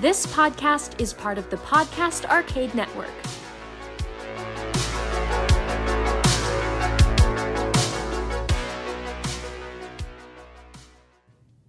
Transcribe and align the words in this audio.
This 0.00 0.24
podcast 0.24 0.98
is 0.98 1.12
part 1.12 1.36
of 1.36 1.50
the 1.50 1.58
Podcast 1.58 2.24
Arcade 2.24 2.74
Network. 2.74 3.10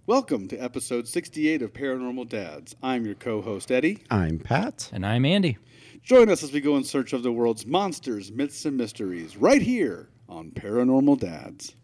Welcome 0.06 0.48
to 0.48 0.56
episode 0.56 1.06
68 1.06 1.60
of 1.60 1.74
Paranormal 1.74 2.26
Dads. 2.26 2.74
I'm 2.82 3.04
your 3.04 3.16
co 3.16 3.42
host, 3.42 3.70
Eddie. 3.70 4.02
I'm 4.10 4.38
Pat. 4.38 4.88
And 4.94 5.04
I'm 5.04 5.26
Andy. 5.26 5.58
Join 6.02 6.30
us 6.30 6.42
as 6.42 6.54
we 6.54 6.62
go 6.62 6.78
in 6.78 6.84
search 6.84 7.12
of 7.12 7.22
the 7.22 7.32
world's 7.32 7.66
monsters, 7.66 8.32
myths, 8.32 8.64
and 8.64 8.78
mysteries 8.78 9.36
right 9.36 9.60
here 9.60 10.08
on 10.26 10.52
Paranormal 10.52 11.20
Dads. 11.20 11.76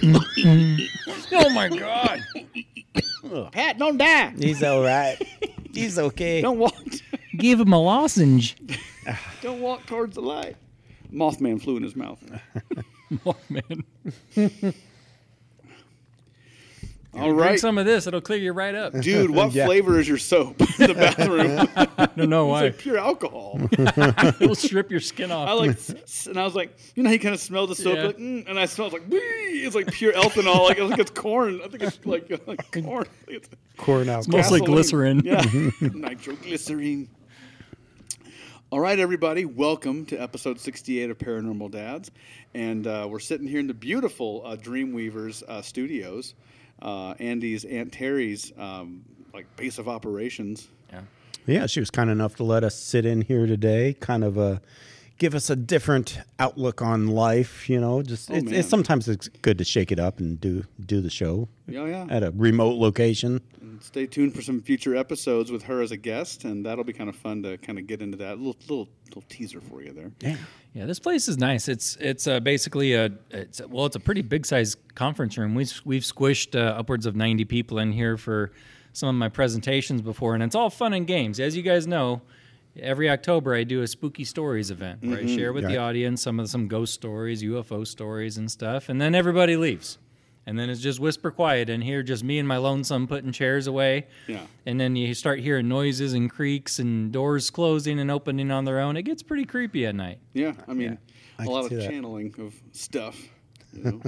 Mm-hmm. 0.00 0.86
Oh 1.32 1.48
my 1.50 1.68
God. 1.68 2.24
Pat, 3.52 3.78
don't 3.78 3.96
die! 3.96 4.34
He's 4.36 4.62
all 4.62 4.82
right. 4.82 5.16
He's 5.72 5.98
okay. 5.98 6.40
Don't 6.40 6.58
walk, 6.58 6.74
Give 7.38 7.60
him 7.60 7.72
a 7.72 7.78
lozenge. 7.78 8.56
don't 9.42 9.60
walk 9.60 9.86
towards 9.86 10.16
the 10.16 10.22
light. 10.22 10.56
Mothman 11.12 11.62
flew 11.62 11.76
in 11.76 11.84
his 11.84 11.94
mouth. 11.94 12.18
Oh, 13.24 13.36
man. 13.48 13.84
All 17.12 17.22
Drink 17.32 17.40
right. 17.40 17.58
some 17.60 17.76
of 17.76 17.86
this. 17.86 18.06
It'll 18.06 18.20
clear 18.20 18.38
you 18.38 18.52
right 18.52 18.74
up. 18.74 18.92
Dude, 19.00 19.30
what 19.34 19.52
Yeah. 19.52 19.66
flavor 19.66 19.98
is 19.98 20.06
your 20.08 20.16
soap 20.18 20.60
in 20.78 20.86
the 20.86 20.94
bathroom? 20.94 21.68
I 21.76 22.06
don't 22.16 22.30
know 22.30 22.46
why. 22.46 22.62
like 22.62 22.78
pure 22.78 22.98
alcohol. 22.98 23.60
It'll 23.72 24.54
strip 24.54 24.90
your 24.92 25.00
skin 25.00 25.32
off. 25.32 25.48
I 25.48 25.52
like, 25.54 25.76
and 26.28 26.38
I 26.38 26.44
was 26.44 26.54
like, 26.54 26.76
you 26.94 27.02
know, 27.02 27.08
how 27.08 27.14
you 27.14 27.18
kind 27.18 27.34
of 27.34 27.40
smell 27.40 27.66
the 27.66 27.74
soap, 27.74 27.96
Yeah. 27.96 28.04
like, 28.04 28.16
mm, 28.18 28.48
and 28.48 28.58
I 28.60 28.66
smelled 28.66 28.92
like, 28.92 29.08
wee, 29.08 29.18
it's 29.18 29.74
like 29.74 29.90
pure 29.90 30.12
ethanol. 30.12 30.68
Like 30.68 30.78
I 30.78 30.86
think 30.86 31.00
it's 31.00 31.10
corn. 31.10 31.60
I 31.64 31.68
think 31.68 31.82
it's 31.82 31.98
like, 32.06 32.30
like 32.46 32.70
corn. 32.84 33.04
I 33.04 33.24
think 33.26 33.38
it's 33.38 33.48
Corn 33.76 34.08
out. 34.08 34.28
Mostly 34.28 34.60
glycerin. 34.60 35.22
Yeah, 35.24 35.40
nitroglycerine. 35.42 37.08
All 38.70 38.78
right, 38.78 38.98
everybody, 39.00 39.46
welcome 39.46 40.04
to 40.06 40.16
episode 40.16 40.60
68 40.60 41.10
of 41.10 41.18
Paranormal 41.18 41.72
Dads, 41.72 42.12
and 42.54 42.86
uh, 42.86 43.08
we're 43.10 43.18
sitting 43.18 43.48
here 43.48 43.58
in 43.58 43.66
the 43.66 43.74
beautiful 43.74 44.42
uh, 44.44 44.54
Dreamweavers 44.54 45.42
uh, 45.48 45.60
studios, 45.60 46.34
uh, 46.82 47.14
Andy's 47.18 47.64
Aunt 47.64 47.92
Terry's 47.92 48.52
um, 48.58 49.02
like 49.34 49.46
base 49.56 49.78
of 49.78 49.88
operations. 49.88 50.68
Yeah. 50.92 51.00
Yeah, 51.46 51.66
she 51.66 51.80
was 51.80 51.90
kind 51.90 52.10
enough 52.10 52.36
to 52.36 52.44
let 52.44 52.64
us 52.64 52.74
sit 52.78 53.04
in 53.06 53.22
here 53.22 53.46
today, 53.46 53.94
kind 54.00 54.22
of 54.24 54.38
uh, 54.38 54.58
give 55.18 55.34
us 55.34 55.48
a 55.50 55.56
different 55.56 56.18
outlook 56.38 56.82
on 56.82 57.06
life. 57.08 57.68
You 57.68 57.80
know, 57.80 58.02
just 58.02 58.30
Oh, 58.30 58.34
it's, 58.34 58.50
it's 58.52 58.68
sometimes 58.68 59.08
it's 59.08 59.28
good 59.28 59.58
to 59.58 59.64
shake 59.64 59.90
it 59.90 59.98
up 59.98 60.18
and 60.20 60.40
do 60.40 60.64
do 60.84 61.00
the 61.00 61.10
show 61.10 61.48
Yeah, 61.66 61.86
yeah. 61.86 62.06
at 62.10 62.22
a 62.22 62.30
remote 62.32 62.76
location. 62.78 63.40
And 63.80 63.86
stay 63.86 64.06
tuned 64.06 64.34
for 64.34 64.42
some 64.42 64.60
future 64.60 64.94
episodes 64.94 65.50
with 65.50 65.62
her 65.62 65.80
as 65.80 65.90
a 65.90 65.96
guest, 65.96 66.44
and 66.44 66.64
that'll 66.66 66.84
be 66.84 66.92
kind 66.92 67.08
of 67.08 67.16
fun 67.16 67.42
to 67.44 67.56
kind 67.58 67.78
of 67.78 67.86
get 67.86 68.02
into 68.02 68.18
that 68.18 68.38
little 68.38 68.56
little 68.62 68.88
little 69.06 69.24
teaser 69.28 69.60
for 69.60 69.82
you 69.82 69.92
there. 69.92 70.12
Yeah, 70.20 70.36
Yeah, 70.74 70.86
this 70.86 70.98
place 70.98 71.28
is 71.28 71.38
nice. 71.38 71.68
It's 71.68 71.96
it's 71.96 72.26
uh, 72.26 72.40
basically 72.40 72.94
a 72.94 73.10
it's 73.30 73.60
well, 73.66 73.86
it's 73.86 73.96
a 73.96 74.00
pretty 74.00 74.22
big 74.22 74.46
size 74.46 74.76
conference 74.94 75.38
room. 75.38 75.54
We've 75.54 75.80
we've 75.84 76.02
squished 76.02 76.58
uh, 76.58 76.78
upwards 76.78 77.06
of 77.06 77.16
ninety 77.16 77.44
people 77.44 77.78
in 77.78 77.92
here 77.92 78.16
for 78.16 78.52
some 78.92 79.08
of 79.08 79.14
my 79.14 79.28
presentations 79.28 80.02
before, 80.02 80.34
and 80.34 80.42
it's 80.42 80.54
all 80.54 80.70
fun 80.70 80.92
and 80.92 81.06
games. 81.06 81.40
As 81.40 81.56
you 81.56 81.62
guys 81.62 81.86
know, 81.86 82.20
every 82.78 83.08
October 83.08 83.54
I 83.54 83.64
do 83.64 83.82
a 83.82 83.86
spooky 83.86 84.24
stories 84.24 84.70
event 84.70 85.02
where 85.02 85.18
I 85.18 85.26
share 85.26 85.52
with 85.52 85.66
the 85.66 85.78
audience 85.78 86.22
some 86.22 86.38
of 86.40 86.48
some 86.50 86.68
ghost 86.68 86.94
stories, 86.94 87.42
UFO 87.42 87.86
stories, 87.86 88.36
and 88.36 88.50
stuff, 88.50 88.88
and 88.88 89.00
then 89.00 89.14
everybody 89.14 89.56
leaves. 89.56 89.98
And 90.50 90.58
then 90.58 90.68
it's 90.68 90.80
just 90.80 90.98
whisper 90.98 91.30
quiet 91.30 91.70
in 91.70 91.80
here, 91.80 92.02
just 92.02 92.24
me 92.24 92.40
and 92.40 92.48
my 92.48 92.56
lonesome 92.56 93.06
putting 93.06 93.30
chairs 93.30 93.68
away. 93.68 94.08
Yeah. 94.26 94.40
And 94.66 94.80
then 94.80 94.96
you 94.96 95.14
start 95.14 95.38
hearing 95.38 95.68
noises 95.68 96.12
and 96.12 96.28
creaks 96.28 96.80
and 96.80 97.12
doors 97.12 97.50
closing 97.50 98.00
and 98.00 98.10
opening 98.10 98.50
on 98.50 98.64
their 98.64 98.80
own. 98.80 98.96
It 98.96 99.02
gets 99.02 99.22
pretty 99.22 99.44
creepy 99.44 99.86
at 99.86 99.94
night. 99.94 100.18
Yeah, 100.32 100.54
I 100.66 100.72
mean, 100.74 100.98
I 101.38 101.44
a 101.44 101.46
can 101.46 101.52
lot 101.52 101.64
of 101.66 101.68
see 101.68 101.76
that. 101.76 101.88
channeling 101.88 102.34
of 102.40 102.52
stuff. 102.72 103.16
You 103.72 103.84
know? 103.84 104.02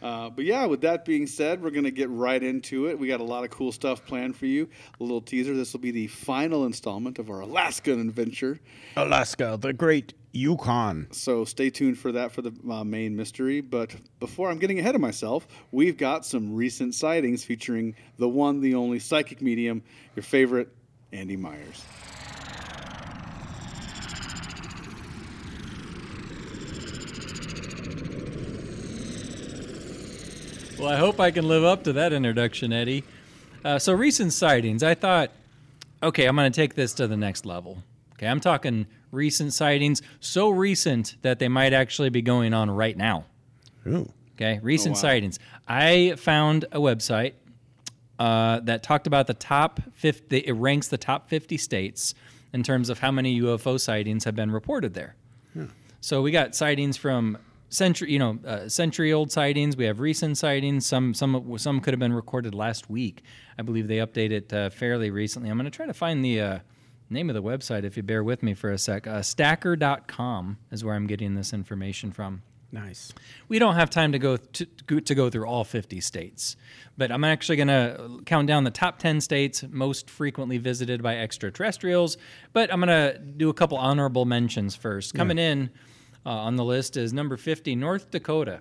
uh, 0.06 0.30
but 0.30 0.44
yeah, 0.44 0.66
with 0.66 0.82
that 0.82 1.04
being 1.04 1.26
said, 1.26 1.60
we're 1.60 1.70
going 1.70 1.82
to 1.82 1.90
get 1.90 2.10
right 2.10 2.44
into 2.44 2.86
it. 2.86 2.96
We 2.96 3.08
got 3.08 3.18
a 3.18 3.24
lot 3.24 3.42
of 3.42 3.50
cool 3.50 3.72
stuff 3.72 4.06
planned 4.06 4.36
for 4.36 4.46
you. 4.46 4.68
A 5.00 5.02
little 5.02 5.20
teaser. 5.20 5.56
This 5.56 5.72
will 5.72 5.80
be 5.80 5.90
the 5.90 6.06
final 6.06 6.64
installment 6.64 7.18
of 7.18 7.28
our 7.28 7.40
Alaskan 7.40 7.98
adventure. 7.98 8.60
Alaska, 8.96 9.58
the 9.60 9.72
Great 9.72 10.14
Yukon. 10.32 11.08
So 11.10 11.44
stay 11.44 11.70
tuned 11.70 11.98
for 11.98 12.12
that 12.12 12.32
for 12.32 12.42
the 12.42 12.52
uh, 12.70 12.84
main 12.84 13.16
mystery. 13.16 13.60
But 13.60 13.94
before 14.20 14.50
I'm 14.50 14.58
getting 14.58 14.78
ahead 14.78 14.94
of 14.94 15.00
myself, 15.00 15.46
we've 15.72 15.96
got 15.96 16.26
some 16.26 16.54
recent 16.54 16.94
sightings 16.94 17.44
featuring 17.44 17.94
the 18.18 18.28
one, 18.28 18.60
the 18.60 18.74
only 18.74 18.98
psychic 18.98 19.40
medium, 19.40 19.82
your 20.14 20.22
favorite, 20.22 20.68
Andy 21.12 21.36
Myers. 21.36 21.84
Well, 30.78 30.88
I 30.88 30.96
hope 30.96 31.18
I 31.18 31.32
can 31.32 31.48
live 31.48 31.64
up 31.64 31.82
to 31.84 31.92
that 31.94 32.12
introduction, 32.12 32.72
Eddie. 32.72 33.02
Uh, 33.64 33.80
so, 33.80 33.92
recent 33.92 34.32
sightings. 34.32 34.84
I 34.84 34.94
thought, 34.94 35.32
okay, 36.00 36.26
I'm 36.26 36.36
going 36.36 36.52
to 36.52 36.54
take 36.54 36.74
this 36.74 36.94
to 36.94 37.08
the 37.08 37.16
next 37.16 37.44
level. 37.44 37.82
Okay, 38.12 38.28
I'm 38.28 38.38
talking 38.38 38.86
recent 39.10 39.52
sightings, 39.52 40.02
so 40.20 40.50
recent 40.50 41.16
that 41.22 41.38
they 41.38 41.48
might 41.48 41.72
actually 41.72 42.10
be 42.10 42.22
going 42.22 42.54
on 42.54 42.70
right 42.70 42.96
now. 42.96 43.24
Ooh. 43.86 44.12
Okay, 44.34 44.60
recent 44.62 44.94
wow. 44.94 45.00
sightings. 45.00 45.38
I 45.66 46.14
found 46.16 46.64
a 46.70 46.78
website 46.78 47.32
uh, 48.18 48.60
that 48.60 48.82
talked 48.82 49.06
about 49.06 49.26
the 49.26 49.34
top 49.34 49.80
50, 49.94 50.38
it 50.38 50.52
ranks 50.52 50.88
the 50.88 50.98
top 50.98 51.28
50 51.28 51.56
states 51.56 52.14
in 52.52 52.62
terms 52.62 52.88
of 52.88 53.00
how 53.00 53.10
many 53.10 53.40
UFO 53.40 53.80
sightings 53.80 54.24
have 54.24 54.34
been 54.34 54.50
reported 54.50 54.94
there. 54.94 55.16
Yeah. 55.54 55.66
So 56.00 56.22
we 56.22 56.30
got 56.30 56.54
sightings 56.54 56.96
from 56.96 57.38
century, 57.68 58.12
you 58.12 58.18
know, 58.18 58.38
uh, 58.46 58.68
century-old 58.68 59.30
sightings. 59.30 59.76
We 59.76 59.84
have 59.84 60.00
recent 60.00 60.38
sightings. 60.38 60.86
Some, 60.86 61.14
some, 61.14 61.58
some 61.58 61.80
could 61.80 61.92
have 61.92 62.00
been 62.00 62.12
recorded 62.12 62.54
last 62.54 62.88
week. 62.88 63.22
I 63.58 63.62
believe 63.62 63.88
they 63.88 63.98
updated 63.98 64.30
it 64.30 64.52
uh, 64.52 64.70
fairly 64.70 65.10
recently. 65.10 65.50
I'm 65.50 65.56
going 65.56 65.70
to 65.70 65.76
try 65.76 65.86
to 65.86 65.94
find 65.94 66.24
the 66.24 66.40
uh, 66.40 66.58
name 67.10 67.30
of 67.30 67.34
the 67.34 67.42
website 67.42 67.84
if 67.84 67.96
you 67.96 68.02
bear 68.02 68.22
with 68.22 68.42
me 68.42 68.54
for 68.54 68.70
a 68.70 68.78
sec. 68.78 69.06
Uh, 69.06 69.22
stacker.com 69.22 70.58
is 70.70 70.84
where 70.84 70.94
I'm 70.94 71.06
getting 71.06 71.34
this 71.34 71.52
information 71.52 72.12
from. 72.12 72.42
Nice. 72.70 73.14
We 73.48 73.58
don't 73.58 73.76
have 73.76 73.88
time 73.88 74.12
to 74.12 74.18
go 74.18 74.36
to, 74.36 74.66
to 75.00 75.14
go 75.14 75.30
through 75.30 75.46
all 75.46 75.64
50 75.64 76.00
states, 76.02 76.54
but 76.98 77.10
I'm 77.10 77.24
actually 77.24 77.56
going 77.56 77.68
to 77.68 78.20
count 78.26 78.46
down 78.46 78.64
the 78.64 78.70
top 78.70 78.98
10 78.98 79.22
states 79.22 79.64
most 79.70 80.10
frequently 80.10 80.58
visited 80.58 81.02
by 81.02 81.16
extraterrestrials. 81.16 82.18
But 82.52 82.70
I'm 82.70 82.80
going 82.80 82.88
to 82.88 83.18
do 83.18 83.48
a 83.48 83.54
couple 83.54 83.78
honorable 83.78 84.26
mentions 84.26 84.76
first. 84.76 85.14
Coming 85.14 85.38
in 85.38 85.70
uh, 86.26 86.30
on 86.30 86.56
the 86.56 86.64
list 86.64 86.98
is 86.98 87.14
number 87.14 87.38
50, 87.38 87.74
North 87.74 88.10
Dakota. 88.10 88.60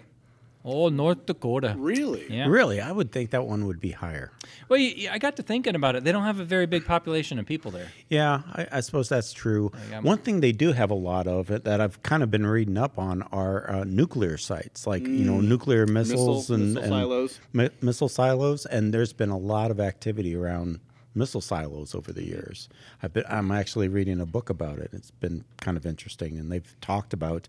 Oh, 0.70 0.90
North 0.90 1.26
Dakota. 1.26 1.76
Really? 1.78 2.26
Yeah. 2.30 2.48
Really, 2.50 2.82
I 2.82 2.92
would 2.92 3.14
think 3.14 3.30
that 3.32 3.46
one 3.46 3.66
would 3.68 3.80
be 3.80 3.92
higher. 3.92 4.34
Well, 4.68 4.78
you, 4.78 4.90
you- 4.90 5.10
I 5.10 5.18
got 5.18 5.38
to 5.38 5.44
thinking 5.44 5.76
about 5.76 5.96
it. 5.96 6.04
They 6.04 6.12
don't 6.12 6.26
have 6.26 6.42
a 6.42 6.44
very 6.46 6.66
big 6.66 6.86
population 6.86 7.40
of 7.40 7.46
people 7.46 7.72
there. 7.72 7.88
Yeah, 8.10 8.42
I, 8.54 8.68
I 8.74 8.80
suppose 8.82 9.08
that's 9.08 9.32
true. 9.32 9.72
I'm- 9.94 10.04
One 10.04 10.18
thing 10.18 10.42
they 10.42 10.52
do 10.52 10.74
have 10.74 10.92
a 10.92 10.96
lot 10.96 11.26
of 11.26 11.50
it 11.52 11.64
that 11.64 11.80
I've 11.80 12.04
kind 12.04 12.22
of 12.22 12.30
been 12.30 12.46
reading 12.46 12.78
up 12.78 13.00
on 13.00 13.22
are 13.32 13.70
uh, 13.72 13.84
nuclear 13.86 14.38
sites, 14.38 14.86
like 14.86 15.04
you 15.04 15.24
know 15.24 15.40
nuclear 15.40 15.88
missiles 15.88 16.50
Missile- 16.50 16.56
and, 16.56 16.74
missile 16.74 16.84
and 16.84 16.92
silos. 16.92 17.40
mi- 17.54 17.70
missile 17.82 18.10
silos, 18.10 18.66
and 18.66 18.94
there's 18.94 19.14
been 19.14 19.30
a 19.30 19.38
lot 19.38 19.72
of 19.72 19.80
activity 19.80 20.36
around 20.36 20.82
missile 21.16 21.42
silos 21.42 21.96
over 21.96 22.12
the 22.12 22.24
years. 22.24 22.68
I've 23.02 23.14
been, 23.14 23.24
I'm 23.30 23.52
actually 23.52 23.88
reading 23.88 24.20
a 24.20 24.26
book 24.26 24.50
about 24.50 24.80
it. 24.80 24.90
It's 24.94 25.12
been 25.12 25.46
kind 25.62 25.78
of 25.78 25.86
interesting, 25.86 26.38
and 26.38 26.52
they've 26.52 26.76
talked 26.82 27.14
about 27.14 27.48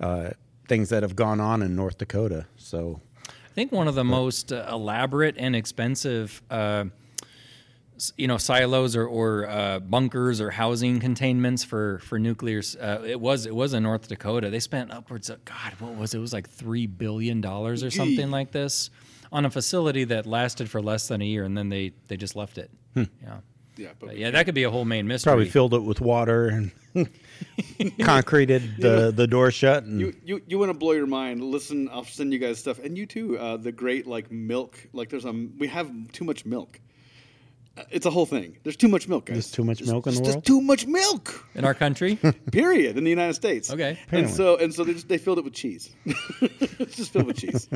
uh, 0.00 0.30
things 0.68 0.88
that 0.88 1.02
have 1.02 1.16
gone 1.16 1.40
on 1.40 1.62
in 1.62 1.76
North 1.76 1.98
Dakota. 1.98 2.46
So 2.56 3.00
I 3.28 3.54
think 3.54 3.72
one 3.72 3.88
of 3.88 3.94
the 3.94 4.04
most 4.04 4.52
uh, 4.52 4.66
elaborate 4.70 5.36
and 5.38 5.56
expensive, 5.56 6.42
uh, 6.50 6.84
you 8.16 8.28
know, 8.28 8.36
silos 8.36 8.94
or, 8.94 9.06
or 9.06 9.48
uh, 9.48 9.78
bunkers 9.80 10.40
or 10.40 10.50
housing 10.50 11.00
containments 11.00 11.64
for 11.64 11.98
for 12.00 12.18
nuclear. 12.18 12.62
Uh, 12.80 12.98
it 13.04 13.20
was 13.20 13.46
it 13.46 13.54
was 13.54 13.72
in 13.72 13.82
North 13.82 14.08
Dakota. 14.08 14.50
They 14.50 14.60
spent 14.60 14.92
upwards 14.92 15.30
of 15.30 15.44
God, 15.44 15.74
what 15.78 15.94
was 15.94 16.12
it? 16.14 16.18
It 16.18 16.20
was 16.20 16.32
like 16.32 16.48
three 16.48 16.86
billion 16.86 17.40
dollars 17.40 17.82
or 17.82 17.90
something 17.90 18.30
like 18.30 18.52
this 18.52 18.90
on 19.32 19.44
a 19.44 19.50
facility 19.50 20.04
that 20.04 20.26
lasted 20.26 20.70
for 20.70 20.80
less 20.82 21.08
than 21.08 21.20
a 21.22 21.24
year, 21.24 21.44
and 21.44 21.56
then 21.56 21.68
they 21.68 21.92
they 22.08 22.16
just 22.16 22.36
left 22.36 22.58
it. 22.58 22.70
Hmm. 22.94 23.04
Yeah, 23.22 23.36
Yeah, 23.76 23.88
but 23.98 24.08
But 24.08 24.16
yeah, 24.18 24.30
that 24.30 24.44
could 24.44 24.54
be 24.54 24.64
a 24.64 24.70
whole 24.70 24.84
main 24.84 25.06
mystery. 25.06 25.30
Probably 25.30 25.48
filled 25.48 25.74
it 25.74 25.82
with 25.82 26.00
water 26.00 26.48
and 26.48 26.70
concreted 28.00 28.76
the, 28.78 29.12
the 29.14 29.26
door 29.26 29.50
shut. 29.50 29.84
And 29.84 30.00
You, 30.00 30.14
you 30.24 30.42
you 30.46 30.58
want 30.58 30.70
to 30.70 30.78
blow 30.78 30.92
your 30.92 31.06
mind? 31.06 31.42
Listen, 31.42 31.88
I'll 31.92 32.04
send 32.04 32.32
you 32.32 32.38
guys 32.38 32.58
stuff, 32.58 32.78
and 32.78 32.96
you 32.96 33.06
too. 33.06 33.38
Uh, 33.38 33.56
the 33.56 33.72
great 33.72 34.06
like 34.06 34.30
milk, 34.30 34.78
like 34.92 35.08
there's 35.10 35.24
a 35.24 35.32
we 35.58 35.68
have 35.68 35.90
too 36.12 36.24
much 36.24 36.44
milk. 36.44 36.80
Uh, 37.78 37.82
It's 37.90 38.06
a 38.06 38.10
whole 38.10 38.24
thing. 38.24 38.56
There's 38.62 38.76
too 38.76 38.88
much 38.88 39.06
milk, 39.06 39.26
guys. 39.26 39.34
There's 39.36 39.50
too 39.50 39.64
much 39.64 39.82
milk 39.82 40.06
in 40.06 40.14
the 40.14 40.20
there's 40.20 40.34
world? 40.34 40.44
just 40.44 40.46
too 40.46 40.60
much 40.62 40.86
milk. 40.86 41.46
in 41.54 41.64
our 41.66 41.74
country. 41.74 42.16
Period. 42.52 42.96
In 42.96 43.04
the 43.04 43.10
United 43.10 43.34
States. 43.34 43.70
Okay. 43.70 43.98
And 44.10 44.30
so 44.30 44.56
and 44.56 44.72
so 44.74 44.82
they 44.84 44.94
just 44.94 45.08
they 45.08 45.18
filled 45.18 45.38
it 45.38 45.44
with 45.44 45.52
cheese. 45.54 45.94
it's 46.40 46.96
just 46.96 47.12
filled 47.12 47.26
with 47.26 47.36
cheese. 47.36 47.68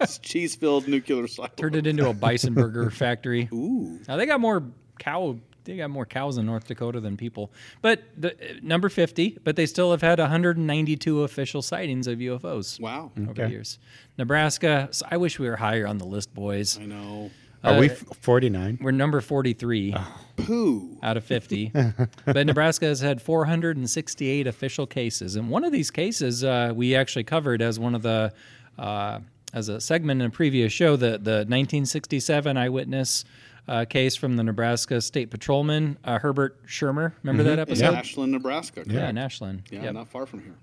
it's 0.00 0.18
cheese 0.18 0.54
filled 0.54 0.86
nuclear 0.88 1.26
silo. 1.26 1.48
Turned 1.56 1.76
it 1.76 1.86
into 1.86 2.08
a 2.08 2.12
bison 2.12 2.52
burger 2.54 2.90
factory. 2.90 3.48
Ooh. 3.52 3.98
Now 4.06 4.16
they 4.16 4.26
got 4.26 4.40
more 4.40 4.62
cow. 4.98 5.38
They 5.66 5.76
got 5.76 5.90
more 5.90 6.06
cows 6.06 6.38
in 6.38 6.46
North 6.46 6.66
Dakota 6.66 7.00
than 7.00 7.16
people. 7.16 7.50
But 7.82 8.02
the 8.16 8.32
uh, 8.32 8.54
number 8.62 8.88
fifty. 8.88 9.36
But 9.44 9.56
they 9.56 9.66
still 9.66 9.90
have 9.90 10.00
had 10.00 10.18
192 10.18 11.22
official 11.24 11.60
sightings 11.60 12.06
of 12.06 12.18
UFOs 12.18 12.80
Wow. 12.80 13.10
over 13.20 13.34
the 13.34 13.42
Okay. 13.42 13.50
years. 13.50 13.78
Nebraska. 14.16 14.88
so 14.92 15.06
I 15.10 15.16
wish 15.18 15.38
we 15.38 15.48
were 15.48 15.56
higher 15.56 15.86
on 15.86 15.98
the 15.98 16.06
list, 16.06 16.32
boys. 16.34 16.78
I 16.78 16.86
know. 16.86 17.30
are 17.64 17.78
we 17.78 17.88
Uh, 17.90 17.92
f- 17.92 18.04
49? 18.20 18.78
We're 18.80 18.92
number 18.92 19.20
43 19.20 19.94
Pooh. 20.36 20.96
out 21.02 21.16
of 21.16 21.24
50. 21.24 21.72
but 22.24 22.46
Nebraska 22.46 22.86
has 22.86 23.00
had 23.00 23.20
468 23.20 24.46
official 24.46 24.86
cases. 24.86 25.36
And 25.36 25.50
one 25.50 25.64
of 25.64 25.72
these 25.72 25.90
cases 25.90 26.44
uh, 26.44 26.72
we 26.74 26.94
actually 26.94 27.24
covered 27.24 27.60
as 27.62 27.78
one 27.80 27.94
of 27.94 28.02
the, 28.02 28.32
uh, 28.78 29.18
as 29.52 29.68
a 29.68 29.80
segment 29.80 30.20
in 30.22 30.28
a 30.28 30.30
previous 30.30 30.72
show, 30.72 30.96
the, 30.96 31.18
the 31.18 31.44
1967 31.48 32.56
eyewitness 32.56 33.24
uh, 33.68 33.84
case 33.84 34.14
from 34.16 34.36
the 34.36 34.42
Nebraska 34.44 35.00
State 35.00 35.30
Patrolman, 35.30 35.98
uh, 36.04 36.18
Herbert 36.18 36.58
Schirmer. 36.66 37.14
Remember 37.22 37.42
that 37.44 37.54
In 37.54 37.58
episode? 37.60 37.94
Ashland, 37.94 38.32
Nebraska. 38.32 38.84
Yeah, 38.86 39.08
in 39.08 39.18
Ashland. 39.18 39.64
Yeah, 39.70 39.84
Yep. 39.84 39.94
not 39.94 40.08
far 40.08 40.26
from 40.26 40.42
here. 40.42 40.54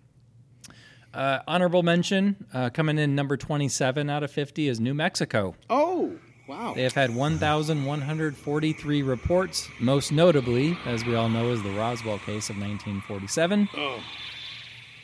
Uh, 1.14 1.40
honorable 1.48 1.84
mention 1.84 2.46
uh, 2.54 2.70
coming 2.72 2.98
in 2.98 3.14
number 3.14 3.38
27 3.38 4.10
out 4.10 4.24
of 4.24 4.32
50 4.32 4.68
is 4.68 4.80
New 4.80 4.94
Mexico. 4.96 5.56
Oh, 5.70 6.14
wow. 6.48 6.74
They 6.74 6.82
have 6.84 6.94
had 6.94 7.14
1,143 7.16 9.02
reports. 9.04 9.70
Most 9.80 10.12
notably, 10.12 10.76
as 10.86 11.06
we 11.06 11.14
all 11.16 11.30
know, 11.30 11.52
is 11.52 11.62
the 11.62 11.70
Roswell 11.72 12.18
case 12.20 12.50
of 12.50 12.58
1947. 12.58 13.70
Oh, 13.78 14.00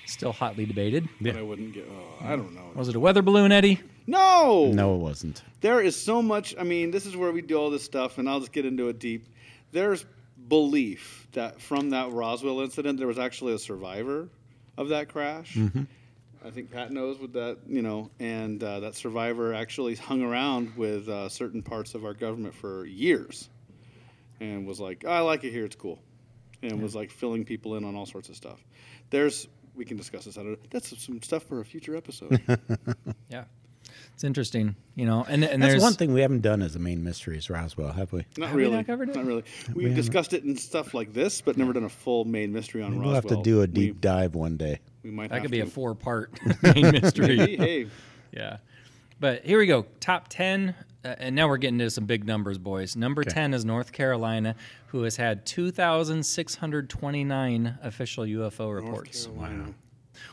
Still 0.05 0.31
hotly 0.31 0.65
debated. 0.65 1.07
but 1.21 1.35
I 1.35 1.43
wouldn't 1.43 1.73
get. 1.73 1.87
Oh, 1.87 2.25
I 2.25 2.35
don't 2.35 2.55
know. 2.55 2.71
Was 2.73 2.89
it 2.89 2.95
a 2.95 2.99
weather 2.99 3.21
balloon, 3.21 3.51
Eddie? 3.51 3.79
No. 4.09 4.71
No, 4.73 4.95
it 4.95 4.99
wasn't. 4.99 5.43
There 5.61 5.81
is 5.81 5.95
so 6.01 6.21
much. 6.21 6.55
I 6.59 6.63
mean, 6.63 6.91
this 6.91 7.05
is 7.05 7.15
where 7.15 7.31
we 7.31 7.41
do 7.41 7.55
all 7.57 7.69
this 7.69 7.83
stuff, 7.83 8.17
and 8.17 8.27
I'll 8.29 8.39
just 8.39 8.51
get 8.51 8.65
into 8.65 8.87
it 8.89 8.99
deep. 8.99 9.27
There's 9.71 10.05
belief 10.47 11.27
that 11.33 11.61
from 11.61 11.91
that 11.91 12.11
Roswell 12.11 12.61
incident, 12.61 12.97
there 12.97 13.07
was 13.07 13.19
actually 13.19 13.53
a 13.53 13.59
survivor 13.59 14.29
of 14.77 14.89
that 14.89 15.09
crash. 15.09 15.57
I 16.43 16.49
think 16.49 16.71
Pat 16.71 16.91
knows 16.91 17.19
with 17.19 17.33
that, 17.33 17.57
you 17.67 17.81
know, 17.81 18.09
and 18.19 18.63
uh, 18.63 18.79
that 18.79 18.95
survivor 18.95 19.53
actually 19.53 19.95
hung 19.95 20.23
around 20.23 20.75
with 20.77 21.07
uh, 21.09 21.27
certain 21.29 21.61
parts 21.61 21.93
of 21.95 22.05
our 22.05 22.13
government 22.13 22.55
for 22.55 22.85
years, 22.85 23.49
and 24.39 24.65
was 24.65 24.79
like, 24.79 25.05
"I 25.05 25.19
like 25.19 25.43
it 25.43 25.51
here; 25.51 25.65
it's 25.65 25.75
cool," 25.75 25.99
and 26.63 26.81
was 26.81 26.95
like 26.95 27.11
filling 27.11 27.43
people 27.43 27.75
in 27.75 27.83
on 27.83 27.95
all 27.95 28.05
sorts 28.05 28.29
of 28.29 28.35
stuff. 28.37 28.63
There's, 29.09 29.47
we 29.75 29.83
can 29.85 29.97
discuss 29.97 30.25
this. 30.25 30.37
I 30.37 30.43
don't. 30.43 30.71
That's 30.71 30.97
some 31.03 31.21
stuff 31.21 31.43
for 31.43 31.59
a 31.59 31.65
future 31.65 31.95
episode. 31.95 32.41
Yeah. 33.29 33.43
It's 34.13 34.23
interesting, 34.23 34.75
you 34.95 35.05
know, 35.05 35.25
and, 35.29 35.43
and 35.43 35.61
That's 35.61 35.73
there's 35.73 35.81
one 35.81 35.93
thing 35.93 36.13
we 36.13 36.21
haven't 36.21 36.41
done 36.41 36.61
as 36.61 36.75
a 36.75 36.79
main 36.79 37.03
mystery 37.03 37.37
is 37.37 37.49
Roswell, 37.49 37.93
have 37.93 38.11
we? 38.11 38.25
Not 38.37 38.47
Have 38.47 38.55
we 38.55 38.63
really. 38.63 38.75
not 38.75 38.87
covered 38.87 39.09
it? 39.09 39.15
Not 39.15 39.25
really. 39.25 39.43
We've 39.73 39.95
discussed 39.95 40.33
it 40.33 40.43
in 40.43 40.57
stuff 40.57 40.93
like 40.93 41.13
this, 41.13 41.39
but 41.41 41.55
never 41.57 41.71
done 41.73 41.85
a 41.85 41.89
full 41.89 42.25
main 42.25 42.51
mystery 42.51 42.81
on 42.81 42.91
Roswell. 42.99 43.05
We'll 43.05 43.15
have 43.15 43.27
to 43.27 43.41
do 43.43 43.57
a 43.59 43.61
We- 43.61 43.67
deep 43.67 44.01
dive 44.01 44.35
one 44.35 44.57
day. 44.57 44.79
We, 45.03 45.11
might. 45.11 45.29
that 45.29 45.35
have 45.35 45.43
could 45.43 45.51
be 45.51 45.61
a 45.61 45.65
four 45.65 45.95
part 45.95 46.31
main 46.63 46.91
mystery. 46.91 47.37
hey, 47.37 47.55
hey. 47.55 47.87
Yeah. 48.33 48.57
But 49.21 49.45
here 49.45 49.59
we 49.59 49.67
go. 49.67 49.85
Top 50.01 50.27
10. 50.29 50.75
Uh, 51.05 51.15
and 51.17 51.33
now 51.33 51.47
we're 51.47 51.55
getting 51.57 51.79
to 51.79 51.89
some 51.89 52.05
big 52.05 52.25
numbers, 52.25 52.57
boys. 52.57 52.97
Number 52.97 53.23
10 53.23 53.53
is 53.53 53.63
North 53.63 53.93
Carolina, 53.93 54.53
who 54.87 55.03
has 55.03 55.15
had 55.15 55.45
2,629 55.45 57.77
official 57.81 58.25
UFO 58.25 58.75
reports. 58.75 59.27
Carolina. 59.27 59.73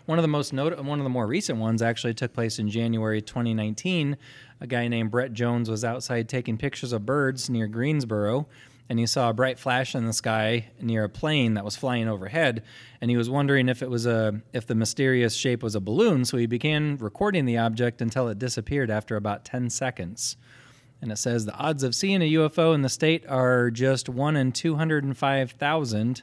One 0.06 0.18
of 0.18 0.22
the 0.22 0.28
most 0.28 0.52
not- 0.52 0.84
one 0.84 0.98
of 0.98 1.04
the 1.04 1.10
more 1.10 1.26
recent 1.26 1.58
ones 1.58 1.82
actually 1.82 2.14
took 2.14 2.32
place 2.32 2.58
in 2.58 2.68
January 2.68 3.20
2019. 3.20 4.16
A 4.60 4.66
guy 4.66 4.88
named 4.88 5.10
Brett 5.10 5.32
Jones 5.32 5.68
was 5.68 5.84
outside 5.84 6.28
taking 6.28 6.56
pictures 6.56 6.92
of 6.92 7.04
birds 7.04 7.50
near 7.50 7.66
Greensboro, 7.66 8.46
and 8.88 8.98
he 8.98 9.06
saw 9.06 9.30
a 9.30 9.34
bright 9.34 9.58
flash 9.58 9.94
in 9.94 10.06
the 10.06 10.12
sky 10.12 10.66
near 10.80 11.04
a 11.04 11.08
plane 11.08 11.54
that 11.54 11.64
was 11.64 11.76
flying 11.76 12.08
overhead, 12.08 12.62
and 13.00 13.10
he 13.10 13.16
was 13.16 13.28
wondering 13.28 13.68
if 13.68 13.82
it 13.82 13.90
was 13.90 14.06
a 14.06 14.40
if 14.52 14.66
the 14.66 14.74
mysterious 14.74 15.34
shape 15.34 15.62
was 15.62 15.74
a 15.74 15.80
balloon. 15.80 16.24
So 16.24 16.36
he 16.36 16.46
began 16.46 16.96
recording 16.98 17.44
the 17.44 17.58
object 17.58 18.00
until 18.00 18.28
it 18.28 18.38
disappeared 18.38 18.90
after 18.90 19.16
about 19.16 19.44
10 19.44 19.70
seconds. 19.70 20.36
And 21.02 21.12
it 21.12 21.16
says 21.16 21.44
the 21.44 21.54
odds 21.54 21.82
of 21.82 21.94
seeing 21.94 22.22
a 22.22 22.32
UFO 22.32 22.74
in 22.74 22.80
the 22.82 22.88
state 22.88 23.26
are 23.28 23.70
just 23.70 24.08
one 24.08 24.34
in 24.34 24.50
205,000 24.50 26.22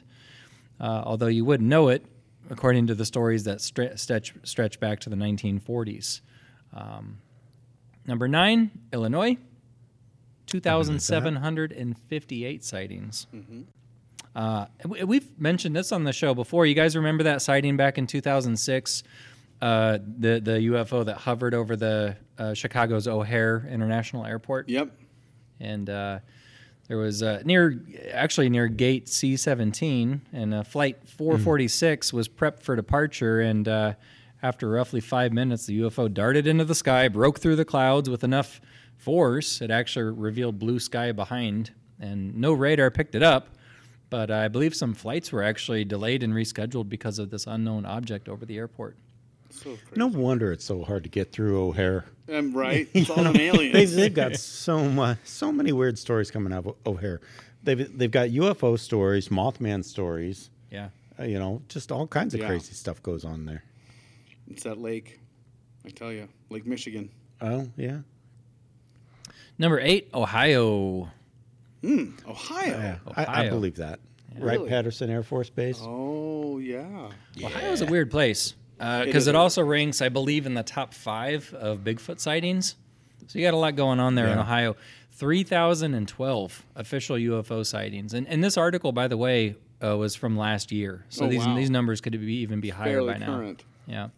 uh, 0.80 1.02
although 1.04 1.28
you 1.28 1.44
wouldn't 1.44 1.68
know 1.68 1.88
it, 1.88 2.04
according 2.50 2.86
to 2.88 2.94
the 2.94 3.04
stories 3.04 3.44
that 3.44 3.58
stre- 3.58 3.98
stretch, 3.98 4.34
stretch 4.42 4.80
back 4.80 5.00
to 5.00 5.10
the 5.10 5.16
1940s. 5.16 6.20
Um, 6.72 7.18
number 8.06 8.26
nine, 8.28 8.70
Illinois, 8.92 9.36
2,758 10.46 12.64
sightings. 12.64 13.26
Uh, 14.34 14.66
we- 14.86 15.04
we've 15.04 15.38
mentioned 15.40 15.76
this 15.76 15.92
on 15.92 16.04
the 16.04 16.12
show 16.12 16.34
before. 16.34 16.66
You 16.66 16.74
guys 16.74 16.96
remember 16.96 17.22
that 17.24 17.40
sighting 17.42 17.76
back 17.76 17.98
in 17.98 18.06
2006? 18.06 19.02
Uh, 19.62 19.98
the 20.18 20.40
the 20.40 20.58
UFO 20.72 21.04
that 21.04 21.18
hovered 21.18 21.54
over 21.54 21.76
the 21.76 22.16
uh, 22.36 22.52
Chicago's 22.54 23.06
O'Hare 23.06 23.64
International 23.70 24.26
Airport 24.26 24.68
Yep. 24.68 24.90
and 25.60 25.88
uh, 25.88 26.18
there 26.88 26.98
was 26.98 27.22
uh, 27.22 27.42
near 27.44 27.80
actually 28.12 28.48
near 28.48 28.68
gate 28.68 29.06
C17 29.06 30.20
and 30.32 30.54
uh, 30.54 30.62
flight 30.62 30.98
446 31.08 32.12
was 32.12 32.28
prepped 32.28 32.62
for 32.62 32.76
departure 32.76 33.40
and 33.40 33.66
uh, 33.66 33.94
after 34.42 34.68
roughly 34.68 35.00
five 35.00 35.32
minutes 35.32 35.66
the 35.66 35.80
UFO 35.80 36.12
darted 36.12 36.46
into 36.46 36.64
the 36.64 36.74
sky 36.74 37.08
broke 37.08 37.38
through 37.40 37.56
the 37.56 37.64
clouds 37.64 38.10
with 38.10 38.22
enough 38.22 38.60
force. 38.96 39.60
It 39.60 39.70
actually 39.70 40.12
revealed 40.12 40.58
blue 40.58 40.78
sky 40.78 41.12
behind 41.12 41.72
and 41.98 42.34
no 42.36 42.52
radar 42.52 42.90
picked 42.90 43.14
it 43.14 43.22
up 43.22 43.48
but 44.10 44.30
I 44.30 44.48
believe 44.48 44.74
some 44.76 44.94
flights 44.94 45.32
were 45.32 45.42
actually 45.42 45.84
delayed 45.84 46.22
and 46.22 46.32
rescheduled 46.32 46.88
because 46.88 47.18
of 47.18 47.30
this 47.30 47.46
unknown 47.46 47.86
object 47.86 48.28
over 48.28 48.44
the 48.44 48.58
airport 48.58 48.96
So 49.54 49.70
crazy. 49.70 49.80
No 49.96 50.06
wonder 50.08 50.52
it's 50.52 50.64
so 50.64 50.82
hard 50.82 51.04
to 51.04 51.08
get 51.08 51.32
through 51.32 51.60
O'Hare. 51.68 52.04
I'm 52.28 52.52
right. 52.56 52.88
It's 52.94 53.08
all 53.10 53.24
an 53.26 53.32
They, 53.34 53.48
aliens. 53.48 53.94
they've 53.94 54.12
got 54.12 54.36
so 54.36 54.88
much, 54.88 55.18
so 55.24 55.52
many 55.52 55.72
weird 55.72 55.98
stories 55.98 56.30
coming 56.30 56.52
out 56.52 56.66
of 56.66 56.74
O'Hare. 56.86 57.20
They've 57.62 57.96
they've 57.98 58.10
got 58.10 58.28
UFO 58.30 58.78
stories, 58.78 59.28
Mothman 59.28 59.84
stories. 59.84 60.50
yeah 60.70 60.88
Uh, 61.18 61.24
you 61.24 61.38
know, 61.38 61.62
just 61.68 61.90
all 61.92 62.06
kinds 62.06 62.34
of 62.34 62.40
Yeah. 62.40 62.48
crazy 62.48 62.74
stuff 62.74 63.02
goes 63.02 63.24
on 63.24 63.44
there. 63.46 63.62
it's 64.50 64.64
that 64.64 64.78
lake. 64.78 65.20
I 65.86 65.90
tell 65.90 66.12
you, 66.12 66.28
Lake 66.50 66.66
Michigan. 66.66 67.10
Oh 67.40 67.68
yeah, 67.76 67.98
number 69.58 69.78
eight 69.80 70.08
Ohio 70.14 71.10
Ohio. 72.26 72.66
yeah. 72.66 72.96
I, 73.16 73.44
I 73.44 73.48
believe 73.48 73.76
that. 73.76 74.00
Really? 74.38 74.58
Wright 74.58 74.68
Patterson 74.68 75.10
Air 75.10 75.22
Force 75.22 75.50
Base. 75.50 75.78
Oh 75.80 76.58
yeah. 76.58 77.10
Ohio's 77.42 77.82
a 77.82 77.86
weird 77.86 78.10
place 78.10 78.48
It 78.50 78.56
because 78.78 79.14
is 79.14 79.26
it, 79.28 79.34
a- 79.34 79.38
also 79.38 79.62
ranks, 79.62 80.02
I 80.02 80.08
believe, 80.08 80.46
in 80.46 80.54
the 80.54 80.62
top 80.62 80.94
five 80.94 81.52
of 81.54 81.78
Bigfoot 81.80 82.20
sightings. 82.20 82.76
So 83.26 83.38
you 83.38 83.44
got 83.44 83.54
a 83.54 83.58
lot 83.58 83.76
going 83.76 84.00
on 84.00 84.14
there 84.16 84.28
in 84.28 84.38
Ohio. 84.38 84.76
Three 85.12 85.44
thousand 85.44 85.94
and 85.94 86.06
twelve 86.08 86.64
official 86.74 87.16
UFO 87.16 87.64
sightings, 87.64 88.12
and, 88.14 88.26
and 88.26 88.42
this 88.42 88.56
article, 88.58 88.90
by 88.92 89.06
the 89.08 89.16
way, 89.16 89.54
uh, 89.82 89.96
was 89.96 90.14
from 90.16 90.36
last 90.36 90.72
year. 90.72 91.04
So 91.08 91.24
Oh, 91.24 91.28
these 91.28 91.46
wow. 91.46 91.54
these 91.54 91.70
numbers 91.70 92.00
could 92.00 92.12
be 92.20 92.34
even 92.38 92.60
be 92.60 92.70
higher 92.70 92.94
Fairly 92.94 93.12
by 93.14 93.18
now. 93.18 93.26
current. 93.26 93.64
Yeah, 93.86 94.08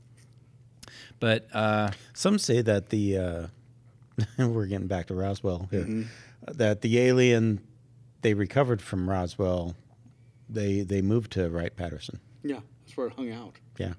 but 1.21 1.47
uh, 1.53 1.91
Some 2.15 2.39
say 2.39 2.63
that 2.63 2.89
the 2.89 3.19
uh, 3.19 3.47
we're 4.47 4.67
getting 4.67 4.87
back 4.87 5.07
to 5.09 5.15
Roswell 5.15 5.69
here. 5.71 5.83
Mm-hmm. 5.83 6.03
That 6.55 6.81
the 6.81 6.99
alien 7.01 7.61
they 8.23 8.35
recovered 8.35 8.81
from 8.81 9.09
Roswell, 9.09 9.75
they 10.49 10.81
they 10.81 11.03
moved 11.03 11.33
to 11.33 11.49
Wright 11.51 11.75
Patterson. 11.77 12.21
Yeah, 12.43 12.61
that's 12.85 12.97
where 12.97 13.09
it 13.09 13.13
hung 13.15 13.31
out. 13.33 13.55
Yeah. 13.79 13.95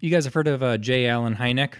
You 0.00 0.10
guys 0.10 0.24
have 0.24 0.34
heard 0.34 0.48
of 0.48 0.62
uh, 0.62 0.78
J. 0.78 1.06
Allen 1.08 1.34
Hynek? 1.36 1.74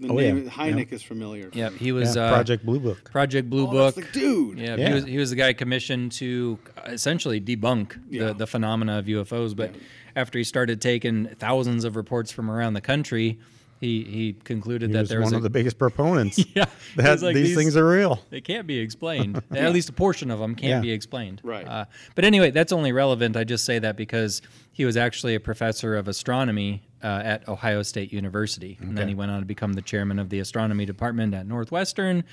The 0.00 0.08
Oh, 0.10 0.14
name 0.14 0.44
yeah. 0.44 0.50
Hynek 0.50 0.92
is 0.92 1.02
familiar. 1.02 1.50
Yeah, 1.52 1.70
he 1.70 1.90
was 1.90 2.14
yeah, 2.14 2.26
uh, 2.26 2.32
Project 2.32 2.64
Blue 2.64 2.78
Book. 2.78 3.10
Project 3.10 3.50
Blue 3.50 3.66
Oh, 3.66 3.70
Book. 3.70 3.94
that's 3.96 4.06
the 4.06 4.12
dude. 4.20 4.58
Yeah, 4.58 4.76
Yeah. 4.76 4.88
He, 4.88 4.94
was, 4.94 5.04
he 5.04 5.18
was 5.18 5.30
the 5.30 5.36
guy 5.36 5.52
commissioned 5.52 6.12
to 6.12 6.58
essentially 6.86 7.40
debunk 7.40 7.98
Yeah. 8.08 8.26
the, 8.28 8.34
the 8.34 8.46
phenomena 8.46 8.98
of 8.98 9.06
UFOs. 9.06 9.56
But 9.56 9.74
after 10.14 10.38
he 10.38 10.44
started 10.44 10.80
taking 10.80 11.26
thousands 11.40 11.84
of 11.84 11.96
reports 11.96 12.30
from 12.30 12.48
around 12.48 12.74
the 12.74 12.80
country, 12.80 13.38
he 13.80 14.02
he 14.04 14.32
concluded 14.44 14.90
He 14.90 14.94
that 14.94 15.00
was 15.00 15.08
there 15.08 15.20
was 15.20 15.26
one 15.26 15.34
a, 15.34 15.36
of 15.38 15.42
the 15.44 15.50
biggest 15.50 15.78
proponents. 15.78 16.38
yeah 16.54 16.64
that 16.96 17.10
he's 17.12 17.22
like, 17.22 17.34
these, 17.36 17.56
things 17.56 17.76
are 17.76 17.88
real. 17.88 18.20
They 18.30 18.40
can't 18.40 18.66
be 18.68 18.78
explained. 18.78 19.40
At 19.52 19.72
least 19.72 19.88
a 19.88 19.92
portion 19.92 20.30
of 20.32 20.38
them 20.40 20.54
can't 20.56 20.70
Yeah. 20.70 20.80
be 20.80 20.90
explained. 20.92 21.40
Right. 21.44 21.66
Uh, 21.66 21.84
but 22.16 22.24
anyway, 22.24 22.50
that's 22.52 22.72
only 22.72 22.92
relevant. 22.92 23.36
I 23.36 23.42
just 23.44 23.64
say 23.64 23.78
that 23.80 23.96
because 23.96 24.42
he 24.72 24.84
was 24.84 24.96
actually 24.96 25.34
a 25.36 25.40
professor 25.40 25.96
of 25.96 26.06
astronomy 26.08 26.82
uh, 27.02 27.06
at 27.24 27.48
Ohio 27.48 27.82
State 27.82 28.12
University, 28.12 28.78
and 28.80 28.96
then 28.96 29.08
he 29.08 29.14
went 29.14 29.30
on 29.30 29.40
to 29.40 29.46
become 29.46 29.74
the 29.74 29.82
chairman 29.82 30.18
of 30.18 30.30
the 30.30 30.40
astronomy 30.40 30.84
department 30.84 31.34
at 31.34 31.46
Northwestern, 31.46 32.24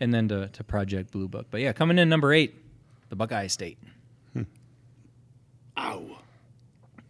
and 0.00 0.12
then 0.12 0.28
to, 0.28 0.48
to 0.48 0.64
Project 0.64 1.10
Blue 1.10 1.28
Book. 1.28 1.46
But 1.50 1.60
yeah, 1.60 1.72
coming 1.72 1.98
in 1.98 2.08
number 2.08 2.32
eight, 2.32 2.54
the 3.08 3.16
Buckeye 3.16 3.48
State. 3.48 3.78
Ow. 5.78 6.18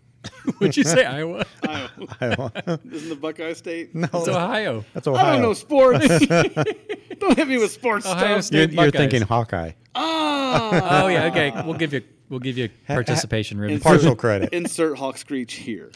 Would 0.61 0.77
you 0.77 0.85
say 0.85 1.05
Iowa? 1.05 1.45
Iowa. 1.69 2.53
Isn't 2.91 3.09
the 3.09 3.19
Buckeye 3.21 3.55
State? 3.55 3.95
No. 3.95 4.09
It's 4.15 4.29
Ohio. 4.29 4.85
That's 4.95 5.07
Ohio. 5.07 5.27
I 5.27 5.33
don't 5.33 5.43
know 5.43 5.53
sports. 5.53 6.07
don't 6.09 7.37
hit 7.37 7.49
me 7.49 7.59
with 7.59 7.73
sports 7.73 8.07
Ohio 8.07 8.41
stuff. 8.41 8.45
State 8.45 8.73
You're, 8.73 8.85
you're 8.85 8.93
thinking 8.93 9.23
Hawkeye. 9.23 9.73
Ah. 9.95 11.03
Oh 11.05 11.09
yeah, 11.09 11.27
okay. 11.27 11.53
We'll 11.65 11.75
give 11.75 11.93
you 11.93 12.03
we'll 12.29 12.41
give 12.41 12.57
you 12.57 12.71
participation 12.87 13.59
ribbons. 13.59 13.83
Partial 13.83 14.15
credit. 14.17 14.53
Insert 14.53 14.97
Hawk 14.99 15.19
Screech 15.19 15.55
here. 15.55 15.91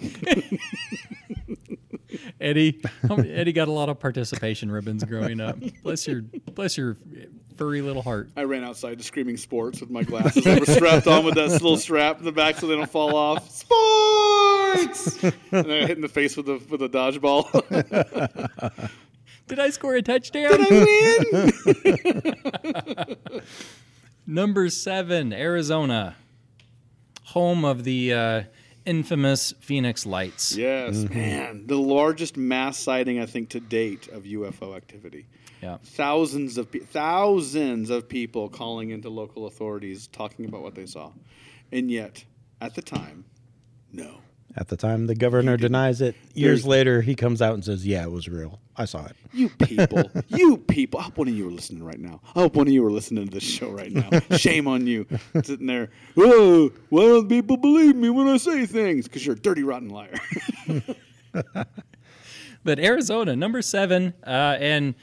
Eddie, 2.40 2.80
Eddie 3.10 3.52
got 3.52 3.68
a 3.68 3.72
lot 3.72 3.88
of 3.88 3.98
participation 4.00 4.70
ribbons 4.70 5.04
growing 5.04 5.40
up. 5.40 5.56
Bless 5.82 6.06
your 6.06 6.22
bless 6.22 6.76
your 6.78 6.96
furry 7.56 7.82
little 7.82 8.02
heart. 8.02 8.30
I 8.36 8.44
ran 8.44 8.64
outside 8.64 8.98
to 8.98 9.04
Screaming 9.04 9.36
Sports 9.36 9.80
with 9.80 9.90
my 9.90 10.02
glasses 10.04 10.44
that 10.44 10.60
were 10.60 10.66
strapped 10.66 11.06
on 11.06 11.24
with 11.24 11.34
that 11.34 11.50
little 11.50 11.76
strap 11.76 12.18
in 12.18 12.24
the 12.24 12.32
back 12.32 12.56
so 12.56 12.66
they 12.66 12.76
don't 12.76 12.90
fall 12.90 13.14
off. 13.16 13.50
Sports! 13.50 15.22
and 15.22 15.32
then 15.50 15.70
I 15.70 15.86
hit 15.86 15.96
in 15.96 16.00
the 16.02 16.08
face 16.08 16.36
with 16.36 16.48
a 16.48 16.60
with 16.70 16.82
a 16.82 16.88
dodgeball. 16.88 18.90
Did 19.48 19.58
I 19.58 19.70
score 19.70 19.96
a 19.96 20.02
touchdown? 20.02 20.58
Did 20.62 20.68
I 20.70 20.76
win? 23.26 23.40
Number 24.26 24.68
seven, 24.68 25.32
Arizona, 25.32 26.16
home 27.24 27.64
of 27.64 27.84
the 27.84 28.12
uh, 28.12 28.42
infamous 28.88 29.52
Phoenix 29.60 30.06
Lights. 30.06 30.56
Yes, 30.56 30.96
mm-hmm. 30.96 31.14
man. 31.14 31.66
The 31.66 31.78
largest 31.78 32.36
mass 32.36 32.78
sighting 32.78 33.20
I 33.20 33.26
think 33.26 33.50
to 33.50 33.60
date 33.60 34.08
of 34.08 34.22
UFO 34.22 34.74
activity. 34.74 35.26
Yeah. 35.62 35.76
Thousands 35.82 36.56
of 36.56 36.72
pe- 36.72 36.78
thousands 36.78 37.90
of 37.90 38.08
people 38.08 38.48
calling 38.48 38.90
into 38.90 39.10
local 39.10 39.46
authorities 39.46 40.06
talking 40.06 40.46
about 40.46 40.62
what 40.62 40.74
they 40.74 40.86
saw. 40.86 41.12
And 41.70 41.90
yet, 41.90 42.24
at 42.60 42.74
the 42.74 42.82
time, 42.82 43.24
no. 43.92 44.20
At 44.60 44.66
the 44.66 44.76
time, 44.76 45.06
the 45.06 45.14
governor 45.14 45.56
denies 45.56 46.00
it. 46.00 46.16
Years 46.34 46.66
later, 46.66 47.00
he 47.00 47.14
comes 47.14 47.40
out 47.40 47.54
and 47.54 47.64
says, 47.64 47.86
"Yeah, 47.86 48.02
it 48.02 48.10
was 48.10 48.28
real. 48.28 48.58
I 48.76 48.86
saw 48.86 49.06
it." 49.06 49.14
You 49.32 49.50
people, 49.50 50.10
you 50.28 50.56
people. 50.56 50.98
I 50.98 51.04
hope 51.04 51.16
one 51.16 51.28
of 51.28 51.34
you 51.34 51.46
are 51.46 51.52
listening 51.52 51.84
right 51.84 52.00
now. 52.00 52.20
I 52.34 52.40
hope 52.40 52.56
one 52.56 52.66
of 52.66 52.72
you 52.72 52.84
are 52.84 52.90
listening 52.90 53.26
to 53.26 53.30
this 53.30 53.44
show 53.44 53.70
right 53.70 53.92
now. 53.92 54.10
Shame 54.36 54.66
on 54.66 54.88
you, 54.88 55.06
sitting 55.44 55.66
there. 55.66 55.90
Oh, 56.16 56.72
why 56.88 57.02
don't 57.02 57.28
people 57.28 57.56
believe 57.56 57.94
me 57.94 58.10
when 58.10 58.26
I 58.26 58.36
say 58.36 58.66
things? 58.66 59.06
Because 59.06 59.24
you're 59.24 59.36
a 59.36 59.38
dirty, 59.38 59.62
rotten 59.62 59.90
liar. 59.90 60.18
But 62.64 62.80
Arizona, 62.80 63.36
number 63.36 63.62
seven, 63.62 64.12
uh, 64.26 64.56
and 64.60 64.94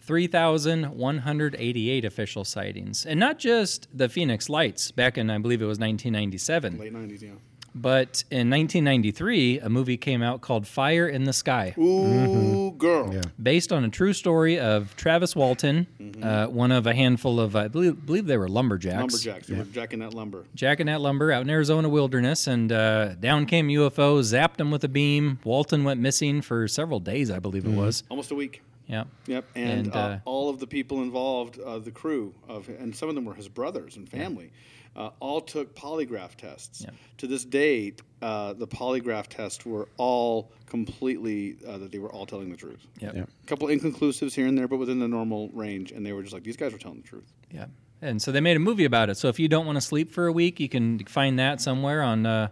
3,188 0.00 2.04
official 2.04 2.44
sightings. 2.44 3.06
And 3.06 3.20
not 3.20 3.38
just 3.38 3.86
the 3.96 4.08
Phoenix 4.08 4.48
Lights 4.48 4.90
back 4.90 5.16
in, 5.18 5.30
I 5.30 5.38
believe 5.38 5.62
it 5.62 5.66
was 5.66 5.78
1997. 5.78 6.78
Late 6.78 6.92
'90s, 6.92 7.22
yeah. 7.22 7.30
But 7.74 8.24
in 8.30 8.50
1993, 8.50 9.60
a 9.60 9.68
movie 9.70 9.96
came 9.96 10.22
out 10.22 10.40
called 10.40 10.66
Fire 10.66 11.08
in 11.08 11.24
the 11.24 11.32
Sky. 11.32 11.74
Ooh, 11.78 12.72
girl. 12.72 13.20
based 13.42 13.72
on 13.72 13.84
a 13.84 13.88
true 13.88 14.12
story 14.12 14.58
of 14.58 14.94
Travis 14.96 15.34
Walton, 15.34 15.86
uh, 16.22 16.46
one 16.46 16.70
of 16.70 16.86
a 16.86 16.94
handful 16.94 17.40
of, 17.40 17.56
I 17.56 17.68
believe, 17.68 18.04
believe 18.04 18.26
they 18.26 18.36
were 18.36 18.48
lumberjacks. 18.48 18.98
Lumberjacks. 18.98 19.46
They 19.46 19.56
were 19.56 19.64
jacking 19.64 20.00
that 20.00 20.14
lumber. 20.14 20.44
Jacking 20.54 20.86
that 20.86 21.00
lumber 21.00 21.32
out 21.32 21.42
in 21.42 21.50
Arizona 21.50 21.88
wilderness, 21.88 22.46
and 22.46 22.70
uh, 22.70 23.14
down 23.14 23.46
came 23.46 23.68
UFO, 23.68 24.20
zapped 24.20 24.60
him 24.60 24.70
with 24.70 24.84
a 24.84 24.88
beam. 24.88 25.38
Walton 25.44 25.84
went 25.84 26.00
missing 26.00 26.42
for 26.42 26.68
several 26.68 27.00
days, 27.00 27.30
I 27.30 27.38
believe 27.38 27.64
it 27.64 27.70
was. 27.72 28.02
Almost 28.10 28.30
a 28.30 28.34
week. 28.34 28.62
Yeah. 28.92 29.04
Yep, 29.26 29.44
and, 29.54 29.86
And, 29.86 29.96
uh, 29.96 29.98
uh, 29.98 30.18
all 30.26 30.50
of 30.50 30.58
the 30.58 30.66
people 30.66 31.02
involved, 31.02 31.58
uh, 31.58 31.78
the 31.78 31.90
crew 31.90 32.34
of, 32.46 32.68
and 32.68 32.94
some 32.94 33.08
of 33.08 33.14
them 33.14 33.24
were 33.24 33.34
his 33.34 33.48
brothers 33.48 33.96
and 33.96 34.06
family, 34.08 34.52
uh, 34.94 35.08
all 35.18 35.40
took 35.40 35.74
polygraph 35.74 36.34
tests. 36.36 36.82
Yep. 36.82 36.94
To 37.18 37.26
this 37.26 37.44
date, 37.46 38.02
uh, 38.20 38.52
the 38.52 38.66
polygraph 38.66 39.28
tests 39.28 39.64
were 39.64 39.88
all 39.96 40.52
completely 40.66 41.56
uh, 41.66 41.78
that 41.78 41.90
they 41.90 41.98
were 41.98 42.12
all 42.12 42.26
telling 42.26 42.50
the 42.50 42.56
truth. 42.56 42.86
Yep. 43.00 43.14
Yep. 43.14 43.30
A 43.42 43.46
couple 43.46 43.68
inconclusives 43.68 44.34
here 44.34 44.46
and 44.46 44.58
there, 44.58 44.68
but 44.68 44.76
within 44.76 44.98
the 44.98 45.08
normal 45.08 45.48
range, 45.54 45.90
and 45.92 46.04
they 46.04 46.12
were 46.12 46.22
just 46.22 46.34
like 46.34 46.44
these 46.44 46.58
guys 46.58 46.72
were 46.72 46.78
telling 46.78 47.00
the 47.00 47.08
truth. 47.08 47.32
Yeah. 47.50 47.66
And 48.02 48.20
so 48.20 48.30
they 48.30 48.40
made 48.40 48.56
a 48.56 48.60
movie 48.60 48.84
about 48.84 49.08
it. 49.08 49.16
So 49.16 49.28
if 49.28 49.38
you 49.38 49.48
don't 49.48 49.64
want 49.64 49.76
to 49.76 49.80
sleep 49.80 50.10
for 50.10 50.26
a 50.26 50.32
week, 50.32 50.60
you 50.60 50.68
can 50.68 50.98
find 51.06 51.38
that 51.38 51.60
somewhere 51.62 52.02
on 52.02 52.26
uh, 52.26 52.48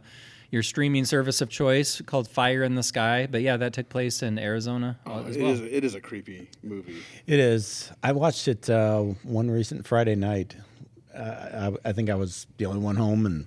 your 0.50 0.62
streaming 0.62 1.04
service 1.04 1.40
of 1.40 1.48
choice 1.48 2.00
called 2.06 2.28
Fire 2.28 2.62
in 2.62 2.74
the 2.74 2.82
Sky. 2.82 3.28
But 3.30 3.42
yeah, 3.42 3.56
that 3.56 3.72
took 3.72 3.88
place 3.88 4.22
in 4.22 4.38
Arizona 4.38 4.98
uh, 5.06 5.22
as 5.24 5.36
It 5.36 5.42
well. 5.42 5.52
is 5.52 5.60
it 5.60 5.84
is 5.84 5.94
a 5.94 6.00
creepy 6.00 6.48
movie. 6.62 6.98
It 7.26 7.38
is. 7.38 7.90
I 8.02 8.12
watched 8.12 8.48
it 8.48 8.68
uh, 8.68 9.00
one 9.22 9.50
recent 9.50 9.86
Friday 9.86 10.14
night. 10.16 10.56
Uh, 11.14 11.72
I, 11.84 11.88
I 11.90 11.92
think 11.92 12.08
I 12.10 12.14
was 12.14 12.46
the 12.58 12.66
only 12.66 12.80
one 12.80 12.96
home 12.96 13.26
and 13.26 13.46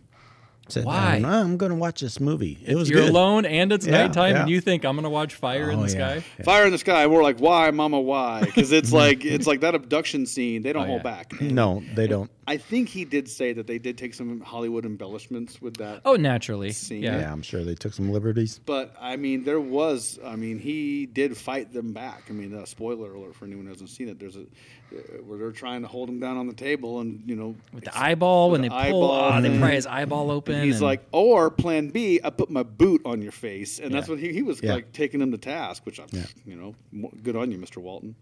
said, 0.70 0.86
Why? 0.86 1.22
"Oh, 1.24 1.28
I'm 1.28 1.58
going 1.58 1.72
to 1.72 1.76
watch 1.78 2.00
this 2.02 2.20
movie. 2.20 2.58
It 2.66 2.76
was 2.76 2.90
You're 2.90 3.02
good. 3.02 3.10
alone 3.10 3.46
and 3.46 3.72
it's 3.72 3.86
Yeah, 3.86 4.08
nighttime, 4.08 4.32
yeah. 4.36 4.42
and 4.42 4.50
you 4.50 4.62
think 4.62 4.86
I'm 4.86 4.96
going 4.96 5.04
to 5.04 5.10
watch 5.10 5.36
Fire 5.36 5.70
in 5.70 5.80
Oh, 5.80 5.84
the 5.86 5.92
yeah. 5.98 6.20
Sky? 6.22 6.44
Fire 6.44 6.66
in 6.66 6.72
the 6.72 6.78
Sky. 6.78 7.06
We're 7.08 7.22
like, 7.24 7.40
why, 7.40 7.70
Mama, 7.72 8.00
why? 8.00 8.42
Because 8.46 8.72
it's 8.72 8.92
like 9.04 9.26
it's 9.26 9.46
like 9.48 9.60
that 9.62 9.76
abduction 9.76 10.26
scene. 10.26 10.62
They 10.62 10.72
don't 10.74 10.84
Oh, 10.84 10.88
hold 10.88 11.00
yeah. 11.00 11.04
back. 11.04 11.42
No, 11.42 11.84
they 11.96 12.08
don't. 12.08 12.32
I 12.46 12.58
think 12.58 12.90
he 12.90 13.06
did 13.06 13.30
say 13.30 13.54
that 13.54 13.68
they 13.68 13.78
did 13.78 13.98
take 13.98 14.14
some 14.14 14.42
Hollywood 14.42 14.86
embellishments 14.86 15.62
with 15.62 15.78
that. 15.78 16.02
Oh, 16.04 16.16
naturally. 16.18 16.72
Scene. 16.74 17.02
Yeah. 17.04 17.20
Yeah, 17.20 17.32
I'm 17.32 17.42
sure 17.42 17.64
they 17.64 17.76
took 17.76 17.94
some 17.94 18.12
liberties. 18.12 18.60
But 18.66 18.94
I 19.00 19.16
mean, 19.16 19.44
there 19.46 19.62
was. 19.62 20.20
I 20.26 20.36
mean, 20.36 20.60
he 20.60 21.06
did 21.06 21.38
fight 21.38 21.72
them 21.74 21.94
back. 21.94 22.24
I 22.30 22.34
mean, 22.34 22.54
uh, 22.54 22.66
spoiler 22.66 23.14
alert 23.14 23.36
for 23.36 23.46
anyone 23.46 23.66
who 23.66 23.72
hasn't 23.72 23.90
seen 23.92 24.10
it. 24.10 24.20
There's 24.20 24.36
a 24.36 24.46
Uh, 24.94 24.98
where 25.24 25.40
they're 25.40 25.52
trying 25.52 25.82
to 25.82 25.88
hold 25.88 26.08
him 26.08 26.20
down 26.20 26.38
on 26.38 26.46
the 26.46 26.54
table, 26.54 27.00
and 27.00 27.24
you 27.26 27.36
know, 27.36 27.56
With 27.74 27.86
the 27.86 27.98
eyeball, 27.98 28.52
when 28.52 28.62
they 28.62 28.70
pull, 28.70 28.78
eyeball 28.78 29.12
oh, 29.34 29.42
they 29.42 29.58
pry 29.58 29.72
his 29.72 29.88
eyeball 29.88 30.30
open. 30.30 30.56
and 30.56 30.64
he's 30.66 30.76
and- 30.76 30.84
like, 30.84 31.04
or 31.12 31.50
Plan 31.50 31.90
B, 31.90 32.20
I 32.24 32.30
put 32.30 32.52
my 32.52 32.64
boot 32.64 33.02
on 33.06 33.22
your 33.22 33.32
face, 33.32 33.80
and 33.80 33.94
that's 33.94 34.08
what 34.08 34.20
he, 34.20 34.32
he 34.34 34.44
was 34.44 34.62
Yeah. 34.62 34.74
like 34.76 34.92
taking 34.94 35.22
him 35.22 35.32
to 35.32 35.38
task. 35.38 35.86
Which 35.86 36.00
I'm, 36.00 36.08
you 36.46 36.56
know, 36.56 36.76
good 37.24 37.36
on 37.36 37.52
you, 37.52 37.58
Mr. 37.58 37.78
Walton. 37.78 38.16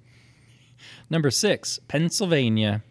Number 1.10 1.30
six, 1.30 1.80
Pennsylvania. 1.88 2.84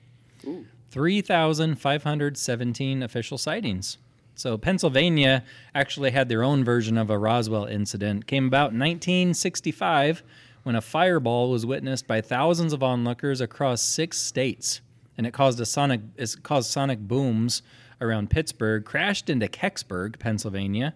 3,517 0.90 3.02
official 3.02 3.38
sightings. 3.38 3.96
So 4.34 4.56
Pennsylvania 4.58 5.44
actually 5.74 6.10
had 6.10 6.28
their 6.28 6.42
own 6.42 6.64
version 6.64 6.96
of 6.98 7.10
a 7.10 7.18
Roswell 7.18 7.64
incident. 7.66 8.26
Came 8.26 8.46
about 8.46 8.72
in 8.72 8.78
1965 8.78 10.22
when 10.62 10.74
a 10.74 10.80
fireball 10.80 11.50
was 11.50 11.64
witnessed 11.64 12.06
by 12.06 12.20
thousands 12.20 12.72
of 12.72 12.82
onlookers 12.82 13.40
across 13.40 13.80
six 13.80 14.18
states, 14.18 14.80
and 15.16 15.26
it 15.26 15.32
caused 15.32 15.60
a 15.60 15.66
sonic 15.66 16.00
it 16.16 16.36
caused 16.42 16.70
sonic 16.70 16.98
booms 16.98 17.62
around 18.00 18.30
Pittsburgh, 18.30 18.84
crashed 18.84 19.28
into 19.28 19.46
Kecksburg, 19.46 20.18
Pennsylvania, 20.18 20.94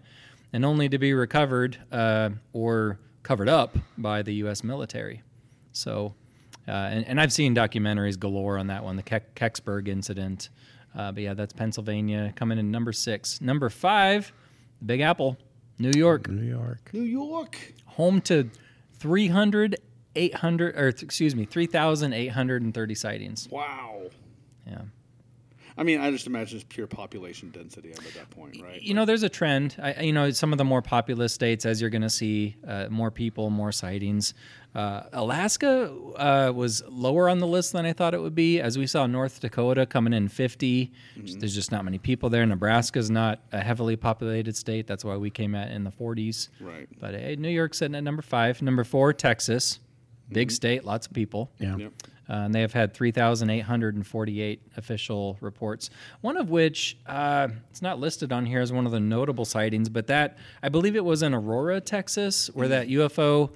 and 0.53 0.65
only 0.65 0.89
to 0.89 0.99
be 0.99 1.13
recovered 1.13 1.79
uh, 1.93 2.31
or 2.53 2.99
covered 3.23 3.49
up 3.49 3.77
by 3.99 4.23
the 4.23 4.35
U.S. 4.35 4.65
military. 4.65 5.23
So, 5.73 6.15
uh, 6.67 6.71
and, 6.71 7.07
and 7.07 7.21
I've 7.21 7.33
seen 7.33 7.55
documentaries 7.55 8.19
galore 8.19 8.59
on 8.59 8.69
that 8.69 8.85
one, 8.85 8.97
the 8.97 9.03
Keck, 9.03 9.35
Kecksburg 9.35 9.89
incident. 9.89 10.49
Uh, 10.97 11.13
but 11.13 11.23
yeah, 11.23 11.35
that's 11.35 11.53
Pennsylvania 11.53 12.33
coming 12.37 12.59
in 12.59 12.71
number 12.71 12.93
six. 12.93 13.41
Number 13.41 13.69
five, 13.69 14.33
the 14.79 14.85
Big 14.87 15.01
Apple, 15.01 15.37
New 15.79 15.93
York, 15.95 16.29
New 16.29 16.47
York. 16.47 16.91
New 16.93 17.03
York. 17.03 17.59
home 17.87 18.21
to 18.23 18.49
300, 19.05 19.77
800, 20.17 20.77
or 20.79 20.89
excuse 20.89 21.37
me, 21.37 21.45
3,830 21.45 22.95
sightings. 22.95 23.47
Wow. 23.51 24.05
Yeah. 24.67 24.81
I 25.77 25.83
mean, 25.83 26.01
I 26.01 26.11
just 26.13 26.29
imagine 26.29 26.57
it's 26.59 26.67
pure 26.69 26.87
population 26.87 27.51
density 27.51 27.91
at 27.91 27.99
that 28.15 28.31
point, 28.31 28.63
right? 28.63 28.81
You 28.81 28.95
know, 28.95 29.05
there's 29.05 29.25
a 29.25 29.29
trend. 29.29 29.75
I, 29.83 30.03
you 30.03 30.13
know, 30.13 30.31
some 30.31 30.53
of 30.53 30.59
the 30.59 30.65
more 30.65 30.83
populous 30.83 31.33
states, 31.33 31.67
as 31.67 31.81
you're 31.81 31.91
going 31.91 32.03
to 32.03 32.11
see, 32.11 32.57
uh, 32.67 32.87
more 32.91 33.11
people, 33.11 33.51
more 33.51 33.73
sightings. 33.73 34.35
Uh, 34.73 35.03
Alaska 35.13 35.93
uh, 36.17 36.53
was 36.55 36.83
lower 36.89 37.29
on 37.29 37.41
the 37.41 37.47
list 37.47 37.73
than 37.73 37.87
I 37.87 37.93
thought 37.93 38.15
it 38.15 38.21
would 38.21 38.37
be. 38.37 38.61
As 38.61 38.79
we 38.79 38.87
saw, 38.87 39.07
North 39.07 39.41
Dakota 39.41 39.85
coming 39.85 40.13
in 40.13 40.29
50. 40.29 40.93
There's 41.17 41.55
just 41.55 41.73
not 41.73 41.85
many 41.85 41.99
people 41.99 42.31
there. 42.31 42.47
Nebraska's 42.47 43.11
not 43.11 43.41
a 43.51 43.61
heavily 43.61 43.97
populated 43.97 44.57
state. 44.57 44.87
That's 44.87 45.05
why 45.05 45.17
we 45.17 45.31
came 45.31 45.57
at 45.57 45.73
in 45.73 45.83
the 45.83 45.91
40s. 45.93 46.51
Right. 46.61 46.89
But 47.01 47.15
hey, 47.15 47.35
New 47.37 47.49
York's 47.51 47.79
sitting 47.79 47.97
at 47.97 48.05
number 48.05 48.23
five. 48.23 48.63
Number 48.63 48.85
four, 48.85 49.13
Texas. 49.13 49.81
Big 50.31 50.51
state, 50.51 50.85
lots 50.85 51.07
of 51.07 51.13
people. 51.13 51.51
Yeah. 51.59 51.77
Yep. 51.77 51.93
Uh, 52.29 52.33
and 52.33 52.55
they 52.55 52.61
have 52.61 52.73
had 52.73 52.95
3,848 52.95 54.63
official 54.77 55.37
reports, 55.41 55.91
one 56.23 56.37
of 56.37 56.51
which 56.51 56.97
uh, 57.07 57.49
it's 57.71 57.83
not 57.83 58.01
listed 58.01 58.33
on 58.33 58.47
here 58.47 58.61
as 58.61 58.73
one 58.73 58.87
of 58.87 58.93
the 58.93 59.01
notable 59.01 59.45
sightings, 59.45 59.89
but 59.89 60.07
that 60.07 60.39
I 60.63 60.69
believe 60.69 60.97
it 60.97 61.05
was 61.05 61.23
in 61.23 61.35
Aurora, 61.35 61.81
Texas, 61.81 62.49
where 62.55 62.69
that 62.69 62.89
UFO 62.89 63.51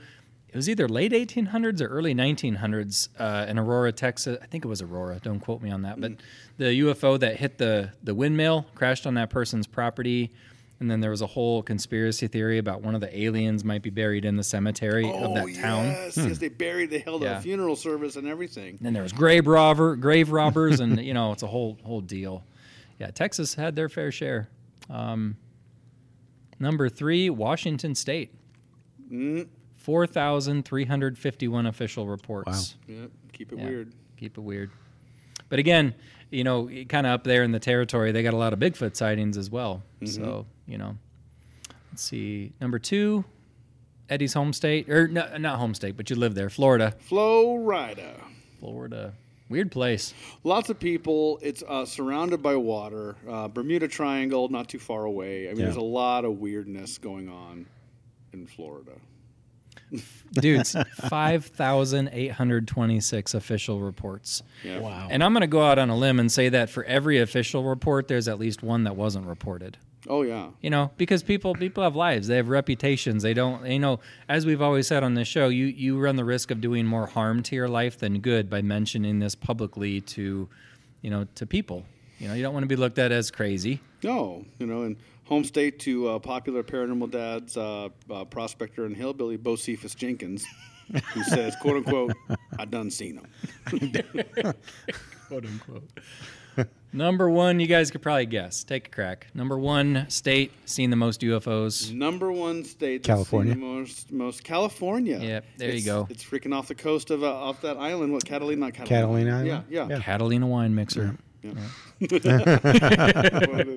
it 0.48 0.56
was 0.56 0.68
either 0.70 0.88
late 0.88 1.12
1800s 1.12 1.82
or 1.82 1.88
early 1.88 2.14
1900s 2.14 3.08
uh, 3.18 3.46
in 3.48 3.58
Aurora, 3.58 3.92
Texas. 3.92 4.38
I 4.40 4.46
think 4.46 4.64
it 4.64 4.68
was 4.68 4.80
Aurora. 4.80 5.20
Don't 5.22 5.40
quote 5.40 5.60
me 5.60 5.70
on 5.70 5.82
that. 5.82 6.00
But 6.00 6.12
the 6.56 6.80
UFO 6.80 7.20
that 7.20 7.36
hit 7.36 7.58
the 7.58 7.90
the 8.02 8.14
windmill 8.14 8.64
crashed 8.74 9.06
on 9.06 9.14
that 9.14 9.28
person's 9.28 9.66
property, 9.66 10.32
and 10.80 10.90
then 10.90 11.00
there 11.00 11.10
was 11.10 11.22
a 11.22 11.26
whole 11.26 11.62
conspiracy 11.62 12.28
theory 12.28 12.58
about 12.58 12.82
one 12.82 12.94
of 12.94 13.00
the 13.00 13.18
aliens 13.20 13.64
might 13.64 13.82
be 13.82 13.90
buried 13.90 14.24
in 14.24 14.36
the 14.36 14.42
cemetery 14.44 15.10
of 15.10 15.34
that 15.34 15.54
town. 15.60 15.86
Oh, 15.86 15.90
Yes, 15.90 16.16
yes, 16.16 16.38
they 16.38 16.48
buried. 16.48 16.90
They 16.90 17.00
held 17.00 17.22
Yeah. 17.22 17.38
a 17.38 17.40
funeral 17.40 17.74
service 17.76 18.16
and 18.16 18.26
everything. 18.28 18.78
Then 18.80 18.92
there 18.92 19.02
was 19.02 19.12
grave 19.12 19.46
robber, 19.46 19.96
grave 19.96 20.30
robbers, 20.30 20.80
and 20.80 21.00
you 21.04 21.14
know 21.14 21.32
it's 21.32 21.42
a 21.42 21.46
whole 21.48 21.78
whole 21.82 22.00
deal. 22.00 22.44
Yeah, 22.98 23.10
Texas 23.10 23.54
had 23.54 23.76
their 23.76 23.88
fair 23.88 24.10
share. 24.12 24.48
Um, 24.90 25.36
number 26.58 26.88
three, 26.88 27.30
Washington 27.30 27.94
State. 27.94 28.32
Four 29.76 30.06
thousand 30.06 30.64
three 30.64 30.84
hundred 30.84 31.16
fifty-one 31.18 31.66
official 31.66 32.06
reports. 32.06 32.76
Wow. 32.88 32.94
Yep, 33.00 33.10
keep 33.32 33.52
it 33.52 33.58
Yeah, 33.58 33.64
weird. 33.64 33.92
Keep 34.18 34.36
it 34.38 34.40
weird. 34.42 34.70
But 35.48 35.58
again, 35.58 35.94
you 36.30 36.44
know, 36.44 36.68
kind 36.88 37.06
of 37.06 37.12
up 37.12 37.24
there 37.24 37.42
in 37.42 37.52
the 37.52 37.58
territory, 37.60 38.12
they 38.12 38.22
got 38.22 38.34
a 38.34 38.36
lot 38.36 38.52
of 38.52 38.58
Bigfoot 38.58 38.96
sightings 38.96 39.36
as 39.36 39.50
well. 39.50 39.82
So 40.04 40.46
you 40.66 40.78
know, 40.78 40.96
let's 41.90 42.02
see. 42.02 42.52
Number 42.60 42.78
two, 42.78 43.24
Eddie's 44.10 44.34
home 44.34 44.52
state, 44.52 44.88
or 44.90 45.08
no, 45.08 45.36
not 45.38 45.58
home 45.58 45.74
state, 45.74 45.96
but 45.96 46.10
you 46.10 46.16
live 46.16 46.34
there, 46.34 46.50
Florida. 46.50 46.94
Florida. 47.00 48.14
Florida, 48.60 49.14
weird 49.48 49.70
place. 49.70 50.14
Lots 50.44 50.68
of 50.68 50.78
people. 50.80 51.38
It's 51.42 51.62
uh, 51.68 51.84
surrounded 51.84 52.42
by 52.42 52.56
water. 52.56 53.16
Uh, 53.28 53.46
Bermuda 53.48 53.86
Triangle, 53.88 54.48
not 54.48 54.68
too 54.68 54.78
far 54.80 55.04
away. 55.04 55.46
I 55.46 55.50
mean, 55.52 55.58
Yeah. 55.60 55.64
there's 55.66 55.76
a 55.76 55.80
lot 55.80 56.24
of 56.24 56.38
weirdness 56.38 56.98
going 56.98 57.28
on 57.28 57.66
in 58.32 58.46
Florida. 58.46 58.92
Dudes, 60.32 60.76
5,826 61.08 63.34
official 63.34 63.80
reports. 63.80 64.42
Yeah. 64.62 64.80
Wow. 64.80 65.08
And 65.10 65.24
I'm 65.24 65.32
going 65.32 65.40
to 65.42 65.46
go 65.46 65.62
out 65.62 65.78
on 65.78 65.90
a 65.90 65.96
limb 65.96 66.20
and 66.20 66.30
say 66.30 66.50
that 66.50 66.70
for 66.70 66.84
every 66.84 67.18
official 67.18 67.64
report, 67.64 68.08
there's 68.08 68.28
at 68.28 68.38
least 68.38 68.62
one 68.62 68.84
that 68.84 68.96
wasn't 68.96 69.26
reported. 69.26 69.78
Oh 70.06 70.22
yeah. 70.22 70.50
You 70.60 70.70
know, 70.70 70.90
because 70.96 71.22
people 71.22 71.54
people 71.54 71.82
have 71.82 71.96
lives, 71.96 72.28
they 72.28 72.36
have 72.36 72.48
reputations. 72.48 73.22
They 73.22 73.34
don't, 73.34 73.66
you 73.66 73.78
know, 73.78 74.00
as 74.28 74.46
we've 74.46 74.62
always 74.62 74.86
said 74.86 75.02
on 75.02 75.14
this 75.14 75.28
show, 75.28 75.48
you 75.48 75.66
you 75.66 75.98
run 75.98 76.16
the 76.16 76.24
risk 76.24 76.50
of 76.50 76.60
doing 76.60 76.86
more 76.86 77.06
harm 77.06 77.42
to 77.44 77.56
your 77.56 77.68
life 77.68 77.98
than 77.98 78.20
good 78.20 78.48
by 78.48 78.62
mentioning 78.62 79.18
this 79.18 79.34
publicly 79.34 80.00
to, 80.02 80.48
you 81.02 81.10
know, 81.10 81.26
to 81.34 81.46
people. 81.46 81.84
You 82.18 82.28
know, 82.28 82.34
you 82.34 82.42
don't 82.42 82.52
want 82.52 82.64
to 82.64 82.68
be 82.68 82.76
looked 82.76 82.98
at 82.98 83.12
as 83.12 83.30
crazy. 83.30 83.80
No, 84.02 84.44
you 84.58 84.66
know, 84.66 84.82
and 84.82 84.96
home 85.28 85.44
state 85.44 85.78
to 85.80 86.08
uh, 86.08 86.18
popular 86.18 86.62
paranormal 86.62 87.10
dads, 87.10 87.56
uh, 87.56 87.90
uh, 88.10 88.24
prospector 88.24 88.86
and 88.86 88.96
hillbilly, 88.96 89.36
Bo 89.36 89.56
Cephas 89.56 89.94
Jenkins, 89.94 90.46
who 91.12 91.22
says, 91.22 91.54
quote 91.56 91.76
unquote, 91.76 92.12
I 92.58 92.64
done 92.64 92.90
seen 92.90 93.16
them. 93.16 93.26
quote 95.28 95.44
unquote. 95.44 95.88
Number 96.90 97.28
one, 97.28 97.60
you 97.60 97.66
guys 97.66 97.90
could 97.90 98.00
probably 98.00 98.24
guess. 98.24 98.64
Take 98.64 98.86
a 98.86 98.90
crack. 98.90 99.26
Number 99.34 99.58
one 99.58 100.06
state 100.08 100.50
seen 100.64 100.88
the 100.88 100.96
most 100.96 101.20
UFOs. 101.20 101.92
Number 101.92 102.32
one 102.32 102.64
state, 102.64 103.02
California. 103.04 103.54
most, 103.54 104.10
most 104.10 104.42
California. 104.42 105.18
Yep, 105.18 105.44
there 105.58 105.68
it's, 105.68 105.84
you 105.84 105.92
go. 105.92 106.06
It's 106.08 106.24
freaking 106.24 106.56
off 106.56 106.68
the 106.68 106.74
coast 106.74 107.10
of 107.10 107.22
uh, 107.22 107.30
off 107.30 107.60
that 107.60 107.76
island. 107.76 108.14
What 108.14 108.24
Catalina? 108.24 108.60
Not 108.60 108.72
Catalina. 108.72 109.02
Catalina 109.02 109.30
Island. 109.32 109.64
Yeah, 109.68 109.86
yeah, 109.86 109.96
yeah. 109.96 110.02
Catalina 110.02 110.46
wine 110.46 110.74
mixer. 110.74 111.18
Yeah. 111.42 111.52
yeah. 112.00 113.76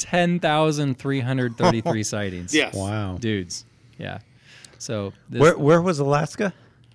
10,333 0.00 2.02
sightings. 2.02 2.52
Yes. 2.54 2.74
Wow. 2.74 3.16
Dudes. 3.18 3.64
Yeah. 3.98 4.18
So 4.78 5.12
this, 5.28 5.40
where 5.40 5.58
where 5.58 5.82
was 5.82 5.98
Alaska? 5.98 6.54